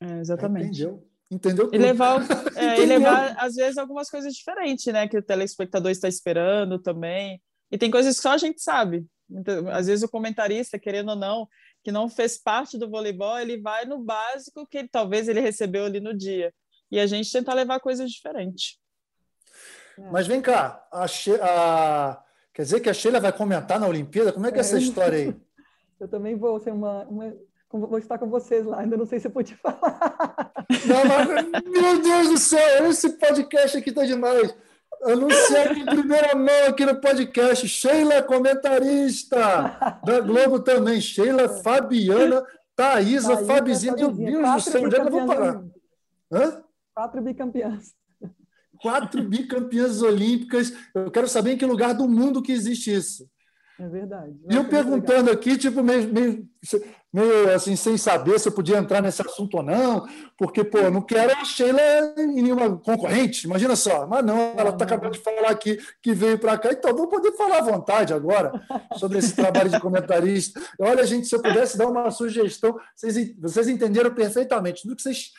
É, 0.00 0.20
exatamente. 0.20 0.82
Entendeu? 0.82 1.08
Entendeu? 1.30 1.64
Tudo. 1.64 1.74
E 1.74 1.78
levar, 1.78 2.20
é, 2.56 2.80
e 2.80 2.86
levar, 2.86 3.34
às 3.38 3.54
vezes, 3.56 3.76
algumas 3.76 4.08
coisas 4.08 4.32
diferentes, 4.32 4.86
né? 4.92 5.08
Que 5.08 5.18
o 5.18 5.22
telespectador 5.22 5.90
está 5.90 6.06
esperando 6.06 6.78
também. 6.78 7.42
E 7.72 7.78
tem 7.78 7.90
coisas 7.90 8.16
que 8.16 8.22
só 8.22 8.32
a 8.32 8.38
gente 8.38 8.62
sabe. 8.62 9.04
Então, 9.30 9.68
às 9.68 9.86
vezes 9.86 10.02
o 10.02 10.08
comentarista, 10.08 10.78
querendo 10.78 11.10
ou 11.10 11.16
não, 11.16 11.48
que 11.82 11.92
não 11.92 12.08
fez 12.08 12.38
parte 12.38 12.78
do 12.78 12.88
voleibol, 12.88 13.38
ele 13.38 13.60
vai 13.60 13.84
no 13.84 13.98
básico 13.98 14.66
que 14.66 14.78
ele, 14.78 14.88
talvez 14.88 15.28
ele 15.28 15.40
recebeu 15.40 15.84
ali 15.84 16.00
no 16.00 16.16
dia. 16.16 16.52
E 16.90 16.98
a 16.98 17.06
gente 17.06 17.30
tenta 17.30 17.54
levar 17.54 17.80
coisas 17.80 18.10
diferentes. 18.10 18.78
É. 19.98 20.10
Mas 20.10 20.26
vem 20.26 20.40
cá, 20.40 20.86
a, 20.92 21.04
a... 21.04 22.22
quer 22.52 22.62
dizer 22.62 22.80
que 22.80 22.90
a 22.90 22.94
Sheila 22.94 23.20
vai 23.20 23.32
comentar 23.32 23.80
na 23.80 23.86
Olimpíada? 23.86 24.32
Como 24.32 24.46
é 24.46 24.52
que 24.52 24.58
é 24.58 24.60
essa 24.60 24.76
é. 24.76 24.80
história 24.80 25.18
aí? 25.18 25.36
Eu 26.00 26.08
também 26.08 26.36
vou 26.36 26.58
ser 26.60 26.72
uma, 26.72 27.04
uma 27.04 27.34
vou 27.70 27.98
estar 27.98 28.18
com 28.18 28.28
vocês 28.28 28.64
lá, 28.64 28.80
ainda 28.80 28.96
não 28.96 29.06
sei 29.06 29.18
se 29.18 29.26
eu 29.26 29.30
pude 29.30 29.54
falar. 29.56 30.52
Não, 30.86 31.04
mas, 31.04 31.62
meu 31.64 32.02
Deus 32.02 32.28
do 32.28 32.38
céu, 32.38 32.86
esse 32.86 33.10
podcast 33.10 33.78
aqui 33.78 33.90
tá 33.92 34.04
demais. 34.04 34.54
Anunciando 35.04 35.78
em 35.78 35.84
primeira 35.84 36.34
mão 36.34 36.66
aqui 36.68 36.84
no 36.86 37.00
podcast. 37.00 37.68
Sheila, 37.68 38.22
comentarista 38.22 40.00
da 40.04 40.20
Globo 40.20 40.60
também. 40.60 41.00
Sheila, 41.00 41.48
Fabiana, 41.48 42.44
Thaisa 42.74 43.44
Fabizinha. 43.44 43.94
Meu 43.94 44.12
Deus 44.12 44.54
do 44.54 44.60
céu, 44.60 44.84
onde 44.84 44.96
é 44.96 45.00
que 45.00 45.06
eu 45.06 45.10
vou 45.10 45.26
parar? 45.26 45.62
Hã? 46.32 46.62
Quatro 46.94 47.22
bicampeãs. 47.22 47.94
Quatro 48.80 49.22
bicampeãs 49.22 50.02
olímpicas. 50.02 50.72
Eu 50.94 51.10
quero 51.10 51.28
saber 51.28 51.52
em 51.52 51.56
que 51.56 51.66
lugar 51.66 51.94
do 51.94 52.08
mundo 52.08 52.42
que 52.42 52.52
existe 52.52 52.94
isso. 52.94 53.28
É 53.78 53.88
verdade. 53.88 54.38
E 54.48 54.54
eu 54.54 54.64
perguntando 54.64 55.26
legal. 55.26 55.34
aqui, 55.34 55.58
tipo, 55.58 55.82
meio, 55.82 56.12
meio, 56.12 56.48
meio, 57.14 57.54
assim, 57.54 57.76
sem 57.76 57.96
saber 57.96 58.40
se 58.40 58.48
eu 58.48 58.52
podia 58.52 58.76
entrar 58.76 59.00
nesse 59.00 59.22
assunto 59.22 59.58
ou 59.58 59.62
não, 59.62 60.04
porque, 60.36 60.64
pô, 60.64 60.90
não 60.90 61.00
quero 61.00 61.32
a 61.32 61.44
Sheila 61.44 61.80
em 62.18 62.42
nenhuma 62.42 62.76
concorrente, 62.76 63.46
imagina 63.46 63.76
só. 63.76 64.04
Mas 64.04 64.24
não, 64.24 64.54
ela 64.56 64.70
está 64.70 64.84
acabando 64.84 65.12
de 65.12 65.20
falar 65.20 65.48
aqui 65.48 65.78
que 66.02 66.12
veio 66.12 66.36
para 66.40 66.58
cá, 66.58 66.72
então 66.72 66.92
vou 66.92 67.06
poder 67.06 67.30
falar 67.36 67.58
à 67.58 67.62
vontade 67.62 68.12
agora 68.12 68.52
sobre 68.98 69.18
esse 69.18 69.32
trabalho 69.36 69.70
de 69.70 69.78
comentarista. 69.78 70.60
Olha, 70.76 71.06
gente, 71.06 71.28
se 71.28 71.36
eu 71.36 71.40
pudesse 71.40 71.78
dar 71.78 71.86
uma 71.86 72.10
sugestão, 72.10 72.76
vocês, 72.96 73.32
vocês 73.38 73.68
entenderam 73.68 74.12
perfeitamente 74.12 74.82
tudo 74.82 74.96
que 74.96 75.02
vocês, 75.02 75.30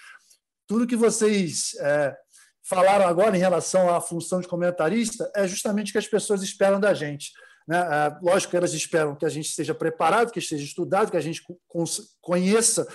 tudo 0.65 0.87
que 0.87 0.95
vocês 0.95 1.75
é, 1.81 2.15
falaram 2.63 3.05
agora 3.05 3.35
em 3.35 3.39
relação 3.41 3.93
à 3.93 3.99
função 3.99 4.39
de 4.39 4.47
comentarista 4.47 5.29
é 5.35 5.45
justamente 5.45 5.89
o 5.89 5.91
que 5.91 5.97
as 5.97 6.07
pessoas 6.07 6.41
esperam 6.41 6.79
da 6.79 6.93
gente 6.93 7.33
né? 7.67 7.77
É, 7.77 8.17
lógico 8.21 8.51
que 8.51 8.57
elas 8.57 8.73
esperam 8.73 9.15
que 9.15 9.25
a 9.25 9.29
gente 9.29 9.49
esteja 9.49 9.73
preparado, 9.73 10.31
que 10.31 10.39
esteja 10.39 10.63
estudado, 10.63 11.11
que 11.11 11.17
a 11.17 11.21
gente 11.21 11.43
conheça 12.21 12.87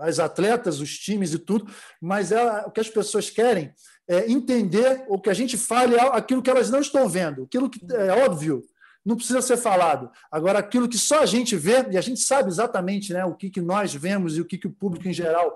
as 0.00 0.18
atletas, 0.18 0.80
os 0.80 0.98
times 0.98 1.32
e 1.34 1.38
tudo, 1.38 1.72
mas 2.00 2.32
é, 2.32 2.62
o 2.66 2.70
que 2.70 2.80
as 2.80 2.88
pessoas 2.88 3.30
querem 3.30 3.72
é 4.08 4.30
entender 4.30 5.04
o 5.08 5.18
que 5.20 5.30
a 5.30 5.34
gente 5.34 5.56
fale, 5.56 5.98
aquilo 5.98 6.42
que 6.42 6.50
elas 6.50 6.70
não 6.70 6.80
estão 6.80 7.08
vendo, 7.08 7.44
aquilo 7.44 7.70
que 7.70 7.80
é 7.94 8.24
óbvio, 8.24 8.62
não 9.04 9.16
precisa 9.16 9.42
ser 9.42 9.56
falado. 9.56 10.10
Agora, 10.30 10.58
aquilo 10.58 10.88
que 10.88 10.98
só 10.98 11.20
a 11.20 11.26
gente 11.26 11.56
vê, 11.56 11.86
e 11.90 11.96
a 11.96 12.00
gente 12.00 12.20
sabe 12.20 12.48
exatamente 12.48 13.12
né, 13.12 13.24
o 13.24 13.34
que, 13.34 13.50
que 13.50 13.60
nós 13.60 13.94
vemos 13.94 14.36
e 14.36 14.40
o 14.40 14.44
que, 14.44 14.58
que 14.58 14.66
o 14.66 14.72
público 14.72 15.06
em 15.06 15.12
geral 15.12 15.54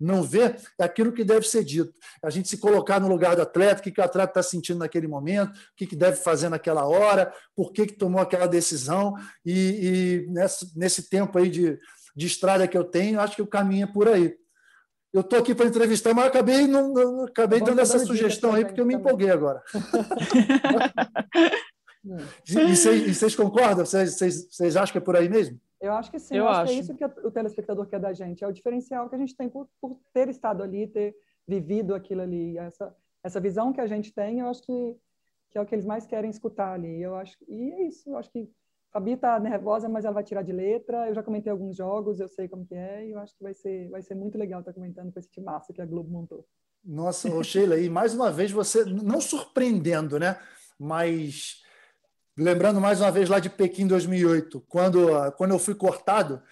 não 0.00 0.22
vê, 0.22 0.56
é 0.78 0.84
aquilo 0.84 1.12
que 1.12 1.24
deve 1.24 1.46
ser 1.46 1.64
dito. 1.64 1.92
A 2.22 2.30
gente 2.30 2.48
se 2.48 2.58
colocar 2.58 3.00
no 3.00 3.08
lugar 3.08 3.36
do 3.36 3.42
atleta, 3.42 3.80
o 3.80 3.82
que, 3.82 3.92
que 3.92 4.00
o 4.00 4.04
atleta 4.04 4.30
está 4.30 4.42
sentindo 4.42 4.80
naquele 4.80 5.06
momento, 5.06 5.56
o 5.56 5.76
que, 5.76 5.86
que 5.86 5.96
deve 5.96 6.16
fazer 6.16 6.48
naquela 6.48 6.86
hora, 6.86 7.32
por 7.54 7.72
que, 7.72 7.86
que 7.86 7.94
tomou 7.94 8.20
aquela 8.20 8.46
decisão. 8.46 9.14
E, 9.44 10.26
e 10.26 10.30
nesse, 10.30 10.78
nesse 10.78 11.08
tempo 11.08 11.38
aí 11.38 11.48
de, 11.48 11.78
de 12.14 12.26
estrada 12.26 12.68
que 12.68 12.76
eu 12.76 12.84
tenho, 12.84 13.20
acho 13.20 13.36
que 13.36 13.42
o 13.42 13.46
caminho 13.46 13.84
é 13.84 13.92
por 13.92 14.08
aí. 14.08 14.34
Eu 15.12 15.20
estou 15.20 15.38
aqui 15.38 15.54
para 15.54 15.66
entrevistar, 15.66 16.12
mas 16.12 16.26
acabei, 16.26 16.66
não, 16.66 16.92
não 16.92 17.24
acabei 17.24 17.60
dando 17.60 17.80
essa 17.80 18.00
sugestão 18.00 18.52
aí, 18.52 18.64
porque 18.64 18.80
eu 18.80 18.86
me 18.86 18.94
empolguei 18.94 19.30
agora. 19.30 19.62
e, 22.48 22.74
vocês, 22.74 23.36
concordam? 23.36 23.86
Vocês 23.86 24.76
acham 24.76 24.90
que 24.90 24.98
é 24.98 25.00
por 25.00 25.16
aí 25.16 25.28
mesmo? 25.28 25.60
Eu 25.84 25.92
acho 25.92 26.10
que 26.10 26.18
sim. 26.18 26.36
Eu, 26.36 26.44
eu 26.44 26.48
acho, 26.48 26.60
acho, 26.60 26.72
que 26.72 26.76
é 26.76 26.80
isso 26.80 26.94
que 26.94 27.04
o 27.04 27.30
telespectador 27.30 27.86
quer 27.86 28.00
da 28.00 28.12
gente. 28.12 28.42
É 28.42 28.48
o 28.48 28.52
diferencial 28.52 29.08
que 29.08 29.14
a 29.14 29.18
gente 29.18 29.36
tem 29.36 29.48
por, 29.48 29.68
por 29.80 29.98
ter 30.12 30.28
estado 30.28 30.62
ali, 30.62 30.86
ter 30.86 31.14
vivido 31.46 31.94
aquilo 31.94 32.22
ali. 32.22 32.56
Essa, 32.56 32.96
essa 33.22 33.40
visão 33.40 33.72
que 33.72 33.80
a 33.80 33.86
gente 33.86 34.12
tem, 34.12 34.40
eu 34.40 34.48
acho 34.48 34.62
que, 34.62 34.96
que 35.50 35.58
é 35.58 35.60
o 35.60 35.66
que 35.66 35.74
eles 35.74 35.84
mais 35.84 36.06
querem 36.06 36.30
escutar 36.30 36.72
ali. 36.72 37.02
Eu 37.02 37.14
acho, 37.16 37.36
e 37.46 37.70
é 37.72 37.82
isso. 37.88 38.08
Eu 38.08 38.16
acho 38.16 38.30
que 38.30 38.50
a 38.90 38.98
Fabi 38.98 39.12
está 39.12 39.38
nervosa, 39.38 39.88
mas 39.88 40.04
ela 40.04 40.14
vai 40.14 40.24
tirar 40.24 40.42
de 40.42 40.52
letra. 40.52 41.08
Eu 41.08 41.14
já 41.14 41.22
comentei 41.22 41.52
alguns 41.52 41.76
jogos, 41.76 42.20
eu 42.20 42.28
sei 42.28 42.48
como 42.48 42.64
que 42.64 42.74
é. 42.74 43.06
E 43.06 43.10
eu 43.10 43.18
acho 43.18 43.36
que 43.36 43.42
vai 43.42 43.52
ser, 43.52 43.88
vai 43.90 44.00
ser 44.02 44.14
muito 44.14 44.38
legal 44.38 44.60
estar 44.60 44.72
comentando 44.72 45.12
com 45.12 45.18
esse 45.18 45.30
time 45.30 45.44
massa 45.44 45.72
que 45.72 45.82
a 45.82 45.86
Globo 45.86 46.10
montou. 46.10 46.46
Nossa, 46.84 47.34
ô 47.34 47.42
Sheila, 47.42 47.78
e 47.78 47.88
mais 47.88 48.14
uma 48.14 48.30
vez 48.30 48.50
você, 48.50 48.84
não 48.84 49.20
surpreendendo, 49.20 50.18
né? 50.18 50.38
Mas 50.78 51.63
lembrando 52.36 52.80
mais 52.80 53.00
uma 53.00 53.10
vez 53.10 53.28
lá 53.28 53.38
de 53.38 53.48
Pequim 53.48 53.86
2008, 53.86 54.64
quando, 54.68 55.08
quando 55.32 55.52
eu 55.52 55.58
fui 55.58 55.74
cortado, 55.74 56.42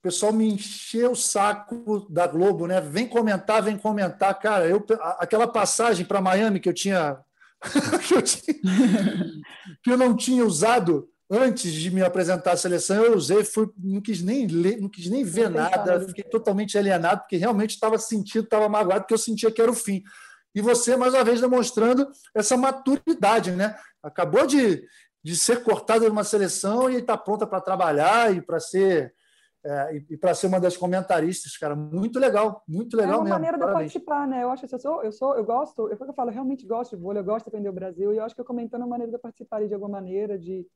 o 0.00 0.02
pessoal 0.02 0.32
me 0.32 0.50
encheu 0.50 1.12
o 1.12 1.16
saco 1.16 2.06
da 2.08 2.26
Globo, 2.26 2.66
né? 2.66 2.80
Vem 2.80 3.06
comentar, 3.06 3.62
vem 3.62 3.76
comentar. 3.76 4.38
Cara, 4.38 4.66
eu, 4.66 4.84
aquela 5.18 5.46
passagem 5.46 6.06
para 6.06 6.22
Miami 6.22 6.58
que 6.58 6.68
eu 6.68 6.74
tinha. 6.74 7.18
que, 8.08 8.14
eu 8.14 8.22
tinha 8.22 8.56
que 9.84 9.90
eu 9.92 9.98
não 9.98 10.16
tinha 10.16 10.44
usado 10.44 11.06
antes 11.30 11.72
de 11.72 11.90
me 11.90 12.02
apresentar 12.02 12.52
à 12.52 12.56
seleção, 12.56 13.04
eu 13.04 13.14
usei, 13.14 13.44
fui, 13.44 13.68
não 13.78 14.00
quis 14.00 14.20
nem 14.20 14.46
ler, 14.48 14.80
não 14.80 14.88
quis 14.88 15.08
nem 15.08 15.22
ver 15.22 15.48
nada, 15.48 16.00
fiquei 16.08 16.24
totalmente 16.24 16.76
alienado, 16.76 17.20
porque 17.20 17.36
realmente 17.36 17.70
estava 17.70 17.96
sentindo, 17.98 18.44
estava 18.44 18.68
magoado, 18.68 19.02
porque 19.02 19.14
eu 19.14 19.18
sentia 19.18 19.50
que 19.50 19.62
era 19.62 19.70
o 19.70 19.74
fim. 19.74 20.02
E 20.52 20.60
você, 20.60 20.96
mais 20.96 21.14
uma 21.14 21.22
vez, 21.22 21.40
demonstrando 21.40 22.10
essa 22.34 22.56
maturidade, 22.56 23.52
né? 23.52 23.76
Acabou 24.02 24.44
de, 24.44 24.82
de 25.22 25.36
ser 25.36 25.62
cortada 25.62 26.04
de 26.04 26.10
uma 26.10 26.24
seleção 26.24 26.88
e 26.90 26.96
está 26.96 27.16
pronta 27.16 27.46
para 27.46 27.60
trabalhar 27.60 28.34
e 28.34 28.40
para 28.40 28.58
ser 28.60 29.14
é, 29.62 29.96
e, 29.96 30.06
e 30.10 30.16
para 30.16 30.34
ser 30.34 30.46
uma 30.46 30.58
das 30.58 30.74
comentaristas, 30.74 31.56
cara, 31.58 31.76
muito 31.76 32.18
legal, 32.18 32.62
muito 32.66 32.96
legal 32.96 33.12
É 33.12 33.16
uma 33.16 33.24
mesmo. 33.24 33.34
maneira 33.34 33.58
de 33.58 33.64
Parabéns. 33.64 33.92
participar, 33.92 34.26
né? 34.26 34.42
Eu 34.42 34.50
acho 34.50 34.66
que 34.66 34.74
eu 34.74 34.78
sou, 34.78 35.02
eu 35.02 35.12
sou, 35.12 35.36
eu 35.36 35.44
gosto, 35.44 35.86
eu, 35.88 35.98
eu 35.98 36.14
falo, 36.14 36.30
eu 36.30 36.34
realmente 36.34 36.66
gosto 36.66 36.96
de 36.96 37.02
vôlei, 37.02 37.20
eu 37.20 37.24
gosto 37.26 37.44
de 37.44 37.50
aprender 37.50 37.68
o 37.68 37.72
Brasil 37.72 38.12
e 38.12 38.16
eu 38.16 38.24
acho 38.24 38.34
que 38.34 38.40
eu 38.40 38.44
comentando 38.44 38.80
é 38.80 38.84
uma 38.84 38.90
maneira 38.90 39.12
de 39.12 39.18
participar 39.18 39.66
de 39.66 39.74
alguma 39.74 39.92
maneira, 40.00 40.38
de, 40.38 40.66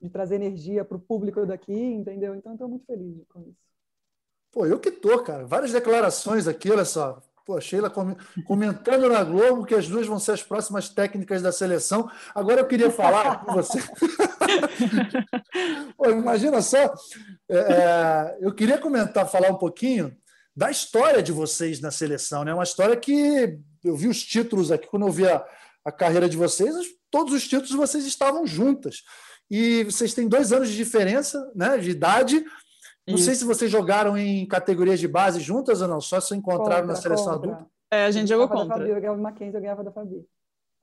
de 0.00 0.10
trazer 0.10 0.34
energia 0.34 0.84
para 0.84 0.98
o 0.98 1.00
público 1.00 1.46
daqui, 1.46 1.72
entendeu? 1.72 2.34
Então, 2.34 2.52
estou 2.52 2.68
muito 2.68 2.84
feliz 2.84 3.16
com 3.28 3.40
isso. 3.40 3.56
Pô, 4.50 4.66
eu 4.66 4.78
que 4.78 4.90
tô, 4.90 5.22
cara. 5.22 5.46
Várias 5.46 5.72
declarações 5.72 6.46
aqui, 6.46 6.70
olha 6.70 6.84
só. 6.84 7.18
Pô, 7.44 7.60
Sheila 7.60 7.92
comentando 8.46 9.08
na 9.08 9.24
Globo 9.24 9.64
que 9.64 9.74
as 9.74 9.88
duas 9.88 10.06
vão 10.06 10.18
ser 10.18 10.32
as 10.32 10.42
próximas 10.42 10.88
técnicas 10.88 11.42
da 11.42 11.50
seleção. 11.50 12.08
Agora 12.34 12.60
eu 12.60 12.66
queria 12.66 12.90
falar 12.90 13.44
com 13.44 13.52
você. 13.52 13.82
Pô, 15.98 16.10
imagina 16.10 16.62
só, 16.62 16.94
é, 17.48 17.56
é, 17.56 18.38
eu 18.40 18.54
queria 18.54 18.78
comentar, 18.78 19.28
falar 19.28 19.50
um 19.50 19.58
pouquinho 19.58 20.16
da 20.54 20.70
história 20.70 21.22
de 21.22 21.32
vocês 21.32 21.80
na 21.80 21.90
seleção. 21.90 22.44
Né? 22.44 22.54
Uma 22.54 22.62
história 22.62 22.96
que 22.96 23.58
eu 23.82 23.96
vi 23.96 24.06
os 24.06 24.22
títulos 24.22 24.70
aqui, 24.70 24.86
quando 24.86 25.06
eu 25.06 25.12
vi 25.12 25.26
a, 25.26 25.44
a 25.84 25.90
carreira 25.90 26.28
de 26.28 26.36
vocês, 26.36 26.72
todos 27.10 27.34
os 27.34 27.48
títulos 27.48 27.72
vocês 27.72 28.06
estavam 28.06 28.46
juntas. 28.46 29.02
E 29.50 29.82
vocês 29.84 30.14
têm 30.14 30.28
dois 30.28 30.52
anos 30.52 30.70
de 30.70 30.76
diferença 30.76 31.50
né, 31.54 31.76
de 31.76 31.90
idade, 31.90 32.44
não 33.06 33.16
Isso. 33.16 33.24
sei 33.24 33.34
se 33.34 33.44
vocês 33.44 33.70
jogaram 33.70 34.16
em 34.16 34.46
categorias 34.46 35.00
de 35.00 35.08
base 35.08 35.40
juntas 35.40 35.82
ou 35.82 35.88
não, 35.88 36.00
só 36.00 36.20
se 36.20 36.34
encontraram 36.34 36.82
contra, 36.82 36.86
na 36.86 36.94
seleção 36.94 37.34
contra. 37.34 37.52
adulta. 37.52 37.70
É, 37.90 38.04
a 38.04 38.10
gente 38.10 38.28
jogou 38.28 38.48
contra. 38.48 38.76
Fabi, 38.76 38.90
eu 38.90 39.00
ganhava 39.00 39.16
da 39.16 39.22
Mackenzie, 39.22 39.54
eu 39.54 39.60
ganhava 39.60 39.84
da 39.84 39.92
Fabi. 39.92 40.24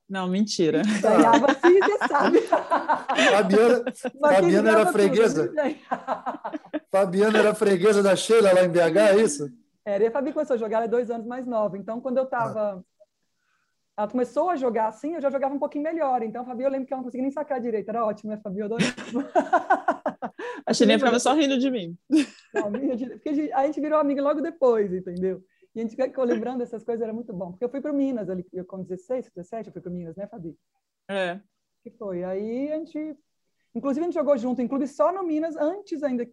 Não, 0.08 0.28
mentira. 0.28 0.82
Ganhava 1.00 1.46
sim, 1.54 1.78
você 1.78 2.08
sabe. 2.08 2.40
Fabiana, 2.40 3.84
Fabiana 4.20 4.70
era 4.70 4.92
freguesa. 4.92 5.48
Tudo, 5.48 5.60
Fabiana 6.90 7.38
era 7.38 7.54
freguesa 7.54 8.02
da 8.02 8.14
Sheila 8.16 8.52
lá 8.52 8.64
em 8.64 8.68
BH, 8.68 8.96
é 8.96 9.20
isso? 9.20 9.50
Era, 9.84 10.04
e 10.04 10.06
a 10.08 10.10
Fabi 10.10 10.32
começou 10.32 10.54
a 10.54 10.58
jogar, 10.58 10.78
ela 10.78 10.86
é 10.86 10.88
dois 10.88 11.10
anos 11.10 11.26
mais 11.26 11.46
nova. 11.46 11.78
Então, 11.78 12.00
quando 12.00 12.18
eu 12.18 12.24
estava 12.24 12.74
ah 12.74 12.89
ela 14.00 14.08
começou 14.08 14.48
a 14.48 14.56
jogar 14.56 14.88
assim, 14.88 15.14
eu 15.14 15.20
já 15.20 15.28
jogava 15.28 15.54
um 15.54 15.58
pouquinho 15.58 15.84
melhor. 15.84 16.22
Então, 16.22 16.40
a 16.40 16.44
Fabi, 16.46 16.62
eu 16.62 16.70
lembro 16.70 16.86
que 16.86 16.92
ela 16.92 17.00
não 17.00 17.04
conseguia 17.04 17.22
nem 17.22 17.30
sacar 17.30 17.60
direito. 17.60 17.88
Era 17.90 18.04
ótimo, 18.04 18.30
né, 18.30 18.40
Fabi? 18.42 18.60
Eu 18.60 18.64
adorava. 18.64 18.90
a 20.64 20.72
Chininha 20.72 20.98
ficava 20.98 21.20
só 21.20 21.34
rindo 21.34 21.58
de 21.58 21.70
mim. 21.70 21.96
Não, 22.54 22.72
porque 22.72 23.52
a 23.52 23.66
gente 23.66 23.80
virou 23.80 24.00
amiga 24.00 24.22
logo 24.22 24.40
depois, 24.40 24.92
entendeu? 24.92 25.44
E 25.74 25.80
a 25.80 25.82
gente 25.82 25.94
ficou 25.94 26.24
lembrando 26.24 26.58
dessas 26.58 26.82
coisas, 26.82 27.02
era 27.02 27.12
muito 27.12 27.32
bom. 27.32 27.50
Porque 27.50 27.64
eu 27.64 27.68
fui 27.68 27.80
para 27.80 27.92
Minas, 27.92 28.28
ali, 28.28 28.44
com 28.66 28.82
16, 28.82 29.30
17, 29.36 29.68
eu 29.68 29.72
fui 29.72 29.82
para 29.82 29.92
Minas, 29.92 30.16
né, 30.16 30.26
Fabi? 30.26 30.56
É. 31.08 31.38
Que 31.84 31.90
foi. 31.90 32.24
Aí 32.24 32.72
a 32.72 32.78
gente... 32.78 33.16
Inclusive, 33.74 34.00
a 34.00 34.04
gente 34.06 34.14
jogou 34.14 34.36
junto 34.36 34.62
em 34.62 34.66
clube 34.66 34.88
só 34.88 35.12
no 35.12 35.22
Minas, 35.22 35.56
antes 35.56 36.02
ainda 36.02 36.26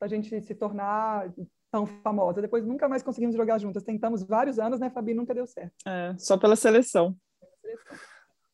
da 0.00 0.06
gente 0.06 0.40
se 0.40 0.54
tornar 0.54 1.30
tão 1.72 1.86
famosa. 1.86 2.42
Depois 2.42 2.64
nunca 2.64 2.86
mais 2.86 3.02
conseguimos 3.02 3.34
jogar 3.34 3.58
juntas. 3.58 3.82
Tentamos 3.82 4.22
vários 4.22 4.58
anos, 4.58 4.78
né, 4.78 4.90
Fabi? 4.90 5.14
Nunca 5.14 5.34
deu 5.34 5.46
certo. 5.46 5.72
É, 5.86 6.14
só 6.18 6.36
pela 6.36 6.54
seleção. 6.54 7.16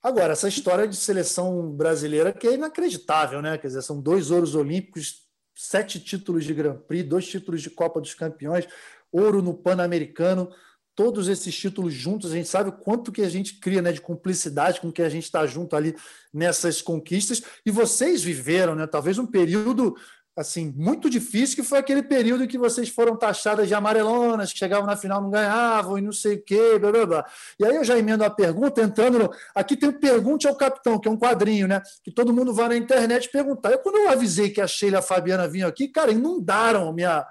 Agora, 0.00 0.32
essa 0.32 0.46
história 0.46 0.86
de 0.86 0.94
seleção 0.94 1.72
brasileira 1.72 2.32
que 2.32 2.46
é 2.46 2.54
inacreditável, 2.54 3.42
né? 3.42 3.58
Quer 3.58 3.66
dizer, 3.66 3.82
são 3.82 4.00
dois 4.00 4.30
ouros 4.30 4.54
olímpicos, 4.54 5.26
sete 5.52 5.98
títulos 5.98 6.44
de 6.44 6.54
Grand 6.54 6.78
Prix, 6.78 7.08
dois 7.08 7.26
títulos 7.26 7.60
de 7.60 7.68
Copa 7.68 8.00
dos 8.00 8.14
Campeões, 8.14 8.68
ouro 9.10 9.42
no 9.42 9.52
Pan-Americano, 9.52 10.48
todos 10.94 11.28
esses 11.28 11.56
títulos 11.56 11.94
juntos, 11.94 12.32
a 12.32 12.34
gente 12.34 12.48
sabe 12.48 12.70
o 12.70 12.72
quanto 12.72 13.12
que 13.12 13.22
a 13.22 13.28
gente 13.28 13.60
cria 13.60 13.80
né, 13.80 13.92
de 13.92 14.00
cumplicidade 14.00 14.80
com 14.80 14.90
que 14.90 15.02
a 15.02 15.08
gente 15.08 15.24
está 15.24 15.46
junto 15.46 15.76
ali 15.76 15.94
nessas 16.32 16.82
conquistas. 16.82 17.42
E 17.64 17.70
vocês 17.70 18.22
viveram, 18.22 18.74
né? 18.74 18.86
Talvez 18.86 19.16
um 19.16 19.26
período 19.26 19.96
assim, 20.38 20.72
muito 20.76 21.10
difícil, 21.10 21.56
que 21.56 21.62
foi 21.64 21.78
aquele 21.78 22.00
período 22.00 22.44
em 22.44 22.46
que 22.46 22.56
vocês 22.56 22.88
foram 22.88 23.16
taxadas 23.16 23.66
de 23.66 23.74
amarelonas, 23.74 24.52
que 24.52 24.58
chegavam 24.58 24.86
na 24.86 24.96
final 24.96 25.20
não 25.20 25.30
ganhavam 25.30 25.98
e 25.98 26.00
não 26.00 26.12
sei 26.12 26.36
o 26.36 26.42
quê, 26.42 26.78
blá, 26.78 26.92
blá, 26.92 27.06
blá. 27.06 27.26
E 27.58 27.66
aí 27.66 27.74
eu 27.74 27.84
já 27.84 27.98
emendo 27.98 28.24
a 28.24 28.30
pergunta, 28.30 28.80
entrando 28.80 29.18
no... 29.18 29.30
Aqui 29.52 29.76
tem 29.76 29.88
o 29.88 29.98
Pergunte 29.98 30.46
ao 30.46 30.54
Capitão, 30.54 30.98
que 30.98 31.08
é 31.08 31.10
um 31.10 31.18
quadrinho, 31.18 31.66
né? 31.66 31.82
Que 32.04 32.12
todo 32.12 32.32
mundo 32.32 32.54
vai 32.54 32.68
na 32.68 32.76
internet 32.76 33.28
perguntar. 33.30 33.72
Eu, 33.72 33.78
quando 33.78 33.96
eu 33.96 34.10
avisei 34.10 34.50
que 34.50 34.60
a 34.60 34.66
Sheila 34.66 34.96
e 34.96 34.98
a 35.00 35.02
Fabiana 35.02 35.48
vinham 35.48 35.68
aqui, 35.68 35.88
cara, 35.88 36.12
inundaram 36.12 36.92
minha, 36.92 37.26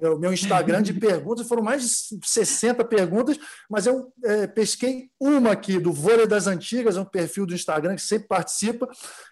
meu, 0.00 0.18
meu 0.18 0.32
Instagram 0.32 0.82
de 0.82 0.92
perguntas, 0.92 1.48
foram 1.48 1.62
mais 1.62 1.82
de 1.82 2.28
60 2.28 2.84
perguntas, 2.84 3.38
mas 3.68 3.86
eu 3.86 4.12
é, 4.24 4.46
pesquei 4.46 5.10
uma 5.18 5.52
aqui 5.52 5.78
do 5.78 5.92
Vôlei 5.92 6.26
das 6.26 6.46
Antigas, 6.46 6.96
é 6.96 7.00
um 7.00 7.04
perfil 7.04 7.46
do 7.46 7.54
Instagram 7.54 7.96
que 7.96 8.02
sempre 8.02 8.28
participa, 8.28 8.88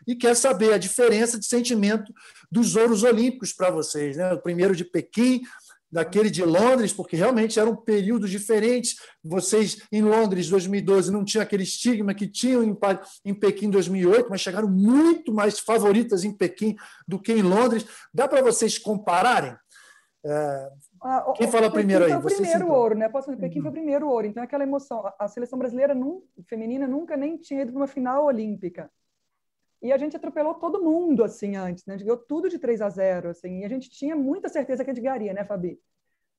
e 0.06 0.14
quer 0.14 0.34
saber 0.34 0.72
a 0.72 0.78
diferença 0.78 1.38
de 1.38 1.46
sentimento 1.46 2.12
dos 2.50 2.76
ouros 2.76 3.02
olímpicos 3.02 3.52
para 3.52 3.70
vocês. 3.70 4.16
Né? 4.16 4.32
O 4.32 4.40
primeiro 4.40 4.74
de 4.74 4.84
Pequim, 4.84 5.42
daquele 5.90 6.30
de 6.30 6.44
Londres, 6.44 6.92
porque 6.92 7.16
realmente 7.16 7.58
eram 7.58 7.74
períodos 7.74 8.30
diferentes. 8.30 8.96
Vocês, 9.24 9.78
em 9.90 10.02
Londres, 10.02 10.48
2012, 10.48 11.10
não 11.10 11.24
tinham 11.24 11.42
aquele 11.42 11.62
estigma 11.62 12.14
que 12.14 12.28
tinham 12.28 12.62
em, 12.62 12.76
em 13.24 13.34
Pequim 13.34 13.70
2008, 13.70 14.28
mas 14.28 14.40
chegaram 14.40 14.68
muito 14.68 15.32
mais 15.32 15.58
favoritas 15.58 16.24
em 16.24 16.32
Pequim 16.32 16.76
do 17.06 17.18
que 17.18 17.32
em 17.32 17.42
Londres. 17.42 17.86
Dá 18.12 18.28
para 18.28 18.42
vocês 18.42 18.78
compararem? 18.78 19.56
É, 20.24 20.72
ah, 21.00 21.32
quem 21.36 21.48
fala 21.48 21.70
primeiro 21.70 22.04
aí? 22.04 22.10
Foi 22.10 22.32
o 22.32 22.36
primeiro 22.36 22.68
ouro, 22.68 22.96
né? 22.96 23.08
Posso 23.08 23.30
dizer, 23.30 23.40
Pequim 23.40 23.58
uhum. 23.58 23.62
foi 23.62 23.70
o 23.70 23.74
primeiro 23.74 24.08
ouro. 24.08 24.26
Então, 24.26 24.42
aquela 24.42 24.64
emoção. 24.64 25.02
A 25.18 25.28
seleção 25.28 25.58
brasileira 25.58 25.94
não, 25.94 26.22
feminina 26.48 26.86
nunca 26.86 27.16
nem 27.16 27.36
tinha 27.36 27.62
ido 27.62 27.72
para 27.72 27.80
uma 27.80 27.86
final 27.86 28.24
olímpica. 28.24 28.90
E 29.80 29.92
a 29.92 29.96
gente 29.96 30.16
atropelou 30.16 30.54
todo 30.54 30.82
mundo, 30.82 31.22
assim, 31.22 31.54
antes, 31.54 31.86
né? 31.86 31.94
A 31.94 31.96
gente 31.96 32.06
ganhou 32.06 32.18
tudo 32.18 32.48
de 32.48 32.58
3 32.58 32.82
a 32.82 32.88
0, 32.88 33.30
assim. 33.30 33.60
E 33.60 33.64
a 33.64 33.68
gente 33.68 33.88
tinha 33.88 34.16
muita 34.16 34.48
certeza 34.48 34.84
que 34.84 34.90
a 34.90 34.94
gente 34.94 35.02
ganharia, 35.02 35.32
né, 35.32 35.44
Fabi? 35.44 35.78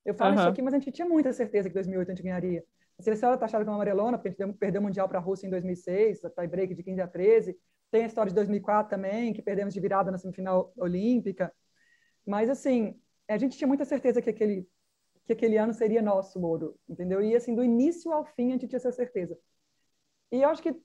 Eu 0.05 0.13
falo 0.13 0.31
uhum. 0.31 0.39
isso 0.39 0.49
aqui, 0.49 0.61
mas 0.61 0.73
a 0.73 0.77
gente 0.77 0.91
tinha 0.91 1.07
muita 1.07 1.31
certeza 1.31 1.69
que 1.69 1.73
2008 1.73 2.11
a 2.11 2.15
gente 2.15 2.23
ganharia. 2.23 2.63
A 2.97 3.01
seleção 3.01 3.29
era 3.29 3.37
taxada 3.37 3.63
como 3.63 3.75
amarelona, 3.75 4.17
porque 4.17 4.43
a 4.43 4.45
gente 4.45 4.57
perdeu 4.57 4.81
o 4.81 4.83
Mundial 4.83 5.07
para 5.07 5.19
a 5.19 5.21
Rússia 5.21 5.47
em 5.47 5.49
2006, 5.49 6.25
a 6.25 6.29
tie-break 6.29 6.75
de 6.75 6.83
15 6.83 7.01
a 7.01 7.07
13. 7.07 7.57
Tem 7.89 8.03
a 8.03 8.07
história 8.07 8.29
de 8.29 8.35
2004 8.35 8.89
também, 8.89 9.31
que 9.31 9.41
perdemos 9.41 9.73
de 9.73 9.79
virada 9.79 10.11
na 10.11 10.17
semifinal 10.17 10.73
olímpica. 10.75 11.53
Mas, 12.25 12.49
assim, 12.49 12.99
a 13.33 13.37
gente 13.37 13.57
tinha 13.57 13.67
muita 13.67 13.85
certeza 13.85 14.21
que 14.21 14.29
aquele, 14.29 14.67
que 15.25 15.33
aquele 15.33 15.57
ano 15.57 15.73
seria 15.73 16.01
nosso, 16.01 16.39
Moro, 16.39 16.75
entendeu? 16.87 17.21
E, 17.21 17.35
assim, 17.35 17.55
do 17.55 17.63
início 17.63 18.11
ao 18.11 18.25
fim, 18.25 18.49
a 18.49 18.51
gente 18.53 18.67
tinha 18.67 18.77
essa 18.77 18.91
certeza. 18.91 19.37
E 20.31 20.41
eu 20.41 20.49
acho 20.49 20.61
que 20.61 20.75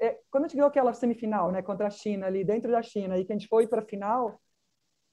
é, 0.00 0.20
quando 0.30 0.44
a 0.44 0.48
gente 0.48 0.56
ganhou 0.56 0.68
aquela 0.68 0.92
semifinal, 0.92 1.52
né, 1.52 1.62
contra 1.62 1.86
a 1.86 1.90
China, 1.90 2.26
ali 2.26 2.44
dentro 2.44 2.70
da 2.70 2.82
China, 2.82 3.18
e 3.18 3.24
que 3.24 3.32
a 3.32 3.36
gente 3.36 3.48
foi 3.48 3.66
para 3.66 3.80
a 3.80 3.84
final, 3.84 4.40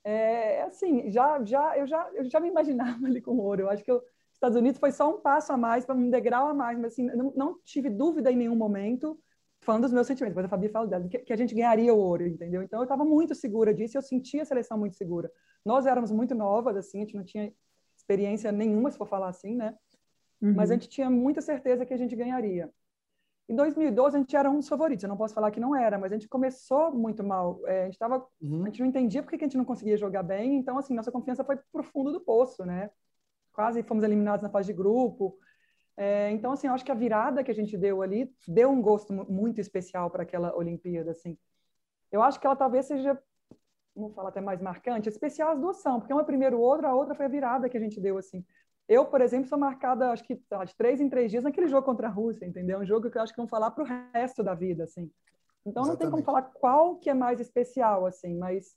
é, 0.04 0.64
assim, 0.64 1.12
já, 1.12 1.44
já, 1.44 1.78
eu, 1.78 1.88
já, 1.88 2.10
eu 2.14 2.30
já 2.30 2.40
me 2.40 2.50
imaginava 2.50 3.00
ali 3.08 3.22
com 3.22 3.38
ouro. 3.38 3.64
Eu 3.64 3.70
acho 3.70 3.84
que 3.84 3.92
eu 3.92 4.02
Estados 4.42 4.58
Unidos 4.58 4.80
foi 4.80 4.92
só 4.92 5.08
um 5.08 5.22
passo 5.22 5.54
a 5.54 5.58
mais, 5.58 5.86
para 5.86 5.94
um 5.94 6.10
degrau 6.10 6.48
a 6.48 6.54
mais, 6.54 6.76
mas 6.80 6.94
assim, 6.94 7.06
não, 7.06 7.32
não, 7.36 7.60
tive 7.64 7.92
dúvida 7.92 8.32
em 8.32 8.36
nenhum 8.36 8.56
momento, 8.56 9.20
falando 9.62 9.84
dos 9.84 9.94
meus 9.94 10.08
sentimentos, 10.08 10.34
depois 10.34 10.46
a 10.46 10.50
Fabi 10.50 10.70
fala 10.70 10.88
dela, 10.88 11.08
que, 11.08 11.20
que 11.20 11.34
a 11.34 11.36
gente 11.36 11.54
ganharia 11.54 11.94
o 11.94 11.98
ouro, 11.98 12.28
entendeu? 12.28 12.62
Então 12.64 12.80
eu 12.80 12.84
estava 12.84 13.06
muito 13.06 13.34
segura 13.36 13.74
disso, 13.74 13.98
eu 13.98 14.02
sentia 14.02 14.42
a 14.42 14.46
seleção 14.46 14.78
muito 14.78 14.96
segura. 14.96 15.32
Nós 15.64 15.86
éramos 15.86 16.12
muito 16.12 16.34
novas, 16.34 16.76
assim, 16.76 16.98
a 16.98 17.02
gente 17.02 17.16
não 17.16 17.24
tinha 17.24 17.54
experiência 17.96 18.52
nenhuma, 18.52 18.90
se 18.92 18.98
for 18.98 19.08
falar 19.08 19.30
assim, 19.30 19.56
né? 19.56 19.76
Uhum. 20.42 20.56
Mas 20.56 20.72
a 20.72 20.74
gente 20.74 20.90
tinha 20.90 21.10
muita 21.10 21.42
certeza 21.42 21.86
que 21.86 21.94
a 21.94 21.98
gente 21.98 22.16
ganharia. 22.16 22.70
Em 23.48 23.56
2012 23.56 24.16
a 24.16 24.20
gente 24.20 24.36
era 24.36 24.50
um 24.50 24.58
dos 24.58 24.68
favoritos. 24.68 25.04
Eu 25.04 25.10
não 25.10 25.18
posso 25.18 25.34
falar 25.34 25.52
que 25.52 25.60
não 25.60 25.76
era, 25.76 25.98
mas 26.00 26.12
a 26.12 26.16
gente 26.16 26.28
começou 26.28 26.92
muito 26.92 27.24
mal. 27.24 27.62
É, 27.68 27.84
a 27.84 27.86
gente 27.86 28.00
tava, 28.00 28.26
uhum. 28.42 28.64
a 28.64 28.66
gente 28.66 28.80
não 28.80 28.88
entendia 28.88 29.22
por 29.22 29.30
que 29.30 29.36
a 29.36 29.48
gente 29.48 29.58
não 29.58 29.66
conseguia 29.66 29.98
jogar 29.98 30.24
bem. 30.24 30.58
Então 30.58 30.78
assim 30.78 30.96
nossa 30.96 31.12
confiança 31.12 31.44
foi 31.44 31.58
pro 31.72 31.84
fundo 31.84 32.12
do 32.12 32.22
poço, 32.22 32.66
né? 32.66 32.90
Quase 33.54 33.84
fomos 33.84 34.04
eliminados 34.04 34.42
na 34.42 34.50
fase 34.50 34.68
de 34.68 34.74
grupo. 34.74 35.38
É, 35.98 36.32
então 36.32 36.52
assim, 36.54 36.68
eu 36.68 36.74
acho 36.74 36.86
que 36.86 36.92
a 36.92 36.96
virada 36.96 37.44
que 37.44 37.52
a 37.52 37.54
gente 37.54 37.78
deu 37.78 38.02
ali 38.02 38.34
deu 38.48 38.70
um 38.70 38.82
gosto 38.82 39.14
muito 39.14 39.60
especial 39.60 40.10
para 40.10 40.24
aquela 40.24 40.56
Olimpíada, 40.56 41.12
assim. 41.12 41.38
Eu 42.12 42.22
acho 42.22 42.40
que 42.40 42.46
ela 42.46 42.56
talvez 42.56 42.86
seja, 42.86 43.18
vamos 43.96 44.14
falar 44.14 44.30
até 44.30 44.42
mais 44.42 44.62
marcante, 44.62 45.10
especial 45.10 45.52
as 45.52 45.60
duas 45.60 45.78
são, 45.78 46.00
porque 46.00 46.14
uma 46.14 46.22
é 46.22 46.26
primeiro 46.26 46.58
o 46.58 46.62
outro, 46.62 46.88
a 46.88 46.94
outra 46.94 47.16
foi 47.16 47.26
a 47.26 47.30
virada 47.30 47.70
que 47.70 47.78
a 47.78 47.82
gente 47.82 48.00
deu 48.00 48.18
assim. 48.18 48.44
Eu, 48.88 49.06
por 49.06 49.22
exemplo, 49.22 49.48
sou 49.48 49.58
marcada, 49.58 50.12
acho 50.12 50.24
que 50.24 50.36
de 50.36 50.76
três 50.78 51.00
em 51.00 51.10
três 51.10 51.32
dias 51.32 51.44
naquele 51.44 51.68
jogo 51.68 51.86
contra 51.86 52.08
a 52.08 52.12
Rússia, 52.12 52.46
entendeu? 52.46 52.80
Um 52.80 52.86
jogo 52.86 53.10
que 53.10 53.18
eu 53.18 53.22
acho 53.22 53.32
que 53.32 53.38
vão 53.38 53.48
falar 53.48 53.72
para 53.72 53.84
o 53.84 53.88
resto 54.14 54.44
da 54.44 54.54
vida, 54.54 54.84
assim. 54.84 55.10
Então, 55.66 55.84
Exatamente. 55.84 55.88
não 55.88 55.98
tem 55.98 56.10
como 56.10 56.24
falar 56.24 56.42
qual 56.42 56.98
que 56.98 57.10
é 57.10 57.14
mais 57.14 57.40
especial, 57.40 58.06
assim, 58.06 58.38
mas 58.38 58.76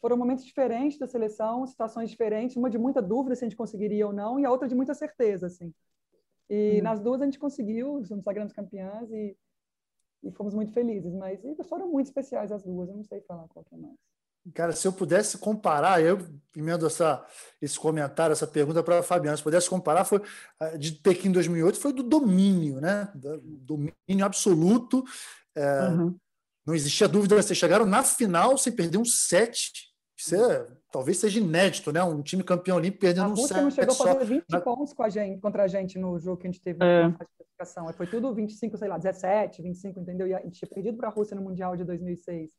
foram 0.00 0.16
momentos 0.16 0.44
diferentes 0.44 0.98
da 0.98 1.06
seleção, 1.06 1.66
situações 1.66 2.10
diferentes, 2.10 2.56
uma 2.56 2.70
de 2.70 2.78
muita 2.78 3.02
dúvida 3.02 3.36
se 3.36 3.44
a 3.44 3.48
gente 3.48 3.56
conseguiria 3.56 4.06
ou 4.06 4.12
não, 4.12 4.38
e 4.38 4.44
a 4.44 4.50
outra 4.50 4.66
de 4.66 4.74
muita 4.74 4.94
certeza, 4.94 5.46
assim. 5.46 5.72
E 6.54 6.80
hum. 6.80 6.82
nas 6.82 7.00
duas 7.00 7.22
a 7.22 7.24
gente 7.24 7.38
conseguiu, 7.38 8.04
somos 8.04 8.24
sagramos 8.24 8.52
campeãs 8.52 9.10
e, 9.10 9.34
e 10.22 10.30
fomos 10.32 10.52
muito 10.52 10.70
felizes, 10.70 11.14
mas 11.14 11.40
foram 11.66 11.88
muito 11.88 12.08
especiais 12.08 12.52
as 12.52 12.62
duas, 12.62 12.90
eu 12.90 12.96
não 12.96 13.04
sei 13.04 13.22
falar 13.22 13.48
qual 13.48 13.64
que 13.64 13.74
é 13.74 13.78
mais. 13.78 13.96
Cara, 14.52 14.72
se 14.72 14.86
eu 14.86 14.92
pudesse 14.92 15.38
comparar, 15.38 16.02
eu 16.02 16.18
emendo 16.54 16.86
essa, 16.86 17.24
esse 17.60 17.78
comentário, 17.78 18.32
essa 18.32 18.46
pergunta 18.46 18.82
para 18.82 18.98
a 18.98 19.02
Fabiana, 19.02 19.36
se 19.36 19.42
pudesse 19.42 19.70
comparar, 19.70 20.04
foi 20.04 20.20
de 20.78 20.92
Pequim 20.92 21.30
2008, 21.30 21.78
foi 21.78 21.92
do 21.92 22.02
domínio, 22.02 22.80
né? 22.80 23.10
Do 23.14 23.38
domínio 23.40 24.26
absoluto. 24.26 25.04
É, 25.54 25.88
uhum. 25.88 26.18
Não 26.66 26.74
existia 26.74 27.06
dúvida, 27.06 27.40
vocês 27.40 27.56
chegaram 27.56 27.86
na 27.86 28.02
final 28.02 28.58
sem 28.58 28.74
perder 28.74 28.98
um 28.98 29.04
set. 29.04 29.92
Isso 30.18 30.34
é, 30.34 30.66
talvez 30.92 31.18
seja 31.18 31.40
inédito, 31.40 31.90
né? 31.90 32.04
Um 32.04 32.22
time 32.22 32.44
campeão 32.44 32.76
olímpico 32.76 33.00
perdendo 33.00 33.32
um 33.32 33.36
set. 33.36 33.54
A 33.54 33.62
Rússia 33.62 33.62
não 33.62 33.70
chegou 33.70 33.94
a 33.94 34.14
fazer 34.14 34.24
20 34.26 34.44
na... 34.50 34.60
pontos 34.60 34.92
com 34.92 35.02
a 35.02 35.08
gente, 35.08 35.40
contra 35.40 35.64
a 35.64 35.66
gente 35.66 35.98
no 35.98 36.18
jogo 36.18 36.36
que 36.36 36.46
a 36.46 36.50
gente 36.50 36.60
teve 36.60 36.84
é. 36.84 37.08
na 37.08 37.14
classificação. 37.14 37.92
Foi 37.94 38.06
tudo 38.06 38.32
25, 38.34 38.76
sei 38.76 38.88
lá, 38.88 38.98
17, 38.98 39.62
25, 39.62 39.98
entendeu? 39.98 40.28
E 40.28 40.34
a 40.34 40.40
gente 40.40 40.58
tinha 40.58 40.68
perdido 40.68 40.98
para 40.98 41.08
a 41.08 41.10
Rússia 41.10 41.34
no 41.34 41.42
Mundial 41.42 41.74
de 41.76 41.84
2006. 41.84 42.52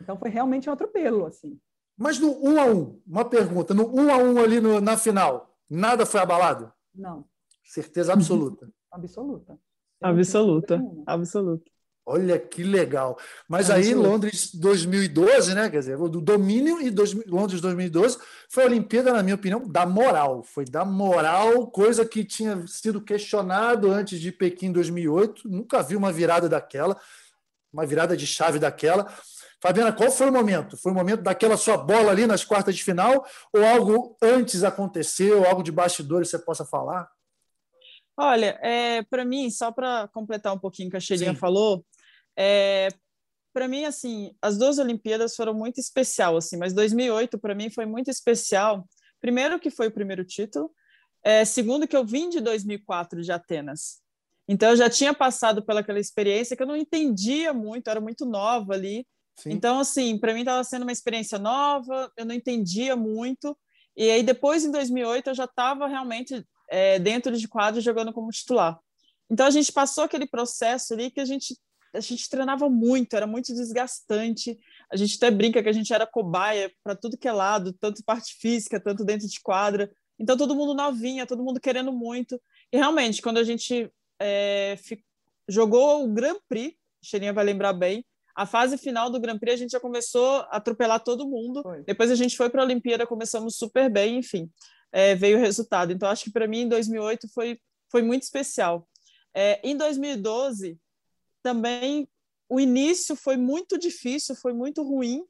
Então 0.00 0.16
foi 0.18 0.28
realmente 0.28 0.68
um 0.68 0.72
atropelo, 0.72 1.24
assim. 1.24 1.58
Mas 1.96 2.18
no 2.18 2.30
1 2.44 2.48
um 2.50 2.60
a 2.60 2.64
1 2.64 2.70
um, 2.70 3.02
uma 3.06 3.24
pergunta, 3.24 3.72
no 3.72 3.88
1 3.88 4.00
um 4.00 4.12
a 4.12 4.16
1 4.16 4.38
ali 4.38 4.60
no, 4.60 4.80
na 4.80 4.96
final, 4.96 5.56
nada 5.70 6.04
foi 6.04 6.20
abalado? 6.20 6.72
Não. 6.94 7.24
Certeza 7.64 8.12
absoluta. 8.12 8.70
absoluta. 8.90 9.58
Absoluta. 10.00 10.82
Absoluta. 11.06 11.70
Olha 12.10 12.38
que 12.38 12.62
legal. 12.62 13.18
Mas 13.46 13.68
aí, 13.68 13.92
Londres 13.92 14.50
2012, 14.54 15.54
né? 15.54 15.68
Quer 15.68 15.80
dizer, 15.80 15.98
do 15.98 16.22
domínio 16.22 16.80
e 16.80 16.88
dois, 16.88 17.12
Londres 17.26 17.60
2012 17.60 18.16
foi 18.48 18.62
a 18.62 18.66
Olimpíada, 18.66 19.12
na 19.12 19.22
minha 19.22 19.34
opinião, 19.34 19.60
da 19.68 19.84
moral. 19.84 20.42
Foi 20.42 20.64
da 20.64 20.86
moral, 20.86 21.66
coisa 21.66 22.06
que 22.06 22.24
tinha 22.24 22.66
sido 22.66 23.02
questionado 23.02 23.90
antes 23.90 24.18
de 24.18 24.32
Pequim 24.32 24.72
2008. 24.72 25.46
Nunca 25.46 25.82
vi 25.82 25.96
uma 25.96 26.10
virada 26.10 26.48
daquela, 26.48 26.98
uma 27.70 27.84
virada 27.84 28.16
de 28.16 28.26
chave 28.26 28.58
daquela. 28.58 29.06
Fabiana, 29.60 29.92
qual 29.92 30.10
foi 30.10 30.30
o 30.30 30.32
momento? 30.32 30.78
Foi 30.78 30.90
o 30.90 30.94
momento 30.94 31.20
daquela 31.20 31.58
sua 31.58 31.76
bola 31.76 32.10
ali 32.10 32.26
nas 32.26 32.42
quartas 32.42 32.74
de 32.74 32.82
final 32.82 33.26
ou 33.52 33.62
algo 33.62 34.16
antes 34.22 34.64
aconteceu, 34.64 35.44
algo 35.44 35.62
de 35.62 35.70
bastidores 35.70 36.30
você 36.30 36.38
possa 36.38 36.64
falar? 36.64 37.06
Olha, 38.20 38.58
é, 38.60 39.04
para 39.04 39.24
mim, 39.24 39.48
só 39.48 39.70
para 39.70 40.08
completar 40.08 40.52
um 40.52 40.58
pouquinho 40.58 40.88
o 40.88 40.90
que 40.90 40.96
a 40.96 41.00
Xerinha 41.00 41.36
falou, 41.36 41.84
é, 42.38 42.88
para 43.52 43.66
mim, 43.66 43.84
assim, 43.84 44.32
as 44.40 44.56
duas 44.56 44.78
Olimpíadas 44.78 45.34
foram 45.34 45.52
muito 45.52 45.80
especial, 45.80 46.36
assim, 46.36 46.56
mas 46.56 46.72
2008 46.72 47.38
para 47.38 47.54
mim 47.54 47.70
foi 47.70 47.86
muito 47.86 48.10
especial. 48.10 48.86
Primeiro 49.20 49.58
que 49.58 49.70
foi 49.70 49.88
o 49.88 49.92
primeiro 49.92 50.24
título, 50.24 50.70
é, 51.24 51.44
segundo 51.44 51.88
que 51.88 51.96
eu 51.96 52.04
vim 52.04 52.28
de 52.28 52.40
2004 52.40 53.20
de 53.22 53.32
Atenas. 53.32 54.00
Então 54.48 54.70
eu 54.70 54.76
já 54.76 54.88
tinha 54.88 55.12
passado 55.12 55.64
pelaquela 55.64 55.98
experiência 55.98 56.56
que 56.56 56.62
eu 56.62 56.66
não 56.66 56.76
entendia 56.76 57.52
muito, 57.52 57.90
era 57.90 58.00
muito 58.00 58.24
nova 58.24 58.74
ali. 58.74 59.04
Sim. 59.38 59.50
Então, 59.50 59.78
assim, 59.78 60.18
para 60.18 60.34
mim 60.34 60.40
estava 60.40 60.64
sendo 60.64 60.82
uma 60.82 60.92
experiência 60.92 61.38
nova, 61.38 62.10
eu 62.16 62.24
não 62.24 62.34
entendia 62.34 62.96
muito. 62.96 63.56
E 63.96 64.10
aí, 64.10 64.22
depois, 64.22 64.64
em 64.64 64.70
2008, 64.70 65.30
eu 65.30 65.34
já 65.34 65.44
estava 65.44 65.86
realmente 65.86 66.44
é, 66.68 66.98
dentro 66.98 67.36
de 67.36 67.46
quadro 67.46 67.80
jogando 67.80 68.12
como 68.12 68.30
titular. 68.30 68.78
Então, 69.30 69.46
a 69.46 69.50
gente 69.50 69.72
passou 69.72 70.04
aquele 70.04 70.26
processo 70.26 70.92
ali 70.92 71.10
que 71.10 71.20
a 71.20 71.24
gente, 71.24 71.56
a 71.94 72.00
gente 72.00 72.28
treinava 72.28 72.68
muito, 72.68 73.14
era 73.14 73.26
muito 73.26 73.54
desgastante. 73.54 74.58
A 74.90 74.96
gente 74.96 75.16
até 75.16 75.30
brinca 75.30 75.62
que 75.62 75.68
a 75.68 75.72
gente 75.72 75.92
era 75.92 76.06
cobaia 76.06 76.70
para 76.82 76.94
tudo 76.94 77.16
que 77.16 77.28
é 77.28 77.32
lado, 77.32 77.72
tanto 77.72 78.04
parte 78.04 78.34
física, 78.34 78.80
tanto 78.80 79.04
dentro 79.04 79.28
de 79.28 79.40
quadra. 79.40 79.90
Então, 80.18 80.36
todo 80.36 80.54
mundo 80.54 80.74
novinha, 80.74 81.26
todo 81.26 81.42
mundo 81.42 81.60
querendo 81.60 81.92
muito. 81.92 82.40
E 82.72 82.76
realmente, 82.76 83.22
quando 83.22 83.38
a 83.38 83.44
gente 83.44 83.90
é, 84.20 84.76
jogou 85.48 86.04
o 86.04 86.12
Grand 86.12 86.38
Prix, 86.48 86.76
Xerinha 87.02 87.32
vai 87.32 87.44
lembrar 87.44 87.72
bem, 87.72 88.04
a 88.34 88.46
fase 88.46 88.78
final 88.78 89.10
do 89.10 89.18
Grand 89.18 89.38
Prix 89.38 89.54
a 89.54 89.56
gente 89.56 89.70
já 89.72 89.80
começou 89.80 90.40
a 90.42 90.58
atropelar 90.58 91.02
todo 91.02 91.28
mundo. 91.28 91.60
Foi. 91.62 91.82
Depois 91.82 92.10
a 92.10 92.14
gente 92.14 92.36
foi 92.36 92.48
para 92.48 92.62
a 92.62 92.64
Olimpíada, 92.64 93.06
começamos 93.06 93.56
super 93.56 93.90
bem, 93.90 94.18
enfim, 94.18 94.48
é, 94.92 95.14
veio 95.16 95.38
o 95.38 95.40
resultado. 95.40 95.92
Então 95.92 96.08
acho 96.08 96.24
que 96.24 96.30
para 96.30 96.46
mim 96.46 96.60
em 96.60 96.68
2008 96.68 97.28
foi 97.34 97.58
foi 97.90 98.02
muito 98.02 98.22
especial. 98.22 98.86
É, 99.34 99.60
em 99.64 99.76
2012 99.76 100.78
também 101.42 102.08
o 102.48 102.58
início 102.58 103.14
foi 103.14 103.36
muito 103.36 103.78
difícil, 103.78 104.34
foi 104.34 104.52
muito 104.52 104.82
ruim, 104.82 105.22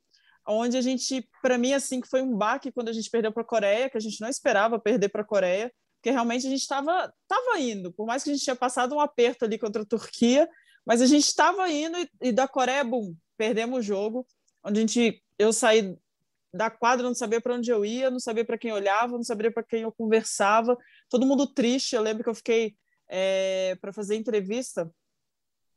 onde 0.46 0.76
a 0.76 0.80
gente, 0.80 1.28
para 1.42 1.58
mim 1.58 1.72
assim, 1.72 2.00
que 2.00 2.08
foi 2.08 2.22
um 2.22 2.36
baque 2.36 2.72
quando 2.72 2.88
a 2.88 2.92
gente 2.92 3.10
perdeu 3.10 3.32
para 3.32 3.42
a 3.42 3.46
Coreia, 3.46 3.90
que 3.90 3.96
a 3.96 4.00
gente 4.00 4.20
não 4.20 4.28
esperava 4.28 4.78
perder 4.78 5.08
para 5.08 5.22
a 5.22 5.26
Coreia, 5.26 5.72
porque 5.96 6.10
realmente 6.10 6.46
a 6.46 6.50
gente 6.50 6.60
estava 6.60 7.12
tava 7.26 7.58
indo, 7.58 7.92
por 7.92 8.06
mais 8.06 8.22
que 8.22 8.30
a 8.30 8.32
gente 8.32 8.44
tinha 8.44 8.56
passado 8.56 8.94
um 8.94 9.00
aperto 9.00 9.44
ali 9.44 9.58
contra 9.58 9.82
a 9.82 9.86
Turquia, 9.86 10.48
mas 10.86 11.02
a 11.02 11.06
gente 11.06 11.26
estava 11.26 11.68
indo 11.68 11.98
e, 11.98 12.10
e, 12.22 12.32
da 12.32 12.46
Coreia, 12.48 12.84
bum, 12.84 13.14
perdemos 13.36 13.80
o 13.80 13.82
jogo, 13.82 14.26
onde 14.64 14.78
a 14.78 14.80
gente, 14.80 15.22
eu 15.38 15.52
saí 15.52 15.96
da 16.52 16.70
quadra, 16.70 17.06
não 17.06 17.14
sabia 17.14 17.40
para 17.40 17.54
onde 17.54 17.70
eu 17.70 17.84
ia, 17.84 18.10
não 18.10 18.20
sabia 18.20 18.44
para 18.44 18.56
quem 18.56 18.72
olhava, 18.72 19.12
não 19.12 19.22
sabia 19.22 19.52
para 19.52 19.62
quem 19.62 19.82
eu 19.82 19.92
conversava, 19.92 20.76
todo 21.10 21.26
mundo 21.26 21.46
triste. 21.46 21.94
Eu 21.94 22.02
lembro 22.02 22.24
que 22.24 22.30
eu 22.30 22.34
fiquei 22.34 22.74
é, 23.08 23.76
para 23.80 23.92
fazer 23.92 24.16
entrevista. 24.16 24.90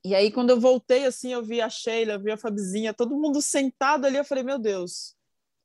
E 0.03 0.15
aí, 0.15 0.31
quando 0.31 0.49
eu 0.49 0.59
voltei, 0.59 1.05
assim, 1.05 1.31
eu 1.31 1.43
vi 1.43 1.61
a 1.61 1.69
Sheila, 1.69 2.13
eu 2.13 2.19
vi 2.19 2.31
a 2.31 2.37
Fabizinha, 2.37 2.93
todo 2.93 3.17
mundo 3.17 3.41
sentado 3.41 4.05
ali. 4.05 4.17
Eu 4.17 4.25
falei, 4.25 4.43
meu 4.43 4.57
Deus, 4.57 5.15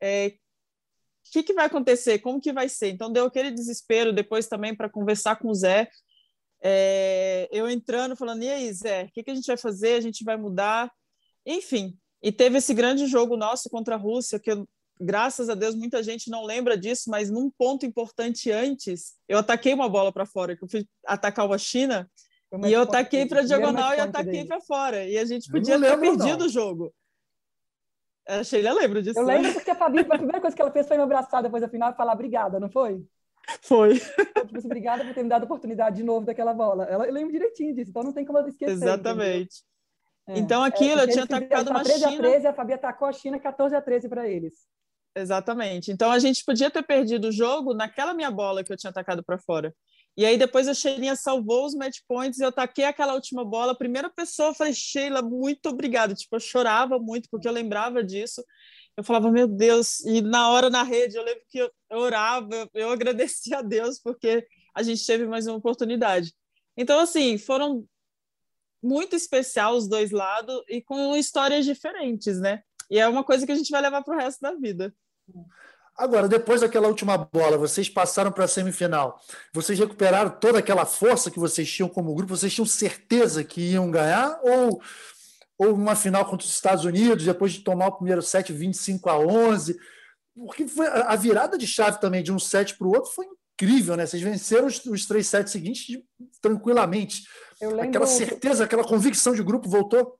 é, 0.00 0.28
o 0.28 1.32
que, 1.32 1.42
que 1.42 1.54
vai 1.54 1.66
acontecer? 1.66 2.18
Como 2.18 2.40
que 2.40 2.52
vai 2.52 2.68
ser? 2.68 2.90
Então, 2.90 3.10
deu 3.10 3.24
aquele 3.26 3.50
desespero 3.50 4.12
depois 4.12 4.46
também 4.46 4.74
para 4.76 4.90
conversar 4.90 5.36
com 5.36 5.48
o 5.48 5.54
Zé 5.54 5.88
é, 6.62 7.48
eu 7.52 7.68
entrando, 7.68 8.16
falando, 8.16 8.42
e 8.42 8.50
aí, 8.50 8.72
Zé, 8.72 9.04
o 9.04 9.12
que, 9.12 9.22
que 9.22 9.30
a 9.30 9.34
gente 9.34 9.46
vai 9.46 9.56
fazer? 9.56 9.94
A 9.94 10.00
gente 10.00 10.24
vai 10.24 10.36
mudar? 10.36 10.90
Enfim, 11.44 11.96
e 12.22 12.32
teve 12.32 12.58
esse 12.58 12.74
grande 12.74 13.06
jogo 13.06 13.36
nosso 13.36 13.68
contra 13.70 13.94
a 13.94 13.98
Rússia, 13.98 14.40
que 14.40 14.50
eu, 14.50 14.68
graças 15.00 15.48
a 15.48 15.54
Deus 15.54 15.74
muita 15.74 16.02
gente 16.02 16.30
não 16.30 16.44
lembra 16.44 16.76
disso, 16.76 17.10
mas 17.10 17.30
num 17.30 17.50
ponto 17.50 17.86
importante 17.86 18.50
antes, 18.50 19.14
eu 19.28 19.38
ataquei 19.38 19.74
uma 19.74 19.88
bola 19.88 20.12
para 20.12 20.26
fora, 20.26 20.56
que 20.56 20.64
eu 20.64 20.68
fui 20.68 20.86
atacar 21.06 21.46
uma 21.46 21.58
China, 21.58 22.10
e 22.64 22.72
eu 22.72 22.82
ataquei 22.82 23.26
para 23.26 23.42
diagonal 23.42 23.94
e 23.94 24.00
ataquei 24.00 24.44
para 24.44 24.60
fora, 24.60 25.04
e 25.04 25.18
a 25.18 25.24
gente 25.24 25.50
podia 25.50 25.80
ter 25.80 25.98
perdido 25.98 26.38
não. 26.38 26.46
o 26.46 26.48
jogo. 26.48 26.94
A 28.28 28.42
Sheila 28.42 28.72
lembra 28.72 29.00
disso. 29.02 29.18
Eu 29.18 29.24
lembro 29.24 29.52
porque 29.52 29.70
a 29.70 29.74
Fabi, 29.74 30.00
a 30.02 30.04
primeira 30.04 30.40
coisa 30.40 30.54
que 30.54 30.60
ela 30.60 30.72
fez 30.72 30.86
foi 30.86 30.96
me 30.96 31.02
abraçar 31.04 31.42
depois 31.42 31.60
da 31.60 31.68
final 31.68 31.92
e 31.92 31.94
falar 31.94 32.12
obrigada, 32.12 32.58
não 32.58 32.68
foi? 32.68 33.04
Foi. 33.62 34.00
Tipo 34.00 34.58
assim, 34.58 34.66
obrigada 34.66 35.04
por 35.04 35.14
ter 35.14 35.22
me 35.22 35.28
dado 35.28 35.42
a 35.42 35.44
oportunidade 35.44 35.96
de 35.96 36.02
novo 36.02 36.26
daquela 36.26 36.52
bola. 36.52 36.84
Ela, 36.84 37.06
eu 37.06 37.12
lembro 37.12 37.32
direitinho 37.32 37.74
disso, 37.74 37.90
então 37.90 38.02
não 38.02 38.12
tem 38.12 38.24
como 38.24 38.38
esquecer. 38.40 38.72
Exatamente. 38.72 39.62
É. 40.28 40.38
Então 40.38 40.64
aquilo, 40.64 41.00
é, 41.00 41.04
eu 41.04 41.08
tinha 41.08 41.24
atacado 41.24 41.70
uma 41.70 41.84
13 41.84 41.98
China... 42.00 42.16
13 42.16 42.46
a 42.48 42.52
Fabi 42.52 42.72
atacou 42.72 43.06
a 43.06 43.12
China 43.12 43.38
14 43.38 43.76
a 43.76 43.80
13 43.80 44.08
para 44.08 44.28
eles. 44.28 44.54
Exatamente. 45.14 45.92
Então 45.92 46.10
a 46.10 46.18
gente 46.18 46.44
podia 46.44 46.70
ter 46.70 46.82
perdido 46.82 47.28
o 47.28 47.32
jogo 47.32 47.72
naquela 47.72 48.12
minha 48.12 48.30
bola 48.30 48.64
que 48.64 48.72
eu 48.72 48.76
tinha 48.76 48.90
atacado 48.90 49.22
para 49.22 49.38
fora. 49.38 49.72
E 50.16 50.24
aí 50.24 50.38
depois 50.38 50.66
a 50.66 50.74
Sheilinha 50.74 51.14
salvou 51.14 51.66
os 51.66 51.74
match 51.74 51.98
points 52.08 52.38
e 52.38 52.42
eu 52.42 52.50
taquei 52.50 52.84
aquela 52.84 53.14
última 53.14 53.44
bola. 53.44 53.72
A 53.72 53.76
primeira 53.76 54.08
pessoa, 54.08 54.48
eu 54.48 54.54
falei, 54.54 54.72
Sheila, 54.72 55.20
muito 55.20 55.68
obrigada. 55.68 56.14
Tipo, 56.14 56.36
eu 56.36 56.40
chorava 56.40 56.98
muito 56.98 57.28
porque 57.30 57.46
eu 57.46 57.52
lembrava 57.52 58.02
disso 58.02 58.42
eu 58.96 59.04
falava, 59.04 59.30
meu 59.30 59.46
Deus, 59.46 60.00
e 60.00 60.22
na 60.22 60.48
hora 60.50 60.70
na 60.70 60.82
rede, 60.82 61.16
eu 61.16 61.22
lembro 61.22 61.42
que 61.48 61.58
eu 61.58 61.70
orava, 61.90 62.68
eu 62.72 62.90
agradecia 62.90 63.58
a 63.58 63.62
Deus, 63.62 64.00
porque 64.00 64.46
a 64.74 64.82
gente 64.82 65.04
teve 65.04 65.26
mais 65.26 65.46
uma 65.46 65.56
oportunidade. 65.56 66.32
Então, 66.76 66.98
assim, 66.98 67.36
foram 67.36 67.86
muito 68.82 69.14
especial 69.14 69.76
os 69.76 69.86
dois 69.86 70.10
lados 70.10 70.62
e 70.68 70.80
com 70.80 71.14
histórias 71.14 71.64
diferentes, 71.64 72.40
né? 72.40 72.62
E 72.90 72.98
é 72.98 73.06
uma 73.06 73.24
coisa 73.24 73.44
que 73.44 73.52
a 73.52 73.54
gente 73.54 73.70
vai 73.70 73.82
levar 73.82 74.02
para 74.02 74.14
o 74.14 74.18
resto 74.18 74.40
da 74.40 74.54
vida. 74.54 74.94
Agora, 75.96 76.28
depois 76.28 76.60
daquela 76.60 76.88
última 76.88 77.16
bola, 77.16 77.56
vocês 77.56 77.88
passaram 77.88 78.30
para 78.30 78.44
a 78.44 78.48
semifinal. 78.48 79.18
Vocês 79.52 79.78
recuperaram 79.78 80.30
toda 80.30 80.58
aquela 80.58 80.84
força 80.84 81.30
que 81.30 81.38
vocês 81.38 81.70
tinham 81.70 81.88
como 81.88 82.14
grupo? 82.14 82.36
Vocês 82.36 82.52
tinham 82.52 82.66
certeza 82.66 83.42
que 83.42 83.72
iam 83.72 83.90
ganhar? 83.90 84.38
Ou, 84.42 84.80
ou 85.56 85.74
uma 85.74 85.96
final 85.96 86.26
contra 86.26 86.46
os 86.46 86.52
Estados 86.52 86.84
Unidos, 86.84 87.24
depois 87.24 87.52
de 87.52 87.60
tomar 87.60 87.86
o 87.88 87.96
primeiro 87.96 88.20
set 88.20 88.52
25 88.52 89.08
a 89.08 89.18
11? 89.18 89.78
Porque 90.34 90.68
foi, 90.68 90.86
a 90.86 91.16
virada 91.16 91.56
de 91.56 91.66
chave 91.66 91.98
também 91.98 92.22
de 92.22 92.30
um 92.30 92.38
set 92.38 92.76
para 92.76 92.86
o 92.86 92.94
outro 92.94 93.10
foi 93.12 93.24
incrível, 93.56 93.96
né? 93.96 94.04
Vocês 94.04 94.22
venceram 94.22 94.66
os, 94.66 94.84
os 94.84 95.06
três 95.06 95.26
sets 95.26 95.50
seguintes 95.50 95.98
tranquilamente. 96.42 97.22
Aquela 97.80 98.06
certeza, 98.06 98.64
aquela 98.64 98.84
convicção 98.84 99.34
de 99.34 99.42
grupo 99.42 99.66
voltou? 99.66 100.18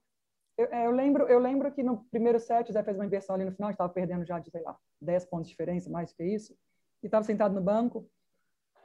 Eu, 0.57 0.66
é, 0.70 0.86
eu, 0.86 0.90
lembro, 0.90 1.24
eu 1.24 1.38
lembro 1.38 1.70
que 1.70 1.82
no 1.82 2.04
primeiro 2.11 2.40
set 2.40 2.70
o 2.70 2.72
Zé 2.72 2.82
fez 2.82 2.96
uma 2.96 3.04
inversão 3.04 3.34
ali 3.34 3.44
no 3.44 3.52
final, 3.52 3.70
estava 3.70 3.92
perdendo 3.92 4.24
já 4.24 4.38
de, 4.38 4.50
sei 4.50 4.62
lá, 4.62 4.76
10 5.00 5.26
pontos 5.26 5.46
de 5.46 5.50
diferença, 5.50 5.90
mais 5.90 6.11
do 6.11 6.16
que 6.16 6.24
isso, 6.24 6.57
e 7.02 7.07
estava 7.07 7.24
sentado 7.24 7.54
no 7.54 7.61
banco. 7.61 8.09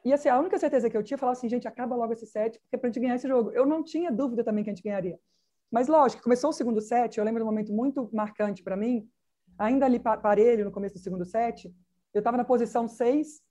E 0.04 0.12
assim, 0.12 0.28
a 0.28 0.40
única 0.40 0.58
certeza 0.58 0.90
que 0.90 0.98
eu 0.98 1.04
tinha, 1.04 1.16
eu 1.16 1.20
falava 1.20 1.38
assim, 1.38 1.48
gente, 1.48 1.68
acaba 1.68 1.96
logo 1.96 2.12
esse 2.12 2.26
set, 2.26 2.60
porque 2.60 2.76
é 2.76 2.78
para 2.78 2.90
a 2.90 2.92
gente 2.92 3.02
ganhar 3.02 3.16
esse 3.16 3.28
jogo. 3.28 3.52
Eu 3.52 3.66
não 3.66 3.84
tinha 3.84 4.12
dúvida 4.12 4.44
também 4.44 4.64
que 4.64 4.70
a 4.70 4.74
gente 4.74 4.84
ganharia. 4.84 5.20
Mas 5.72 5.88
lógico, 5.88 6.24
começou 6.24 6.50
o 6.50 6.54
segundo 6.54 6.82
set, 6.82 7.18
eu 7.18 7.24
lembro 7.24 7.40
de 7.40 7.44
um 7.44 7.52
momento 7.52 7.72
muito 7.72 8.10
marcante 8.12 8.62
para 8.62 8.76
mim, 8.76 9.08
ainda 9.58 9.86
ali 9.86 10.00
parelho 10.00 10.66
no 10.66 10.72
começo 10.72 10.96
do 10.96 11.02
segundo 11.02 11.24
set, 11.24 11.74
eu 12.14 12.20
estava 12.20 12.36
na 12.36 12.44
posição 12.44 12.88
6, 12.88 13.42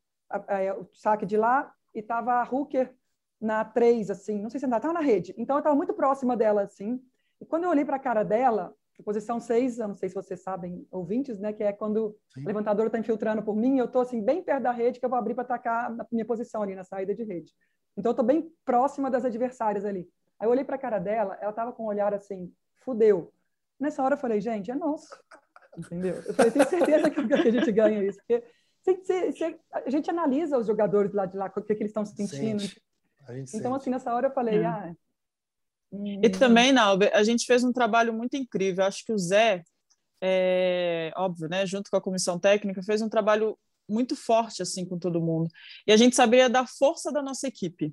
o 0.78 0.84
saque 0.92 1.24
de 1.24 1.38
lá, 1.38 1.72
e 1.94 2.00
estava 2.00 2.34
a 2.34 2.42
Hooker 2.42 2.94
na 3.40 3.64
3, 3.64 4.10
assim, 4.10 4.42
não 4.42 4.50
sei 4.50 4.60
se 4.60 4.66
ainda 4.66 4.76
estava 4.76 4.92
na 4.92 5.00
rede. 5.00 5.34
Então 5.38 5.56
eu 5.56 5.60
estava 5.60 5.74
muito 5.74 5.94
próxima 5.94 6.36
dela, 6.36 6.62
assim, 6.62 7.00
e 7.40 7.46
quando 7.46 7.64
eu 7.64 7.70
olhei 7.70 7.84
para 7.84 7.96
a 7.96 8.00
cara 8.00 8.22
dela, 8.22 8.74
posição 9.02 9.40
6, 9.40 9.78
eu 9.78 9.88
não 9.88 9.94
sei 9.94 10.08
se 10.08 10.14
vocês 10.14 10.42
sabem, 10.42 10.86
ouvintes, 10.90 11.38
né, 11.38 11.52
que 11.52 11.62
é 11.62 11.72
quando 11.72 12.16
Sim. 12.34 12.42
o 12.42 12.46
levantador 12.46 12.86
está 12.86 12.98
infiltrando 12.98 13.42
por 13.42 13.56
mim, 13.56 13.78
eu 13.78 13.86
estou 13.86 14.02
assim 14.02 14.22
bem 14.22 14.42
perto 14.42 14.62
da 14.62 14.72
rede 14.72 14.98
que 14.98 15.06
eu 15.06 15.10
vou 15.10 15.18
abrir 15.18 15.34
para 15.34 15.44
atacar 15.44 15.90
na 15.90 16.06
minha 16.12 16.24
posição 16.24 16.62
ali 16.62 16.74
na 16.74 16.84
saída 16.84 17.14
de 17.14 17.24
rede. 17.24 17.52
Então 17.96 18.10
eu 18.10 18.12
estou 18.12 18.24
bem 18.24 18.50
próxima 18.64 19.10
das 19.10 19.24
adversárias 19.24 19.84
ali. 19.84 20.08
Aí 20.38 20.46
eu 20.46 20.50
olhei 20.50 20.64
para 20.64 20.76
a 20.76 20.78
cara 20.78 20.98
dela, 20.98 21.36
ela 21.40 21.50
estava 21.50 21.72
com 21.72 21.84
um 21.84 21.86
olhar 21.86 22.14
assim, 22.14 22.52
fudeu. 22.84 23.32
Nessa 23.78 24.02
hora 24.02 24.14
eu 24.14 24.18
falei, 24.18 24.40
gente, 24.40 24.70
é 24.70 24.74
nosso. 24.74 25.08
Entendeu? 25.76 26.16
Eu 26.26 26.34
falei, 26.34 26.50
tenho 26.50 26.68
certeza 26.68 27.10
que 27.10 27.20
a 27.34 27.50
gente 27.50 27.72
ganha 27.72 28.02
isso, 28.04 28.18
porque 28.18 28.44
se, 28.82 29.32
se, 29.32 29.60
a 29.72 29.90
gente 29.90 30.10
analisa 30.10 30.56
os 30.58 30.66
jogadores 30.66 31.12
lá 31.12 31.26
de 31.26 31.36
lá, 31.36 31.46
o 31.54 31.62
que, 31.62 31.74
que 31.74 31.82
eles 31.82 31.90
estão 31.90 32.04
sentindo. 32.04 32.62
então, 33.28 33.46
sente. 33.46 33.66
assim, 33.66 33.90
nessa 33.90 34.14
hora 34.14 34.28
eu 34.28 34.32
falei, 34.32 34.60
hum. 34.60 34.66
ah, 34.66 34.92
e 35.92 36.28
também, 36.30 36.72
Nauber, 36.72 37.10
a 37.14 37.22
gente 37.22 37.44
fez 37.46 37.64
um 37.64 37.72
trabalho 37.72 38.12
muito 38.12 38.36
incrível. 38.36 38.84
Acho 38.84 39.04
que 39.04 39.12
o 39.12 39.18
Zé, 39.18 39.62
é, 40.20 41.12
óbvio, 41.16 41.48
né, 41.48 41.66
junto 41.66 41.90
com 41.90 41.96
a 41.96 42.00
comissão 42.00 42.38
técnica, 42.38 42.82
fez 42.82 43.02
um 43.02 43.08
trabalho 43.08 43.58
muito 43.88 44.14
forte 44.14 44.62
assim 44.62 44.86
com 44.86 44.98
todo 44.98 45.20
mundo. 45.20 45.48
E 45.86 45.92
a 45.92 45.96
gente 45.96 46.14
sabia 46.14 46.48
da 46.48 46.66
força 46.66 47.12
da 47.12 47.22
nossa 47.22 47.48
equipe. 47.48 47.92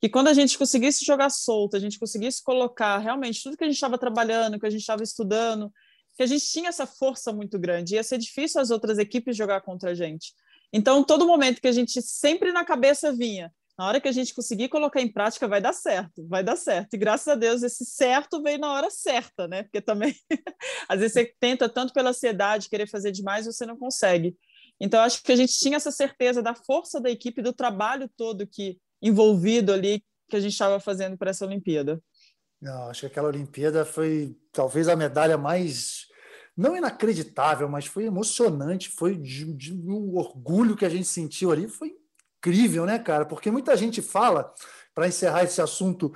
Que 0.00 0.08
quando 0.08 0.28
a 0.28 0.34
gente 0.34 0.58
conseguisse 0.58 1.04
jogar 1.04 1.30
solto, 1.30 1.76
a 1.76 1.80
gente 1.80 1.98
conseguisse 1.98 2.42
colocar 2.42 2.98
realmente 2.98 3.42
tudo 3.42 3.56
que 3.56 3.64
a 3.64 3.66
gente 3.66 3.76
estava 3.76 3.98
trabalhando, 3.98 4.58
que 4.58 4.66
a 4.66 4.70
gente 4.70 4.80
estava 4.80 5.02
estudando, 5.02 5.72
que 6.16 6.22
a 6.22 6.26
gente 6.26 6.44
tinha 6.44 6.68
essa 6.68 6.86
força 6.86 7.32
muito 7.32 7.58
grande. 7.58 7.94
Ia 7.94 8.02
ser 8.02 8.18
difícil 8.18 8.60
as 8.60 8.70
outras 8.70 8.98
equipes 8.98 9.36
jogar 9.36 9.60
contra 9.60 9.90
a 9.90 9.94
gente. 9.94 10.32
Então, 10.72 11.04
todo 11.04 11.26
momento 11.26 11.60
que 11.60 11.68
a 11.68 11.72
gente 11.72 12.00
sempre 12.02 12.50
na 12.50 12.64
cabeça 12.64 13.12
vinha, 13.12 13.52
na 13.78 13.86
hora 13.86 14.00
que 14.00 14.08
a 14.08 14.12
gente 14.12 14.34
conseguir 14.34 14.68
colocar 14.68 15.00
em 15.00 15.10
prática, 15.10 15.48
vai 15.48 15.60
dar 15.60 15.72
certo, 15.72 16.26
vai 16.28 16.44
dar 16.44 16.56
certo. 16.56 16.94
E 16.94 16.98
graças 16.98 17.28
a 17.28 17.34
Deus, 17.34 17.62
esse 17.62 17.84
certo 17.84 18.42
veio 18.42 18.58
na 18.58 18.72
hora 18.72 18.90
certa, 18.90 19.48
né? 19.48 19.62
Porque 19.62 19.80
também, 19.80 20.14
às 20.88 21.00
vezes, 21.00 21.14
você 21.14 21.34
tenta 21.40 21.68
tanto 21.68 21.92
pela 21.92 22.10
ansiedade, 22.10 22.68
querer 22.68 22.86
fazer 22.86 23.12
demais, 23.12 23.46
você 23.46 23.64
não 23.64 23.76
consegue. 23.76 24.36
Então, 24.80 25.00
acho 25.00 25.22
que 25.22 25.32
a 25.32 25.36
gente 25.36 25.58
tinha 25.58 25.76
essa 25.76 25.90
certeza 25.90 26.42
da 26.42 26.54
força 26.54 27.00
da 27.00 27.10
equipe, 27.10 27.40
do 27.40 27.52
trabalho 27.52 28.10
todo 28.16 28.46
que 28.46 28.78
envolvido 29.00 29.72
ali, 29.72 30.04
que 30.28 30.36
a 30.36 30.40
gente 30.40 30.52
estava 30.52 30.78
fazendo 30.78 31.16
para 31.16 31.30
essa 31.30 31.46
Olimpíada. 31.46 32.02
Não, 32.60 32.88
acho 32.88 33.00
que 33.00 33.06
aquela 33.06 33.28
Olimpíada 33.28 33.84
foi 33.84 34.36
talvez 34.52 34.88
a 34.88 34.96
medalha 34.96 35.36
mais 35.36 36.06
não 36.56 36.76
inacreditável, 36.76 37.68
mas 37.68 37.86
foi 37.86 38.04
emocionante, 38.04 38.88
foi 38.90 39.16
de, 39.16 39.52
de 39.54 39.72
um 39.72 40.16
orgulho 40.16 40.76
que 40.76 40.84
a 40.84 40.88
gente 40.88 41.06
sentiu 41.06 41.50
ali, 41.50 41.66
foi 41.68 41.96
incrível, 42.42 42.84
né, 42.84 42.98
cara? 42.98 43.24
Porque 43.24 43.50
muita 43.50 43.76
gente 43.76 44.02
fala, 44.02 44.52
para 44.92 45.06
encerrar 45.06 45.44
esse 45.44 45.62
assunto, 45.62 46.12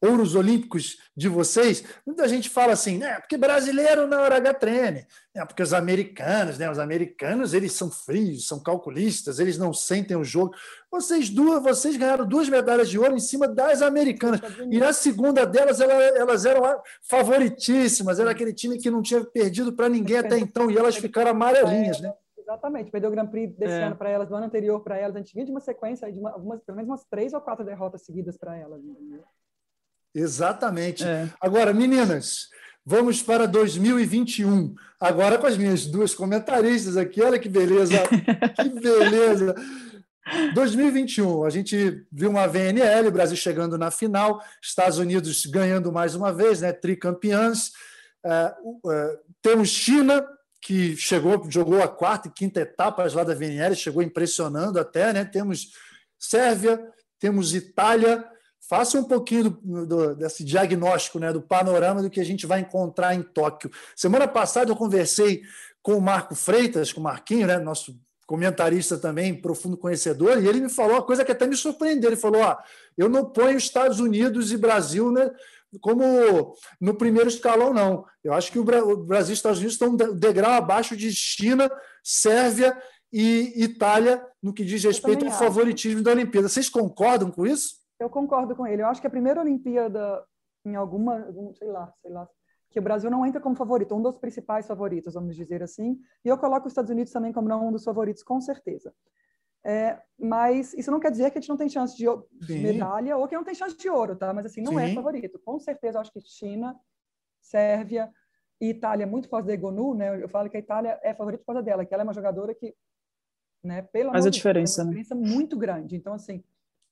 ouros 0.00 0.34
olímpicos 0.34 0.98
de 1.14 1.28
vocês, 1.28 1.84
muita 2.06 2.26
gente 2.28 2.48
fala 2.48 2.72
assim, 2.72 2.98
né? 2.98 3.18
Porque 3.20 3.36
brasileiro 3.36 4.06
na 4.06 4.20
hora 4.20 4.36
H 4.36 4.54
treme, 4.54 5.06
né? 5.34 5.44
Porque 5.44 5.62
os 5.62 5.72
americanos, 5.72 6.58
né? 6.58 6.70
Os 6.70 6.78
americanos 6.78 7.52
eles 7.52 7.72
são 7.72 7.90
frios, 7.90 8.46
são 8.46 8.62
calculistas, 8.62 9.38
eles 9.38 9.58
não 9.58 9.72
sentem 9.72 10.16
o 10.16 10.24
jogo. 10.24 10.54
Vocês 10.90 11.28
duas, 11.28 11.62
vocês 11.62 11.96
ganharam 11.96 12.26
duas 12.26 12.48
medalhas 12.48 12.88
de 12.88 12.98
ouro 12.98 13.14
em 13.14 13.20
cima 13.20 13.46
das 13.46 13.82
americanas 13.82 14.40
e 14.70 14.78
na 14.78 14.92
segunda 14.92 15.44
delas 15.46 15.80
elas 15.80 16.44
eram 16.44 16.62
favoritíssimas, 17.02 18.18
era 18.18 18.30
aquele 18.30 18.52
time 18.52 18.78
que 18.78 18.90
não 18.90 19.02
tinha 19.02 19.24
perdido 19.24 19.72
para 19.72 19.88
ninguém 19.88 20.18
até 20.18 20.38
então 20.40 20.70
e 20.70 20.76
elas 20.76 20.96
ficaram 20.96 21.32
amarelinhas, 21.32 22.00
né? 22.00 22.12
Exatamente, 22.46 22.92
perdeu 22.92 23.10
o 23.10 23.12
Grand 23.12 23.26
Prix 23.26 23.56
desse 23.56 23.74
é. 23.74 23.82
ano 23.82 23.96
para 23.96 24.08
elas, 24.08 24.28
do 24.28 24.36
ano 24.36 24.46
anterior 24.46 24.78
para 24.80 24.96
elas. 24.96 25.16
A 25.16 25.18
gente 25.18 25.34
vinha 25.34 25.44
de 25.44 25.50
uma 25.50 25.58
sequência 25.58 26.10
de 26.12 26.18
uma, 26.20 26.30
algumas, 26.30 26.62
pelo 26.62 26.76
menos 26.76 26.88
umas 26.88 27.04
três 27.04 27.32
ou 27.32 27.40
quatro 27.40 27.64
derrotas 27.64 28.02
seguidas 28.02 28.36
para 28.38 28.56
elas. 28.56 28.80
Entendeu? 28.84 29.24
Exatamente. 30.14 31.02
É. 31.02 31.28
Agora, 31.40 31.74
meninas, 31.74 32.48
vamos 32.84 33.20
para 33.20 33.46
2021. 33.46 34.76
Agora 35.00 35.38
com 35.38 35.46
as 35.48 35.56
minhas 35.56 35.86
duas 35.86 36.14
comentaristas 36.14 36.96
aqui. 36.96 37.20
Olha 37.20 37.38
que 37.38 37.48
beleza! 37.48 37.96
que 38.54 38.68
beleza! 38.68 39.52
2021, 40.54 41.44
a 41.44 41.50
gente 41.50 42.04
viu 42.10 42.30
uma 42.30 42.46
VNL, 42.46 43.10
Brasil 43.10 43.36
chegando 43.36 43.78
na 43.78 43.90
final, 43.92 44.40
Estados 44.60 44.98
Unidos 44.98 45.46
ganhando 45.46 45.92
mais 45.92 46.14
uma 46.14 46.32
vez, 46.32 46.60
né, 46.60 46.72
tricampeãs. 46.72 47.70
Uh, 48.24 48.88
uh, 48.88 49.18
temos 49.40 49.68
China 49.68 50.26
que 50.66 50.96
chegou, 50.96 51.48
jogou 51.48 51.80
a 51.80 51.86
quarta 51.86 52.26
e 52.26 52.30
quinta 52.32 52.58
etapas 52.58 53.14
lá 53.14 53.22
da 53.22 53.36
VNL, 53.36 53.76
chegou 53.76 54.02
impressionando 54.02 54.80
até, 54.80 55.12
né? 55.12 55.24
Temos 55.24 55.70
Sérvia, 56.18 56.84
temos 57.20 57.54
Itália. 57.54 58.24
Faça 58.68 58.98
um 58.98 59.04
pouquinho 59.04 59.50
do, 59.50 59.86
do, 59.86 60.16
desse 60.16 60.42
diagnóstico, 60.42 61.20
né, 61.20 61.32
do 61.32 61.40
panorama 61.40 62.02
do 62.02 62.10
que 62.10 62.18
a 62.18 62.24
gente 62.24 62.46
vai 62.46 62.58
encontrar 62.58 63.14
em 63.14 63.22
Tóquio. 63.22 63.70
Semana 63.94 64.26
passada 64.26 64.68
eu 64.68 64.74
conversei 64.74 65.42
com 65.80 65.96
o 65.96 66.00
Marco 66.00 66.34
Freitas, 66.34 66.92
com 66.92 66.98
o 66.98 67.04
Marquinho, 67.04 67.46
né, 67.46 67.58
nosso 67.58 67.96
comentarista 68.26 68.98
também, 68.98 69.40
profundo 69.40 69.76
conhecedor, 69.76 70.42
e 70.42 70.48
ele 70.48 70.60
me 70.60 70.68
falou 70.68 70.94
uma 70.94 71.02
coisa 71.02 71.24
que 71.24 71.30
até 71.30 71.46
me 71.46 71.56
surpreendeu. 71.56 72.10
Ele 72.10 72.16
falou: 72.16 72.42
ó, 72.42 72.56
eu 72.98 73.08
não 73.08 73.24
ponho 73.24 73.56
Estados 73.56 74.00
Unidos 74.00 74.50
e 74.50 74.56
Brasil 74.56 75.12
né, 75.12 75.30
como 75.80 76.54
no 76.80 76.94
primeiro 76.94 77.28
escalão, 77.28 77.72
não. 77.72 78.04
Eu 78.22 78.32
acho 78.32 78.50
que 78.50 78.58
o 78.58 78.64
Brasil 78.64 79.30
e 79.30 79.32
os 79.32 79.38
Estados 79.38 79.58
Unidos 79.58 79.74
estão 79.74 79.90
um 79.90 79.96
degrau 79.96 80.52
abaixo 80.52 80.96
de 80.96 81.12
China, 81.12 81.70
Sérvia 82.02 82.76
e 83.12 83.62
Itália 83.62 84.24
no 84.42 84.52
que 84.52 84.64
diz 84.64 84.82
respeito 84.82 85.24
ao 85.24 85.32
favoritismo 85.32 86.02
da 86.02 86.10
Olimpíada. 86.10 86.48
Vocês 86.48 86.68
concordam 86.68 87.30
com 87.30 87.46
isso? 87.46 87.76
Eu 87.98 88.10
concordo 88.10 88.54
com 88.54 88.66
ele. 88.66 88.82
Eu 88.82 88.86
acho 88.88 89.00
que 89.00 89.06
a 89.06 89.10
primeira 89.10 89.40
Olimpíada, 89.40 90.22
em 90.64 90.76
alguma, 90.76 91.26
sei 91.54 91.68
lá, 91.68 91.92
sei 92.02 92.10
lá, 92.10 92.28
que 92.70 92.78
o 92.78 92.82
Brasil 92.82 93.10
não 93.10 93.24
entra 93.24 93.40
como 93.40 93.56
favorito, 93.56 93.94
um 93.94 94.02
dos 94.02 94.18
principais 94.18 94.66
favoritos, 94.66 95.14
vamos 95.14 95.34
dizer 95.34 95.62
assim. 95.62 95.98
E 96.24 96.28
eu 96.28 96.36
coloco 96.36 96.66
os 96.66 96.72
Estados 96.72 96.90
Unidos 96.90 97.12
também 97.12 97.32
como 97.32 97.48
não 97.48 97.68
um 97.68 97.72
dos 97.72 97.84
favoritos, 97.84 98.22
com 98.22 98.40
certeza. 98.40 98.92
É, 99.68 100.00
mas 100.16 100.72
isso 100.74 100.92
não 100.92 101.00
quer 101.00 101.10
dizer 101.10 101.28
que 101.32 101.38
a 101.38 101.40
gente 101.40 101.48
não 101.48 101.56
tem 101.56 101.68
chance 101.68 101.96
de, 101.96 102.06
de 102.46 102.58
medalha 102.60 103.16
ou 103.16 103.26
que 103.26 103.34
não 103.34 103.42
tem 103.42 103.52
chance 103.52 103.76
de 103.76 103.90
ouro, 103.90 104.14
tá? 104.14 104.32
Mas 104.32 104.46
assim, 104.46 104.60
não 104.60 104.78
é 104.78 104.86
Sim. 104.86 104.92
é 104.92 104.94
favorito. 104.94 105.40
Com 105.40 105.58
certeza, 105.58 105.98
eu 105.98 106.02
acho 106.02 106.12
que 106.12 106.20
China, 106.20 106.78
Sérvia 107.40 108.08
e 108.60 108.70
Itália, 108.70 109.08
muito 109.08 109.24
por 109.24 109.32
causa 109.32 109.48
da 109.48 109.54
Egonu, 109.54 109.92
né? 109.92 110.22
Eu 110.22 110.28
falo 110.28 110.48
que 110.48 110.56
a 110.56 110.60
Itália 110.60 111.00
é 111.02 111.12
favorita 111.12 111.42
por 111.42 111.52
causa 111.52 111.64
dela, 111.64 111.84
que 111.84 111.92
ela 111.92 112.04
é 112.04 112.04
uma 112.04 112.14
jogadora 112.14 112.54
que, 112.54 112.76
né, 113.60 113.82
pela 113.82 114.12
Faz 114.12 114.24
a 114.24 114.30
diferença, 114.30 114.76
Deus, 114.76 114.78
é 114.78 114.82
uma 114.82 114.94
né? 114.94 115.02
diferença 115.02 115.34
muito 115.34 115.58
grande. 115.58 115.96
Então, 115.96 116.14
assim, 116.14 116.44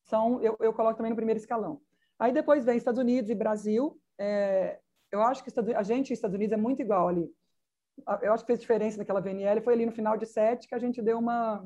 são, 0.03 0.43
eu, 0.43 0.57
eu 0.59 0.73
coloco 0.73 0.97
também 0.97 1.11
no 1.11 1.17
primeiro 1.17 1.39
escalão. 1.39 1.81
Aí 2.19 2.33
depois 2.33 2.65
vem 2.65 2.77
Estados 2.77 3.01
Unidos 3.01 3.31
e 3.31 3.37
Brasil. 3.37 3.97
É, 4.19 4.81
eu 5.13 5.23
acho 5.23 5.45
que 5.45 5.53
a 5.77 5.83
gente 5.85 6.11
e 6.11 6.13
Estados 6.13 6.35
Unidos 6.35 6.53
é 6.53 6.61
muito 6.61 6.83
igual 6.83 7.07
ali. 7.07 7.33
Eu 8.21 8.33
acho 8.33 8.43
que 8.43 8.49
fez 8.49 8.59
diferença 8.59 8.99
naquela 8.99 9.21
VNL. 9.21 9.61
Foi 9.61 9.75
ali 9.75 9.87
no 9.87 9.93
final 9.93 10.17
de 10.17 10.27
sete 10.27 10.67
que 10.67 10.75
a 10.75 10.79
gente 10.81 11.01
deu 11.01 11.21
uma 11.21 11.65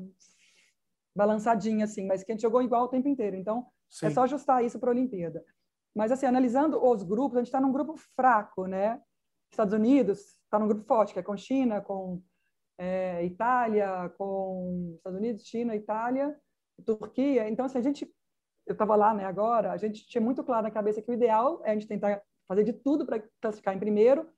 balançadinha, 1.19 1.85
assim, 1.85 2.07
mas 2.07 2.23
que 2.23 2.31
a 2.31 2.35
gente 2.35 2.41
jogou 2.41 2.61
igual 2.61 2.85
o 2.85 2.87
tempo 2.87 3.07
inteiro. 3.07 3.35
Então, 3.35 3.59
é 3.59 3.63
Sim. 3.89 4.05
é 4.07 4.09
só 4.09 4.23
ajustar 4.23 4.63
isso 4.63 4.79
para 4.79 4.89
a 4.89 4.93
Olimpíada. 4.93 5.43
Mas, 5.95 6.11
assim, 6.11 6.25
analisando 6.25 6.83
os 6.83 7.03
grupos, 7.03 7.37
a 7.37 7.39
gente 7.41 7.47
está 7.47 7.59
num 7.59 7.71
grupo 7.71 7.95
fraco, 8.15 8.65
né? 8.65 9.01
Estados 9.51 9.73
Unidos 9.73 10.19
está 10.43 10.57
num 10.57 10.67
grupo 10.67 10.83
forte, 10.85 11.13
que 11.13 11.19
é 11.19 11.23
com 11.23 11.35
China, 11.35 11.81
com 11.81 12.21
é, 12.77 13.25
Itália, 13.25 14.09
com 14.17 14.93
Estados 14.95 15.19
Unidos, 15.19 15.43
China, 15.43 15.75
Itália, 15.75 16.35
Turquia. 16.85 17.49
Então, 17.49 17.65
assim, 17.65 17.79
a 17.79 17.81
gente 17.81 18.09
eu 18.69 18.73
estava 18.73 18.95
lá, 18.95 19.15
né, 19.15 19.25
agora, 19.25 19.71
a 19.71 19.77
gente 19.77 20.05
tinha 20.05 20.21
muito 20.21 20.43
claro 20.43 20.61
na 20.61 20.69
cabeça 20.69 21.01
que 21.01 21.09
o 21.09 21.13
ideal 21.13 21.59
é 21.65 21.71
a 21.71 21.73
gente 21.73 21.87
tentar 21.87 22.21
fazer 22.47 22.63
de 22.63 22.71
tudo 22.71 23.03
para 23.03 23.19
classificar 23.41 23.75
em 23.75 23.79
primeiro, 23.79 24.29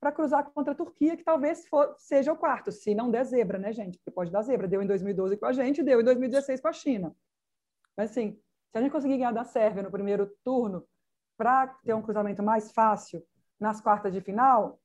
para 0.00 0.12
cruzar 0.12 0.44
contra 0.52 0.72
a 0.72 0.76
Turquia, 0.76 1.16
que 1.16 1.24
talvez 1.24 1.66
for, 1.66 1.94
seja 1.98 2.32
o 2.32 2.36
quarto, 2.36 2.70
se 2.70 2.94
não 2.94 3.10
der 3.10 3.24
zebra, 3.24 3.58
né, 3.58 3.72
gente? 3.72 3.98
Porque 3.98 4.10
pode 4.10 4.30
dar 4.30 4.42
zebra. 4.42 4.68
Deu 4.68 4.82
em 4.82 4.86
2012 4.86 5.36
com 5.36 5.46
a 5.46 5.52
gente, 5.52 5.82
deu 5.82 6.00
em 6.00 6.04
2016 6.04 6.60
com 6.60 6.68
a 6.68 6.72
China. 6.72 7.14
Mas, 7.96 8.10
assim, 8.10 8.32
se 8.70 8.78
a 8.78 8.80
gente 8.80 8.92
conseguir 8.92 9.16
ganhar 9.16 9.32
da 9.32 9.44
Sérvia 9.44 9.82
no 9.82 9.90
primeiro 9.90 10.30
turno, 10.44 10.86
para 11.36 11.68
ter 11.84 11.94
um 11.94 12.02
cruzamento 12.02 12.42
mais 12.42 12.72
fácil 12.72 13.24
nas 13.58 13.80
quartas 13.80 14.12
de 14.12 14.20
final, 14.20 14.80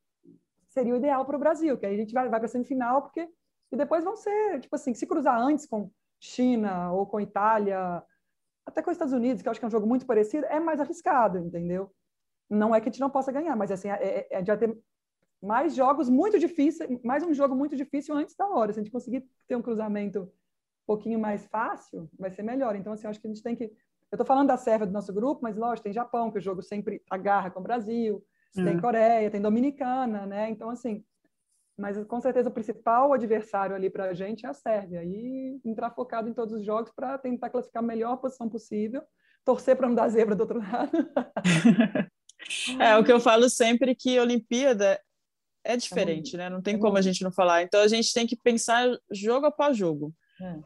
seria 0.68 0.94
o 0.94 0.98
ideal 0.98 1.26
para 1.26 1.36
o 1.36 1.40
Brasil, 1.40 1.78
que 1.78 1.86
aí 1.86 1.96
a 1.96 1.98
gente 1.98 2.14
vai, 2.14 2.30
vai 2.30 2.40
para 2.40 2.46
a 2.46 2.50
semifinal, 2.50 3.02
porque 3.02 3.28
e 3.72 3.76
depois 3.76 4.04
vão 4.04 4.16
ser, 4.16 4.60
tipo 4.60 4.76
assim, 4.76 4.94
se 4.94 5.08
cruzar 5.08 5.36
antes 5.36 5.66
com 5.66 5.90
China 6.20 6.92
ou 6.92 7.08
com 7.08 7.20
Itália, 7.20 8.04
até 8.64 8.84
com 8.84 8.92
os 8.92 8.96
Estados 8.96 9.14
Unidos, 9.14 9.42
que 9.42 9.48
eu 9.48 9.52
acho 9.52 9.60
que 9.60 9.66
é 9.66 9.68
um 9.68 9.72
jogo 9.72 9.88
muito 9.88 10.06
parecido, 10.06 10.46
é 10.46 10.60
mais 10.60 10.80
arriscado, 10.80 11.40
entendeu? 11.40 11.92
Não 12.48 12.74
é 12.74 12.80
que 12.80 12.88
a 12.88 12.92
gente 12.92 13.02
não 13.02 13.10
possa 13.10 13.32
ganhar, 13.32 13.56
mas 13.56 13.72
assim, 13.72 13.90
é, 13.90 13.96
é, 13.96 14.28
é 14.30 14.46
já 14.46 14.56
ter 14.56 14.78
mais 15.44 15.76
jogos 15.76 16.10
muito 16.10 16.40
difíceis, 16.40 16.90
mais 17.04 17.22
um 17.22 17.34
jogo 17.34 17.54
muito 17.54 17.76
difícil 17.76 18.16
antes 18.16 18.34
da 18.34 18.48
hora. 18.48 18.72
Se 18.72 18.80
a 18.80 18.84
gente 18.84 18.92
conseguir 18.92 19.26
ter 19.46 19.58
um 19.58 19.62
cruzamento 19.62 20.22
um 20.22 20.30
pouquinho 20.88 21.20
mais 21.20 21.46
fácil, 21.48 22.10
vai 22.18 22.32
ser 22.32 22.44
melhor. 22.44 22.76
Então, 22.78 22.94
assim, 22.94 23.06
eu 23.06 23.10
acho 23.10 23.20
que 23.20 23.28
a 23.28 23.30
gente 23.30 23.44
tem 23.44 23.56
que. 23.56 23.66
Eu 23.66 24.16
estou 24.16 24.26
falando 24.26 24.48
da 24.48 24.58
Sérvia 24.58 24.88
do 24.88 24.94
nosso 24.94 25.12
grupo, 25.12 25.42
mas 25.44 25.58
lógico, 25.58 25.84
tem 25.84 25.94
Japão, 25.94 26.32
que 26.32 26.38
o 26.38 26.42
jogo 26.42 26.62
sempre 26.62 27.02
agarra 27.10 27.52
com 27.52 27.60
o 27.60 27.64
Brasil, 27.64 28.24
tem 28.54 28.78
é. 28.78 28.80
Coreia, 28.80 29.30
tem 29.30 29.42
Dominicana, 29.42 30.26
né? 30.26 30.50
Então, 30.50 30.70
assim, 30.70 31.04
mas 31.78 32.02
com 32.06 32.22
certeza 32.22 32.50
o 32.50 32.54
principal 32.54 33.12
adversário 33.12 33.76
ali 33.76 33.90
para 33.90 34.06
a 34.06 34.14
gente 34.14 34.46
é 34.46 34.50
a 34.50 34.54
Sérvia. 34.54 35.04
E 35.04 35.60
entrar 35.66 35.92
focado 35.92 36.30
em 36.30 36.34
todos 36.34 36.54
os 36.54 36.64
jogos 36.64 36.92
para 36.96 37.18
tentar 37.18 37.50
classificar 37.50 37.84
a 37.84 37.86
melhor 37.86 38.16
posição 38.18 38.48
possível, 38.48 39.02
torcer 39.44 39.76
para 39.76 39.90
não 39.90 39.96
dar 39.96 40.08
zebra 40.08 40.36
do 40.36 40.42
outro 40.42 40.60
lado. 40.60 40.92
é 42.80 42.96
o 42.98 43.04
que 43.04 43.12
eu 43.12 43.20
falo 43.20 43.50
sempre 43.50 43.94
que 43.94 44.20
Olimpíada 44.20 45.00
é 45.64 45.78
diferente, 45.78 46.36
é 46.36 46.38
né? 46.38 46.50
Não 46.50 46.62
tem 46.62 46.76
é 46.76 46.78
como 46.78 46.98
a 46.98 47.02
gente 47.02 47.24
não 47.24 47.32
falar. 47.32 47.64
Então 47.64 47.82
a 47.82 47.88
gente 47.88 48.14
tem 48.14 48.28
que 48.28 48.36
pensar 48.36 48.88
jogo 49.12 49.46
após 49.46 49.78
jogo. 49.78 50.14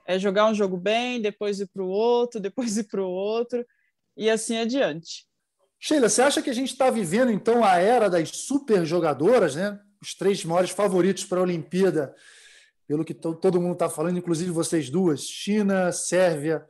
É, 0.07 0.15
é 0.15 0.19
jogar 0.19 0.47
um 0.47 0.53
jogo 0.53 0.77
bem, 0.77 1.21
depois 1.21 1.59
ir 1.59 1.67
para 1.67 1.83
o 1.83 1.87
outro, 1.87 2.39
depois 2.41 2.77
ir 2.77 2.85
para 2.85 3.01
o 3.01 3.09
outro 3.09 3.65
e 4.15 4.29
assim 4.29 4.57
adiante. 4.57 5.25
Sheila, 5.79 6.09
você 6.09 6.21
acha 6.21 6.41
que 6.41 6.49
a 6.49 6.53
gente 6.53 6.71
está 6.71 6.89
vivendo 6.89 7.31
então 7.31 7.63
a 7.63 7.77
era 7.77 8.09
das 8.09 8.29
super 8.29 8.85
jogadoras, 8.85 9.55
né? 9.55 9.79
Os 10.01 10.15
três 10.15 10.43
maiores 10.43 10.71
favoritos 10.71 11.23
para 11.23 11.39
a 11.39 11.43
Olimpíada, 11.43 12.15
pelo 12.87 13.05
que 13.05 13.13
todo 13.13 13.61
mundo 13.61 13.73
está 13.73 13.89
falando, 13.89 14.17
inclusive 14.17 14.49
vocês 14.49 14.89
duas, 14.89 15.21
China, 15.21 15.91
Sérvia 15.91 16.65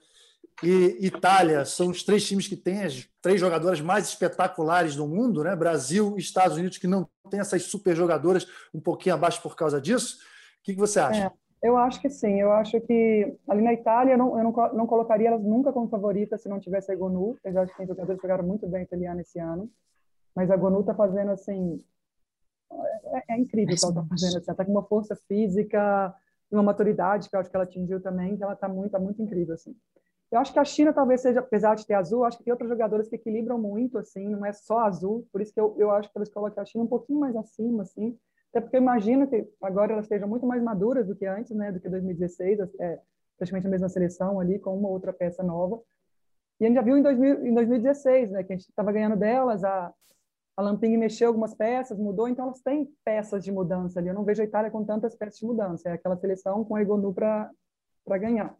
e 0.64 1.06
Itália, 1.06 1.66
são 1.66 1.90
os 1.90 2.04
três 2.04 2.26
times 2.26 2.48
que 2.48 2.56
têm 2.56 2.84
as 2.84 3.08
três 3.22 3.40
jogadoras 3.40 3.80
mais 3.80 4.08
espetaculares 4.08 4.96
do 4.96 5.08
mundo, 5.08 5.44
né? 5.44 5.56
Brasil 5.56 6.16
e 6.18 6.20
Estados 6.20 6.58
Unidos, 6.58 6.80
que 6.80 6.88
não 6.88 7.08
tem 7.30 7.40
essas 7.40 7.64
super 7.64 7.96
jogadoras 7.96 8.48
um 8.74 8.80
pouquinho 8.80 9.16
abaixo 9.16 9.42
por 9.42 9.56
causa 9.56 9.80
disso. 9.80 10.18
O 10.60 10.64
que, 10.64 10.74
que 10.74 10.80
você 10.80 11.00
acha? 11.00 11.28
É, 11.28 11.32
eu 11.68 11.78
acho 11.78 12.02
que 12.02 12.10
sim. 12.10 12.42
Eu 12.42 12.52
acho 12.52 12.80
que 12.82 13.38
ali 13.48 13.62
na 13.62 13.74
Itália 13.74 14.14
eu 14.14 14.18
não, 14.18 14.38
eu 14.38 14.44
não, 14.44 14.74
não 14.74 14.88
colocaria 14.88 15.28
elas 15.28 15.44
nunca 15.44 15.72
como 15.72 15.90
favorita 15.90 16.38
se 16.38 16.50
não 16.50 16.60
tivesse 16.60 16.92
a 16.92 16.96
Gonu. 16.96 17.38
Eu 17.44 17.62
acho 17.62 17.72
que 17.72 17.78
tem 17.78 17.88
jogadores 17.88 18.22
jogaram 18.22 18.44
muito 18.44 18.68
bem 18.68 18.82
italiano 18.82 19.22
esse 19.22 19.38
ano. 19.38 19.70
Mas 20.36 20.50
a 20.50 20.58
Gonu 20.58 20.80
está 20.80 20.96
fazendo 20.96 21.32
assim. 21.32 21.84
É, 23.14 23.34
é 23.34 23.40
incrível 23.40 23.76
o 23.76 23.78
que 23.78 23.86
ela 23.86 23.92
está 23.92 24.06
fazendo. 24.10 24.38
Assim. 24.38 24.46
Ela 24.48 24.54
está 24.54 24.66
com 24.66 24.72
uma 24.72 24.84
força 24.84 25.16
física, 25.28 26.16
uma 26.52 26.64
maturidade 26.64 27.30
que 27.30 27.36
eu 27.36 27.40
acho 27.40 27.50
que 27.50 27.56
ela 27.56 27.64
atingiu 27.64 28.02
também, 28.02 28.36
que 28.36 28.44
ela 28.44 28.54
está 28.54 28.68
muito, 28.68 28.92
tá 28.92 29.00
muito 29.00 29.22
incrível. 29.22 29.54
Assim. 29.54 29.76
Eu 30.32 30.40
acho 30.40 30.52
que 30.52 30.60
a 30.60 30.66
China 30.66 30.92
talvez 30.92 31.22
seja, 31.22 31.40
apesar 31.40 31.76
de 31.76 31.86
ter 31.86 31.94
azul, 31.94 32.26
acho 32.26 32.38
que 32.38 32.44
tem 32.44 32.52
outros 32.52 32.70
jogadores 32.70 33.08
que 33.08 33.16
equilibram 33.16 33.58
muito, 33.58 33.98
assim, 33.98 34.28
não 34.28 34.46
é 34.46 34.52
só 34.52 34.80
azul, 34.80 35.26
por 35.32 35.42
isso 35.42 35.54
que 35.54 35.60
eu, 35.60 35.74
eu 35.78 35.90
acho 35.92 36.12
que 36.12 36.18
eles 36.18 36.30
colocam 36.30 36.62
a 36.62 36.66
China 36.66 36.84
um 36.84 36.88
pouquinho 36.88 37.20
mais 37.20 37.36
acima, 37.36 37.84
assim, 37.84 38.18
até 38.52 38.60
porque 38.60 38.76
eu 38.76 38.82
imagino 38.82 39.28
que 39.28 39.48
agora 39.62 39.94
elas 39.94 40.06
estejam 40.06 40.28
muito 40.28 40.46
mais 40.46 40.62
maduras 40.62 41.08
do 41.08 41.16
que 41.16 41.26
antes, 41.26 41.56
né, 41.56 41.72
do 41.72 41.80
que 41.80 41.88
2016, 41.88 42.60
é 42.80 43.00
praticamente 43.38 43.68
a 43.68 43.70
mesma 43.70 43.88
seleção 43.88 44.40
ali, 44.40 44.60
com 44.60 44.78
uma 44.78 44.90
outra 44.90 45.14
peça 45.14 45.44
nova. 45.44 45.80
E 46.60 46.66
a 46.66 46.68
gente 46.68 46.76
já 46.76 46.82
viu 46.82 46.98
em, 46.98 47.04
2000, 47.04 47.46
em 47.46 47.54
2016, 47.54 48.32
né, 48.32 48.44
que 48.44 48.52
a 48.52 48.56
gente 48.58 48.68
estava 48.68 48.92
ganhando 48.92 49.16
delas, 49.16 49.64
a, 49.64 49.94
a 50.58 50.62
Lamping 50.62 50.98
mexeu 50.98 51.28
algumas 51.28 51.54
peças, 51.54 52.00
mudou, 52.00 52.28
então 52.28 52.46
elas 52.46 52.62
têm 52.62 52.90
peças 53.06 53.44
de 53.44 53.52
mudança 53.52 54.00
ali. 54.00 54.10
Eu 54.10 54.16
não 54.16 54.24
vejo 54.24 54.42
a 54.42 54.46
Itália 54.46 54.72
com 54.72 54.84
tantas 54.84 55.16
peças 55.16 55.40
de 55.40 55.46
mudança, 55.46 55.88
é 55.88 55.94
aquela 55.94 56.18
seleção 56.18 56.66
com 56.66 56.76
a 56.76 56.82
Egonu 56.82 57.14
para 57.14 57.52
ganhar. 58.20 58.58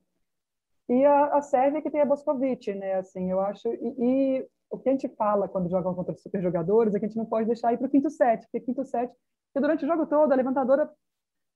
E 0.90 1.06
a, 1.06 1.38
a 1.38 1.42
Sérvia 1.42 1.82
que 1.82 1.92
tem 1.92 2.02
a 2.02 2.06
Boscovic, 2.06 2.74
né? 2.74 2.96
Assim, 2.96 3.30
eu 3.30 3.40
acho. 3.42 3.68
E, 3.68 3.96
e, 4.00 4.48
o 4.70 4.78
que 4.78 4.90
a 4.90 4.92
gente 4.92 5.08
fala 5.10 5.48
quando 5.48 5.70
jogam 5.70 5.96
contra 5.96 6.16
super 6.16 6.42
jogadores 6.42 6.94
é 6.94 7.00
que 7.00 7.06
a 7.06 7.08
gente 7.08 7.18
não 7.18 7.26
pode 7.26 7.48
deixar 7.48 7.74
ir 7.74 7.78
para 7.78 7.88
o 7.88 7.90
quinto 7.90 8.10
set, 8.10 8.42
porque 8.44 8.60
quinto 8.60 8.84
set, 8.84 9.10
porque 9.48 9.62
durante 9.62 9.86
o 9.86 9.88
jogo 9.88 10.06
todo 10.06 10.32
a 10.32 10.36
levantadora 10.36 10.90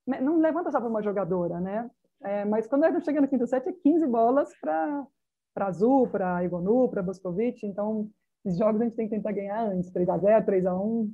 não 0.08 0.38
levanta 0.38 0.72
só 0.72 0.80
para 0.80 0.90
uma 0.90 1.04
jogadora, 1.04 1.60
né? 1.60 1.90
É, 2.24 2.46
mas 2.46 2.68
quando 2.68 2.86
ela 2.86 3.00
chega 3.02 3.20
no 3.20 3.28
quinto 3.28 3.46
set 3.48 3.68
é 3.68 3.74
15 3.74 4.08
bolas 4.08 4.50
para 4.60 5.06
para 5.54 5.68
Azul, 5.68 6.08
para 6.08 6.44
Igonu, 6.46 6.88
para 6.88 7.04
Boscovic, 7.04 7.66
então 7.66 8.10
os 8.46 8.58
jogos 8.58 8.80
a 8.80 8.86
gente 8.86 8.96
tem 8.96 9.10
que 9.10 9.16
tentar 9.16 9.34
ganhar 9.34 9.62
antes, 9.68 9.92
3 9.92 10.08
a 10.08 10.18
0, 10.18 10.46
3 10.46 10.66
a 10.66 10.74
1. 10.74 11.14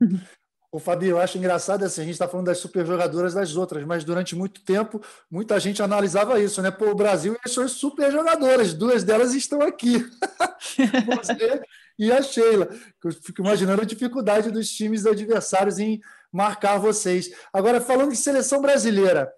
O 0.72 0.78
Fabio, 0.78 1.10
eu 1.10 1.20
acho 1.20 1.36
engraçado 1.36 1.84
assim, 1.84 2.00
a 2.00 2.04
gente 2.04 2.14
está 2.14 2.26
falando 2.26 2.46
das 2.46 2.56
super 2.56 2.86
jogadoras 2.86 3.34
das 3.34 3.54
outras, 3.56 3.84
mas 3.84 4.04
durante 4.04 4.34
muito 4.34 4.62
tempo 4.62 5.02
muita 5.30 5.60
gente 5.60 5.82
analisava 5.82 6.40
isso, 6.40 6.62
né? 6.62 6.70
Pô, 6.70 6.86
o 6.86 6.94
Brasil 6.94 7.34
e 7.34 7.38
as 7.44 7.52
suas 7.52 7.72
super 7.72 8.10
jogadoras, 8.10 8.72
duas 8.72 9.04
delas 9.04 9.34
estão 9.34 9.60
aqui. 9.60 9.98
Você 11.14 11.62
e 11.98 12.10
a 12.10 12.22
Sheila. 12.22 12.70
Eu 13.04 13.12
fico 13.12 13.42
imaginando 13.42 13.82
a 13.82 13.84
dificuldade 13.84 14.50
dos 14.50 14.70
times 14.70 15.04
adversários 15.04 15.78
em 15.78 16.00
marcar 16.32 16.78
vocês. 16.78 17.30
Agora, 17.52 17.78
falando 17.78 18.12
de 18.12 18.16
seleção 18.16 18.62
brasileira, 18.62 19.30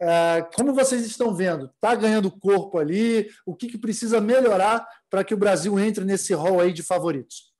é, 0.00 0.42
como 0.56 0.72
vocês 0.72 1.04
estão 1.04 1.34
vendo? 1.34 1.66
Está 1.66 1.94
ganhando 1.94 2.30
corpo 2.30 2.78
ali? 2.78 3.28
O 3.44 3.54
que, 3.54 3.68
que 3.68 3.76
precisa 3.76 4.22
melhorar 4.22 4.88
para 5.10 5.22
que 5.22 5.34
o 5.34 5.38
Brasil 5.38 5.78
entre 5.78 6.04
nesse 6.06 6.32
rol 6.32 6.60
aí 6.60 6.72
de 6.72 6.82
favoritos? 6.82 7.52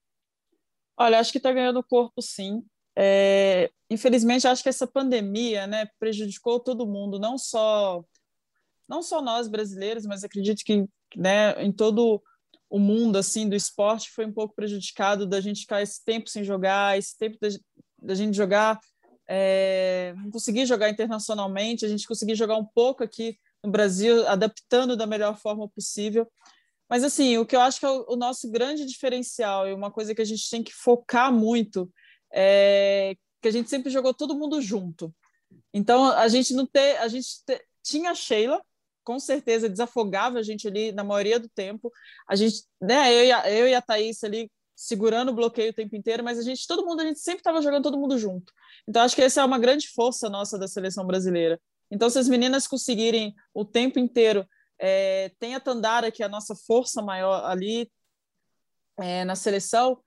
Olha, 0.96 1.20
acho 1.20 1.30
que 1.30 1.38
está 1.38 1.52
ganhando 1.52 1.84
corpo 1.84 2.22
sim. 2.22 2.64
É, 3.00 3.70
infelizmente, 3.88 4.48
acho 4.48 4.60
que 4.60 4.68
essa 4.68 4.84
pandemia 4.84 5.68
né, 5.68 5.88
prejudicou 6.00 6.58
todo 6.58 6.84
mundo, 6.84 7.16
não 7.20 7.38
só 7.38 8.04
não 8.88 9.02
só 9.02 9.22
nós 9.22 9.46
brasileiros, 9.46 10.04
mas 10.04 10.24
acredito 10.24 10.64
que 10.64 10.84
né, 11.14 11.62
em 11.62 11.70
todo 11.70 12.20
o 12.68 12.78
mundo 12.78 13.16
assim 13.16 13.48
do 13.48 13.54
esporte 13.54 14.10
foi 14.10 14.26
um 14.26 14.32
pouco 14.32 14.54
prejudicado 14.54 15.26
da 15.26 15.40
gente 15.40 15.60
ficar 15.60 15.80
esse 15.80 16.04
tempo 16.04 16.28
sem 16.28 16.42
jogar, 16.42 16.98
esse 16.98 17.16
tempo 17.16 17.38
da, 17.40 17.48
da 18.02 18.14
gente 18.16 18.36
jogar, 18.36 18.80
é, 19.28 20.12
conseguir 20.32 20.66
jogar 20.66 20.90
internacionalmente, 20.90 21.84
a 21.84 21.88
gente 21.88 22.08
conseguir 22.08 22.34
jogar 22.34 22.56
um 22.56 22.66
pouco 22.66 23.04
aqui 23.04 23.38
no 23.62 23.70
Brasil, 23.70 24.26
adaptando 24.26 24.96
da 24.96 25.06
melhor 25.06 25.38
forma 25.38 25.68
possível. 25.68 26.26
Mas 26.90 27.04
assim, 27.04 27.38
o 27.38 27.46
que 27.46 27.54
eu 27.54 27.60
acho 27.60 27.78
que 27.78 27.86
é 27.86 27.90
o, 27.90 28.06
o 28.08 28.16
nosso 28.16 28.50
grande 28.50 28.84
diferencial 28.84 29.68
e 29.68 29.72
uma 29.72 29.90
coisa 29.92 30.16
que 30.16 30.22
a 30.22 30.24
gente 30.24 30.50
tem 30.50 30.64
que 30.64 30.72
focar 30.72 31.32
muito 31.32 31.88
é, 32.32 33.14
que 33.40 33.48
a 33.48 33.50
gente 33.50 33.70
sempre 33.70 33.90
jogou 33.90 34.12
todo 34.14 34.34
mundo 34.34 34.60
junto. 34.60 35.14
Então 35.72 36.10
a 36.12 36.28
gente 36.28 36.54
não 36.54 36.66
ter, 36.66 36.96
a 36.98 37.08
gente 37.08 37.44
te, 37.44 37.64
tinha 37.82 38.10
a 38.10 38.14
Sheila, 38.14 38.62
com 39.04 39.18
certeza 39.18 39.68
desafogava 39.68 40.38
a 40.38 40.42
gente 40.42 40.68
ali 40.68 40.92
na 40.92 41.02
maioria 41.02 41.38
do 41.38 41.48
tempo. 41.48 41.90
A 42.28 42.36
gente, 42.36 42.64
né, 42.80 43.12
eu 43.12 43.24
e 43.24 43.32
a, 43.32 43.50
eu 43.50 43.68
e 43.68 43.74
a 43.74 43.80
Thaís 43.80 44.22
ali 44.22 44.50
segurando 44.76 45.30
o 45.30 45.34
bloqueio 45.34 45.70
o 45.70 45.74
tempo 45.74 45.96
inteiro, 45.96 46.22
mas 46.22 46.38
a 46.38 46.42
gente, 46.42 46.66
todo 46.66 46.84
mundo, 46.86 47.00
a 47.00 47.04
gente 47.04 47.18
sempre 47.18 47.40
estava 47.40 47.60
jogando 47.60 47.82
todo 47.82 47.98
mundo 47.98 48.18
junto. 48.18 48.52
Então 48.86 49.02
acho 49.02 49.16
que 49.16 49.22
essa 49.22 49.40
é 49.40 49.44
uma 49.44 49.58
grande 49.58 49.88
força 49.88 50.28
nossa 50.28 50.58
da 50.58 50.68
seleção 50.68 51.06
brasileira. 51.06 51.60
Então 51.90 52.08
se 52.10 52.18
as 52.18 52.28
meninas 52.28 52.66
conseguirem 52.66 53.34
o 53.54 53.64
tempo 53.64 53.98
inteiro 53.98 54.46
é, 54.78 55.32
tem 55.38 55.54
a 55.54 55.60
Tandara, 55.60 56.12
que 56.12 56.22
é 56.22 56.26
a 56.26 56.28
nossa 56.28 56.54
força 56.54 57.02
maior 57.02 57.44
ali 57.44 57.90
é, 58.98 59.24
na 59.24 59.34
seleção, 59.34 60.00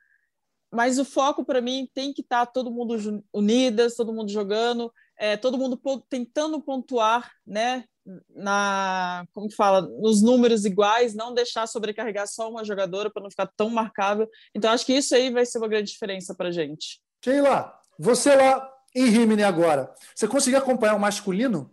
mas 0.72 0.98
o 0.98 1.06
foco 1.06 1.44
para 1.44 1.62
mim 1.62 1.90
tem 1.94 2.14
que 2.14 2.22
estar 2.22 2.46
tá 2.46 2.52
todo 2.52 2.72
mundo 2.72 3.24
unidas, 3.34 3.96
todo 3.96 4.14
mundo 4.14 4.32
jogando, 4.32 4.92
é, 5.18 5.36
todo 5.36 5.58
mundo 5.58 5.80
tentando 6.10 6.62
pontuar, 6.62 7.30
né? 7.46 7.84
Na 8.30 9.26
como 9.34 9.48
que 9.48 9.56
fala, 9.56 9.82
nos 9.82 10.24
números 10.24 10.66
iguais, 10.66 11.14
não 11.14 11.34
deixar 11.34 11.68
sobrecarregar 11.68 12.28
só 12.28 12.50
uma 12.50 12.64
jogadora 12.64 13.12
para 13.12 13.22
não 13.22 13.30
ficar 13.30 13.48
tão 13.56 13.70
marcável. 13.70 14.28
Então 14.56 14.72
acho 14.72 14.86
que 14.86 14.94
isso 14.94 15.14
aí 15.14 15.30
vai 15.30 15.46
ser 15.46 15.60
uma 15.60 15.68
grande 15.68 15.92
diferença 15.92 16.34
para 16.34 16.52
gente. 16.52 17.00
Sheila, 17.24 17.72
você 18.00 18.36
lá 18.36 18.68
em 18.96 19.06
Rimini 19.06 19.44
agora, 19.44 19.94
você 20.16 20.28
conseguiu 20.28 20.60
acompanhar 20.60 20.96
o 20.96 21.00
masculino? 21.00 21.70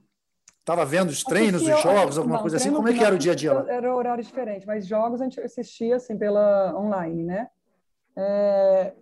Estava 0.61 0.85
vendo 0.85 1.09
os 1.09 1.25
treinos, 1.25 1.63
os 1.63 1.83
jogos, 1.83 2.19
alguma 2.19 2.37
não, 2.37 2.43
coisa 2.43 2.59
assim? 2.59 2.71
Como 2.71 2.87
é 2.87 2.93
que 2.93 3.03
era 3.03 3.15
o 3.15 3.19
dia 3.19 3.33
a 3.33 3.35
dia 3.35 3.55
lá? 3.55 3.73
Era 3.73 3.97
horário 3.97 4.23
diferente, 4.23 4.67
mas 4.67 4.87
jogos 4.87 5.23
a 5.23 5.25
gente 5.25 5.41
assistia 5.41 5.97
assim 5.97 6.19
pela 6.19 6.79
online, 6.79 7.25
né? 7.25 7.49
É, 8.21 8.93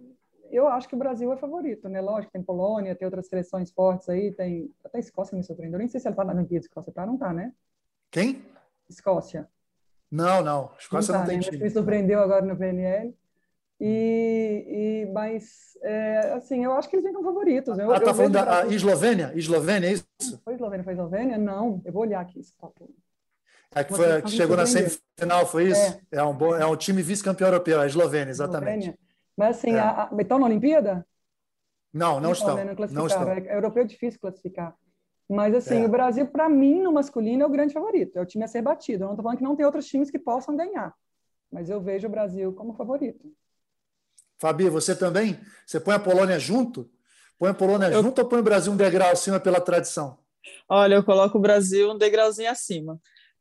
eu 0.51 0.69
acho 0.69 0.87
que 0.87 0.95
o 0.95 0.99
Brasil 0.99 1.33
é 1.33 1.37
favorito, 1.39 1.89
né? 1.89 2.01
Lógico, 2.03 2.33
tem 2.33 2.43
Polônia, 2.43 2.95
tem 2.95 3.07
outras 3.07 3.27
seleções 3.27 3.71
fortes 3.71 4.09
aí, 4.11 4.31
tem 4.33 4.71
até 4.85 4.99
a 4.99 5.01
Escócia 5.01 5.37
me 5.37 5.43
surpreendeu. 5.43 5.79
Nem 5.79 5.89
sei 5.89 5.99
se 5.99 6.07
ela 6.07 6.17
tá 6.17 6.25
na 6.25 6.35
Olimpíada, 6.35 6.67
Escócia 6.67 6.93
tá, 6.93 7.07
não 7.07 7.17
tá, 7.17 7.33
né? 7.33 7.53
Quem? 8.11 8.45
Escócia. 8.89 9.49
Não, 10.11 10.43
não. 10.43 10.71
Escócia 10.79 11.13
não, 11.13 11.21
tá, 11.21 11.25
não 11.25 11.29
tem 11.29 11.39
né? 11.39 11.43
time. 11.43 11.65
Me 11.65 11.71
surpreendeu 11.71 12.21
agora 12.21 12.45
no 12.45 12.57
PNL. 12.57 13.15
E, 13.81 15.05
e, 15.07 15.13
mas, 15.13 15.77
é, 15.83 16.33
assim, 16.35 16.65
eu 16.65 16.73
acho 16.73 16.89
que 16.89 16.97
eles 16.97 17.13
como 17.13 17.25
favoritos. 17.25 17.79
Eu, 17.79 17.93
ah, 17.93 18.01
tá 18.01 18.15
falando 18.15 18.33
da 18.33 18.67
Eslovênia? 18.67 19.33
Eslovênia, 19.35 19.89
é 19.89 19.93
isso? 19.93 20.41
Foi 20.45 20.55
Eslovênia, 20.55 20.85
foi 20.85 20.93
Eslovênia? 20.93 21.39
Não, 21.39 21.83
eu 21.85 21.93
vou 21.93 22.03
olhar 22.03 22.21
aqui. 22.21 22.41
É 23.75 23.85
que, 23.85 23.95
foi, 23.95 24.23
que 24.23 24.31
chegou 24.31 24.57
na 24.57 24.65
semifinal, 24.65 25.47
foi 25.47 25.65
isso? 25.65 26.01
É, 26.11 26.19
é 26.19 26.23
um, 26.23 26.35
bom, 26.35 26.55
é 26.55 26.65
um 26.65 26.77
time 26.77 27.03
vice-campeão 27.03 27.49
europeu, 27.49 27.81
a 27.81 27.87
Eslovênia, 27.87 28.31
exatamente. 28.31 28.89
Eslovênia. 28.89 29.06
Mas, 29.37 29.59
assim, 29.59 29.75
é. 29.75 29.81
a, 29.81 30.05
a, 30.05 30.23
estão 30.23 30.39
na 30.39 30.47
Olimpíada? 30.47 31.07
Não, 31.93 32.21
não, 32.21 32.33
estão. 32.33 32.57
Né? 32.57 32.65
Não, 32.65 32.75
não 32.89 33.07
estão. 33.07 33.29
É, 33.31 33.39
é 33.41 33.57
europeu 33.57 33.83
é 33.83 33.87
difícil 33.87 34.21
classificar. 34.21 34.75
Mas, 35.29 35.55
assim, 35.55 35.83
é. 35.83 35.87
o 35.87 35.89
Brasil, 35.89 36.27
para 36.27 36.49
mim, 36.49 36.83
no 36.83 36.93
masculino, 36.93 37.43
é 37.43 37.47
o 37.47 37.51
grande 37.51 37.73
favorito. 37.73 38.17
É 38.17 38.23
o 38.23 38.27
time 38.27 38.45
a 38.45 38.49
ser 38.49 38.63
batido. 38.63 39.05
Eu 39.05 39.07
não 39.07 39.15
estou 39.15 39.25
falando 39.25 39.39
que 39.39 39.45
não 39.45 39.57
tem 39.57 39.67
outros 39.67 39.87
times 39.87 40.11
que 40.11 40.19
possam 40.19 40.57
ganhar. 40.57 40.95
Mas 41.51 41.69
eu 41.69 41.81
vejo 41.81 42.07
o 42.07 42.11
Brasil 42.11 42.53
como 42.53 42.75
favorito. 42.75 43.33
Fabi, 44.39 44.69
você 44.69 44.95
também? 44.95 45.39
Você 45.67 45.81
põe 45.81 45.95
a 45.95 45.99
Polônia 45.99 46.39
junto? 46.39 46.91
Põe 47.39 47.51
a 47.51 47.55
Polônia 47.55 47.87
eu... 47.87 48.03
junto 48.03 48.21
ou 48.21 48.29
põe 48.29 48.41
o 48.41 48.45
Brasil 48.45 48.73
um 48.73 48.77
degrau 48.77 49.11
acima 49.11 49.41
pela 49.41 49.61
tradição? 49.61 50.19
Olha, 50.69 50.95
eu 50.95 51.05
coloco 51.05 51.39
o 51.39 51.41
Brasil 51.41 51.91
um 51.91 51.99
degrauzinho 51.99 52.51
acima. 52.51 53.01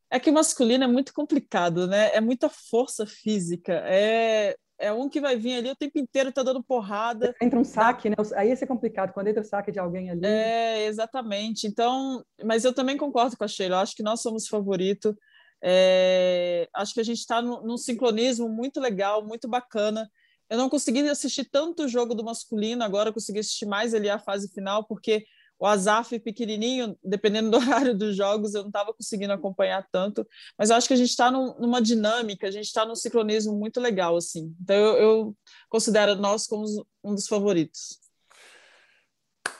É 0.10 0.20
que 0.20 0.30
o 0.30 0.34
masculino 0.34 0.84
é 0.84 0.88
muito 0.88 1.14
complicado, 1.14 1.88
né? 1.88 2.16
É 2.16 2.22
muita 2.22 2.50
força 2.50 3.06
física. 3.06 3.74
É, 3.86 4.56
é 4.80 4.92
um 4.92 5.08
que 5.08 5.22
vai 5.22 5.36
vir 5.36 5.56
ali 5.56 5.72
o 5.72 5.76
tempo 5.76 5.98
inteiro, 5.98 6.32
tá 6.32 6.44
dando 6.44 6.64
porrada. 6.64 7.34
Entra 7.42 7.60
um 7.60 7.64
saque, 7.64 8.10
né? 8.10 8.16
Aí 8.36 8.50
ia 8.50 8.56
ser 8.56 8.68
complicado, 8.68 9.14
quando 9.14 9.28
entra 9.28 9.42
o 9.42 9.46
saque 9.46 9.72
de 9.72 9.80
alguém 9.80 10.10
ali. 10.10 10.26
É, 10.26 10.86
exatamente. 10.86 11.68
Então, 11.68 12.24
mas 12.44 12.66
eu 12.66 12.74
também 12.74 12.98
concordo 12.98 13.38
com 13.38 13.44
a 13.44 13.48
Sheila. 13.48 13.78
Eu 13.78 13.80
acho 13.80 13.96
que 13.96 14.04
nós 14.04 14.22
somos 14.22 14.48
favorito. 14.48 15.16
É, 15.64 16.68
acho 16.76 16.94
que 16.94 17.00
a 17.00 17.04
gente 17.04 17.20
está 17.20 17.42
num 17.42 17.78
sincronismo 17.78 18.50
muito 18.50 18.80
legal, 18.80 19.26
muito 19.26 19.48
bacana. 19.48 20.10
Eu 20.50 20.58
não 20.58 20.70
consegui 20.70 21.08
assistir 21.10 21.46
tanto 21.46 21.84
o 21.84 21.88
jogo 21.88 22.14
do 22.14 22.24
masculino, 22.24 22.84
agora 22.84 23.12
consegui 23.12 23.40
assistir 23.40 23.66
mais 23.66 23.94
ali 23.94 24.10
a 24.10 24.20
fase 24.20 24.52
final, 24.54 24.86
porque 24.86 25.26
o 25.66 25.68
Azaf 25.68 26.20
pequenininho, 26.20 26.96
dependendo 27.04 27.50
do 27.50 27.58
horário 27.58 27.98
dos 27.98 28.16
jogos, 28.16 28.54
eu 28.54 28.62
não 28.62 28.70
estava 28.70 28.94
conseguindo 28.94 29.34
acompanhar 29.34 29.88
tanto, 29.92 30.26
mas 30.58 30.70
eu 30.70 30.76
acho 30.76 30.88
que 30.88 30.94
a 30.94 30.98
gente 30.98 31.10
está 31.10 31.32
numa 31.32 31.82
dinâmica, 31.82 32.48
a 32.48 32.52
gente 32.52 32.66
está 32.66 32.86
num 32.86 32.96
sincronismo 32.96 33.58
muito 33.58 33.82
legal, 33.82 34.16
assim. 34.16 34.56
Então 34.62 34.76
eu, 34.76 34.98
eu 34.98 35.36
considero 35.68 36.16
nós 36.16 36.46
como 36.46 36.66
um 37.04 37.16
dos 37.16 37.28
favoritos. 37.28 38.00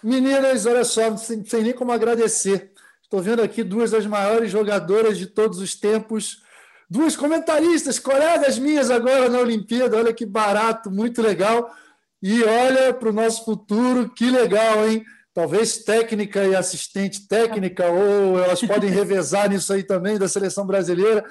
Meninas, 0.04 0.68
olha 0.68 0.84
só, 0.84 1.10
não 1.10 1.18
sei 1.18 1.64
nem 1.64 1.74
como 1.74 1.92
agradecer. 1.92 2.72
Estou 3.02 3.22
vendo 3.22 3.42
aqui 3.42 3.64
duas 3.64 3.92
das 3.92 4.06
maiores 4.06 4.52
jogadoras 4.52 5.18
de 5.18 5.26
todos 5.26 5.58
os 5.58 5.76
tempos 5.76 6.44
duas 6.88 7.16
comentaristas, 7.16 7.98
colegas 7.98 8.60
minhas 8.60 8.92
agora 8.92 9.28
na 9.28 9.40
Olimpíada. 9.40 9.98
Olha 9.98 10.14
que 10.14 10.26
barato, 10.26 10.92
muito 10.92 11.20
legal. 11.20 11.74
E 12.22 12.44
olha 12.44 12.94
para 12.94 13.10
o 13.10 13.14
nosso 13.14 13.44
futuro, 13.44 14.10
que 14.10 14.30
legal, 14.30 14.88
hein? 14.88 15.04
Talvez 15.36 15.80
técnica 15.80 16.46
e 16.46 16.56
assistente 16.56 17.28
técnica, 17.28 17.90
ou 17.90 18.40
elas 18.40 18.62
podem 18.62 18.90
revezar 18.90 19.50
nisso 19.52 19.74
aí 19.74 19.84
também 19.84 20.18
da 20.18 20.30
seleção 20.30 20.66
brasileira. 20.66 21.26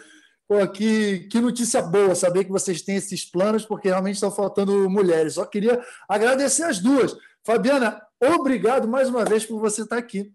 Pô, 0.46 0.68
que, 0.68 1.20
que 1.20 1.40
notícia 1.40 1.80
boa 1.80 2.14
saber 2.14 2.44
que 2.44 2.50
vocês 2.50 2.82
têm 2.82 2.96
esses 2.96 3.24
planos, 3.24 3.64
porque 3.64 3.88
realmente 3.88 4.16
estão 4.16 4.30
faltando 4.30 4.90
mulheres. 4.90 5.34
Só 5.34 5.46
queria 5.46 5.82
agradecer 6.07 6.64
as 6.64 6.78
duas. 6.78 7.16
Fabiana, 7.42 7.98
obrigado 8.20 8.86
mais 8.86 9.09
uma 9.09 9.24
vez 9.24 9.46
por 9.46 9.59
você 9.59 9.80
estar 9.80 9.96
aqui. 9.96 10.30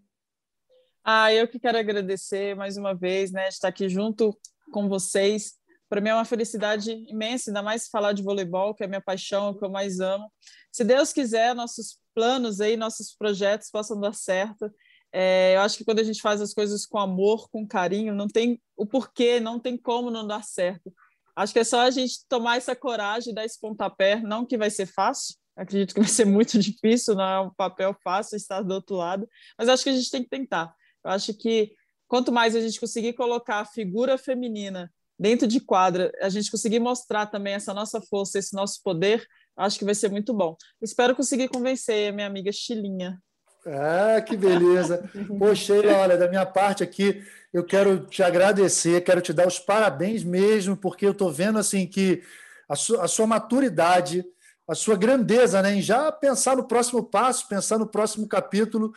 Ah, 1.04 1.32
eu 1.32 1.46
que 1.46 1.60
quero 1.60 1.78
agradecer 1.78 2.56
mais 2.56 2.76
uma 2.76 2.92
vez, 2.92 3.30
né, 3.30 3.48
estar 3.48 3.68
aqui 3.68 3.88
junto 3.88 4.36
com 4.72 4.88
vocês. 4.88 5.54
Para 5.88 6.00
mim 6.00 6.08
é 6.08 6.14
uma 6.14 6.24
felicidade 6.24 6.90
imensa, 7.08 7.50
ainda 7.50 7.62
mais 7.62 7.86
falar 7.86 8.14
de 8.14 8.22
voleibol, 8.22 8.74
que 8.74 8.82
é 8.82 8.86
a 8.86 8.88
minha 8.88 9.00
paixão, 9.00 9.50
o 9.50 9.54
que 9.54 9.64
eu 9.64 9.70
mais 9.70 10.00
amo. 10.00 10.28
Se 10.72 10.82
Deus 10.82 11.12
quiser, 11.12 11.54
nossos 11.54 11.99
planos 12.14 12.60
aí, 12.60 12.76
nossos 12.76 13.14
projetos 13.14 13.70
possam 13.70 13.98
dar 14.00 14.14
certo. 14.14 14.70
É, 15.12 15.56
eu 15.56 15.60
acho 15.60 15.76
que 15.76 15.84
quando 15.84 15.98
a 15.98 16.04
gente 16.04 16.20
faz 16.20 16.40
as 16.40 16.54
coisas 16.54 16.86
com 16.86 16.98
amor, 16.98 17.48
com 17.50 17.66
carinho, 17.66 18.14
não 18.14 18.28
tem 18.28 18.60
o 18.76 18.86
porquê, 18.86 19.40
não 19.40 19.58
tem 19.58 19.76
como 19.76 20.10
não 20.10 20.26
dar 20.26 20.44
certo. 20.44 20.92
Acho 21.34 21.52
que 21.52 21.58
é 21.58 21.64
só 21.64 21.80
a 21.80 21.90
gente 21.90 22.26
tomar 22.28 22.56
essa 22.56 22.76
coragem, 22.76 23.34
dar 23.34 23.44
esse 23.44 23.58
pontapé, 23.58 24.20
não 24.20 24.44
que 24.44 24.58
vai 24.58 24.70
ser 24.70 24.86
fácil, 24.86 25.34
acredito 25.56 25.94
que 25.94 26.00
vai 26.00 26.08
ser 26.08 26.24
muito 26.24 26.58
difícil, 26.60 27.14
não 27.14 27.24
é 27.24 27.40
um 27.40 27.50
papel 27.54 27.96
fácil 28.02 28.36
estar 28.36 28.62
do 28.62 28.74
outro 28.74 28.96
lado, 28.96 29.28
mas 29.58 29.68
acho 29.68 29.82
que 29.82 29.90
a 29.90 29.94
gente 29.94 30.10
tem 30.10 30.22
que 30.22 30.28
tentar. 30.28 30.72
Eu 31.04 31.10
acho 31.10 31.34
que 31.34 31.72
quanto 32.06 32.32
mais 32.32 32.54
a 32.54 32.60
gente 32.60 32.78
conseguir 32.78 33.14
colocar 33.14 33.60
a 33.60 33.64
figura 33.64 34.18
feminina 34.18 34.92
dentro 35.18 35.46
de 35.46 35.60
quadra, 35.60 36.10
a 36.20 36.28
gente 36.28 36.50
conseguir 36.50 36.78
mostrar 36.78 37.26
também 37.26 37.54
essa 37.54 37.74
nossa 37.74 38.00
força, 38.00 38.38
esse 38.38 38.54
nosso 38.54 38.82
poder, 38.82 39.26
acho 39.60 39.78
que 39.78 39.84
vai 39.84 39.94
ser 39.94 40.10
muito 40.10 40.32
bom. 40.32 40.56
Espero 40.80 41.14
conseguir 41.14 41.48
convencer 41.48 42.08
a 42.08 42.12
minha 42.12 42.26
amiga 42.26 42.50
Chilinha. 42.50 43.20
Ah, 43.66 44.20
que 44.20 44.36
beleza. 44.36 45.08
Poxa, 45.38 45.74
olha, 45.74 46.16
da 46.16 46.28
minha 46.28 46.46
parte 46.46 46.82
aqui, 46.82 47.22
eu 47.52 47.64
quero 47.64 48.06
te 48.06 48.22
agradecer, 48.22 49.02
quero 49.02 49.20
te 49.20 49.32
dar 49.32 49.46
os 49.46 49.58
parabéns 49.58 50.24
mesmo, 50.24 50.76
porque 50.76 51.06
eu 51.06 51.12
estou 51.12 51.30
vendo 51.30 51.58
assim 51.58 51.86
que 51.86 52.22
a 52.68 52.74
sua, 52.74 53.04
a 53.04 53.08
sua 53.08 53.26
maturidade, 53.26 54.24
a 54.66 54.74
sua 54.74 54.96
grandeza, 54.96 55.60
né, 55.60 55.74
em 55.74 55.82
já 55.82 56.10
pensar 56.10 56.56
no 56.56 56.66
próximo 56.66 57.02
passo, 57.02 57.48
pensar 57.48 57.78
no 57.78 57.86
próximo 57.86 58.26
capítulo, 58.26 58.92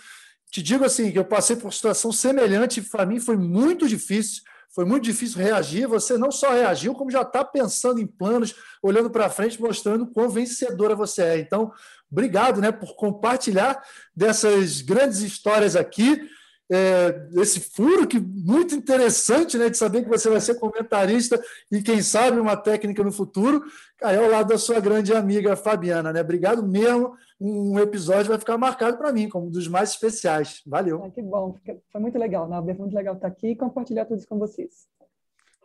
te 0.52 0.62
digo 0.62 0.86
assim, 0.86 1.12
que 1.12 1.18
eu 1.18 1.26
passei 1.26 1.56
por 1.56 1.66
uma 1.66 1.72
situação 1.72 2.12
semelhante, 2.12 2.82
para 2.82 3.06
mim 3.06 3.20
foi 3.20 3.36
muito 3.36 3.88
difícil, 3.88 4.44
foi 4.74 4.86
muito 4.86 5.04
difícil 5.04 5.42
reagir. 5.42 5.88
Você 5.88 6.18
não 6.18 6.32
só 6.32 6.52
reagiu, 6.52 6.94
como 6.94 7.12
já 7.12 7.22
está 7.22 7.44
pensando 7.44 8.00
em 8.00 8.08
planos, 8.08 8.56
olhando 8.82 9.10
para 9.10 9.30
frente, 9.30 9.62
mostrando 9.62 10.08
quão 10.08 10.30
vencedora 10.30 10.96
você 10.96 11.22
é. 11.22 11.38
Então, 11.40 11.72
obrigado 12.12 12.60
né, 12.60 12.72
por 12.72 12.96
compartilhar 12.96 13.82
dessas 14.16 14.82
grandes 14.82 15.20
histórias 15.20 15.76
aqui 15.76 16.28
é, 16.72 17.28
esse 17.36 17.60
furo 17.60 18.08
que 18.08 18.20
muito 18.20 18.74
interessante, 18.74 19.58
né, 19.58 19.70
de 19.70 19.78
saber 19.78 20.04
que 20.04 20.10
você 20.10 20.30
vai 20.30 20.40
ser 20.40 20.56
comentarista 20.56 21.42
e 21.72 21.82
quem 21.82 22.02
sabe 22.02 22.40
uma 22.40 22.56
técnica 22.56 23.04
no 23.04 23.12
futuro, 23.12 23.64
aí 24.02 24.18
ao 24.18 24.30
lado 24.30 24.48
da 24.48 24.58
sua 24.58 24.80
grande 24.80 25.14
amiga 25.14 25.56
Fabiana, 25.56 26.12
né? 26.12 26.22
Obrigado 26.22 26.66
mesmo. 26.66 27.16
Um 27.46 27.78
episódio 27.78 28.30
vai 28.30 28.40
ficar 28.40 28.58
marcado 28.58 28.98
para 28.98 29.12
mim 29.12 29.28
como 29.28 29.48
um 29.48 29.50
dos 29.50 29.68
mais 29.68 29.90
especiais. 29.90 30.62
Valeu. 30.66 31.04
Ah, 31.04 31.10
que 31.10 31.22
bom, 31.22 31.58
foi 31.92 32.00
muito 32.00 32.18
legal, 32.18 32.48
né? 32.48 32.62
Foi 32.64 32.74
muito 32.74 32.96
legal 32.96 33.16
estar 33.16 33.28
aqui 33.28 33.48
e 33.50 33.56
compartilhar 33.56 34.06
tudo 34.06 34.18
isso 34.18 34.28
com 34.30 34.40
vocês. 34.40 34.88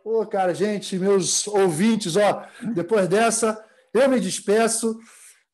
Pô, 0.03 0.25
cara, 0.25 0.53
gente, 0.53 0.99
meus 0.99 1.47
ouvintes, 1.47 2.17
ó, 2.17 2.45
depois 2.75 3.07
dessa 3.07 3.63
eu 3.93 4.09
me 4.09 4.19
despeço. 4.19 4.99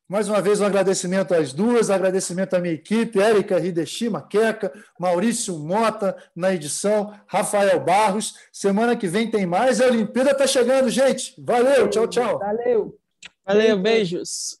Mais 0.08 0.28
uma 0.28 0.40
vez, 0.40 0.60
um 0.60 0.64
agradecimento 0.64 1.32
às 1.32 1.52
duas, 1.52 1.90
agradecimento 1.90 2.54
à 2.54 2.60
minha 2.60 2.74
equipe, 2.74 3.20
Érica 3.20 3.58
Hideshima 3.58 4.26
Queca, 4.26 4.72
Maurício 4.98 5.56
Mota 5.58 6.16
na 6.34 6.54
edição, 6.54 7.12
Rafael 7.26 7.80
Barros. 7.80 8.34
Semana 8.52 8.96
que 8.96 9.06
vem 9.06 9.30
tem 9.30 9.46
mais. 9.46 9.80
A 9.80 9.86
Olimpíada 9.86 10.30
está 10.32 10.46
chegando, 10.46 10.88
gente. 10.90 11.34
Valeu, 11.38 11.88
tchau, 11.88 12.06
tchau. 12.08 12.38
Valeu. 12.38 12.98
Valeu, 13.44 13.78
beijos. 13.80 14.60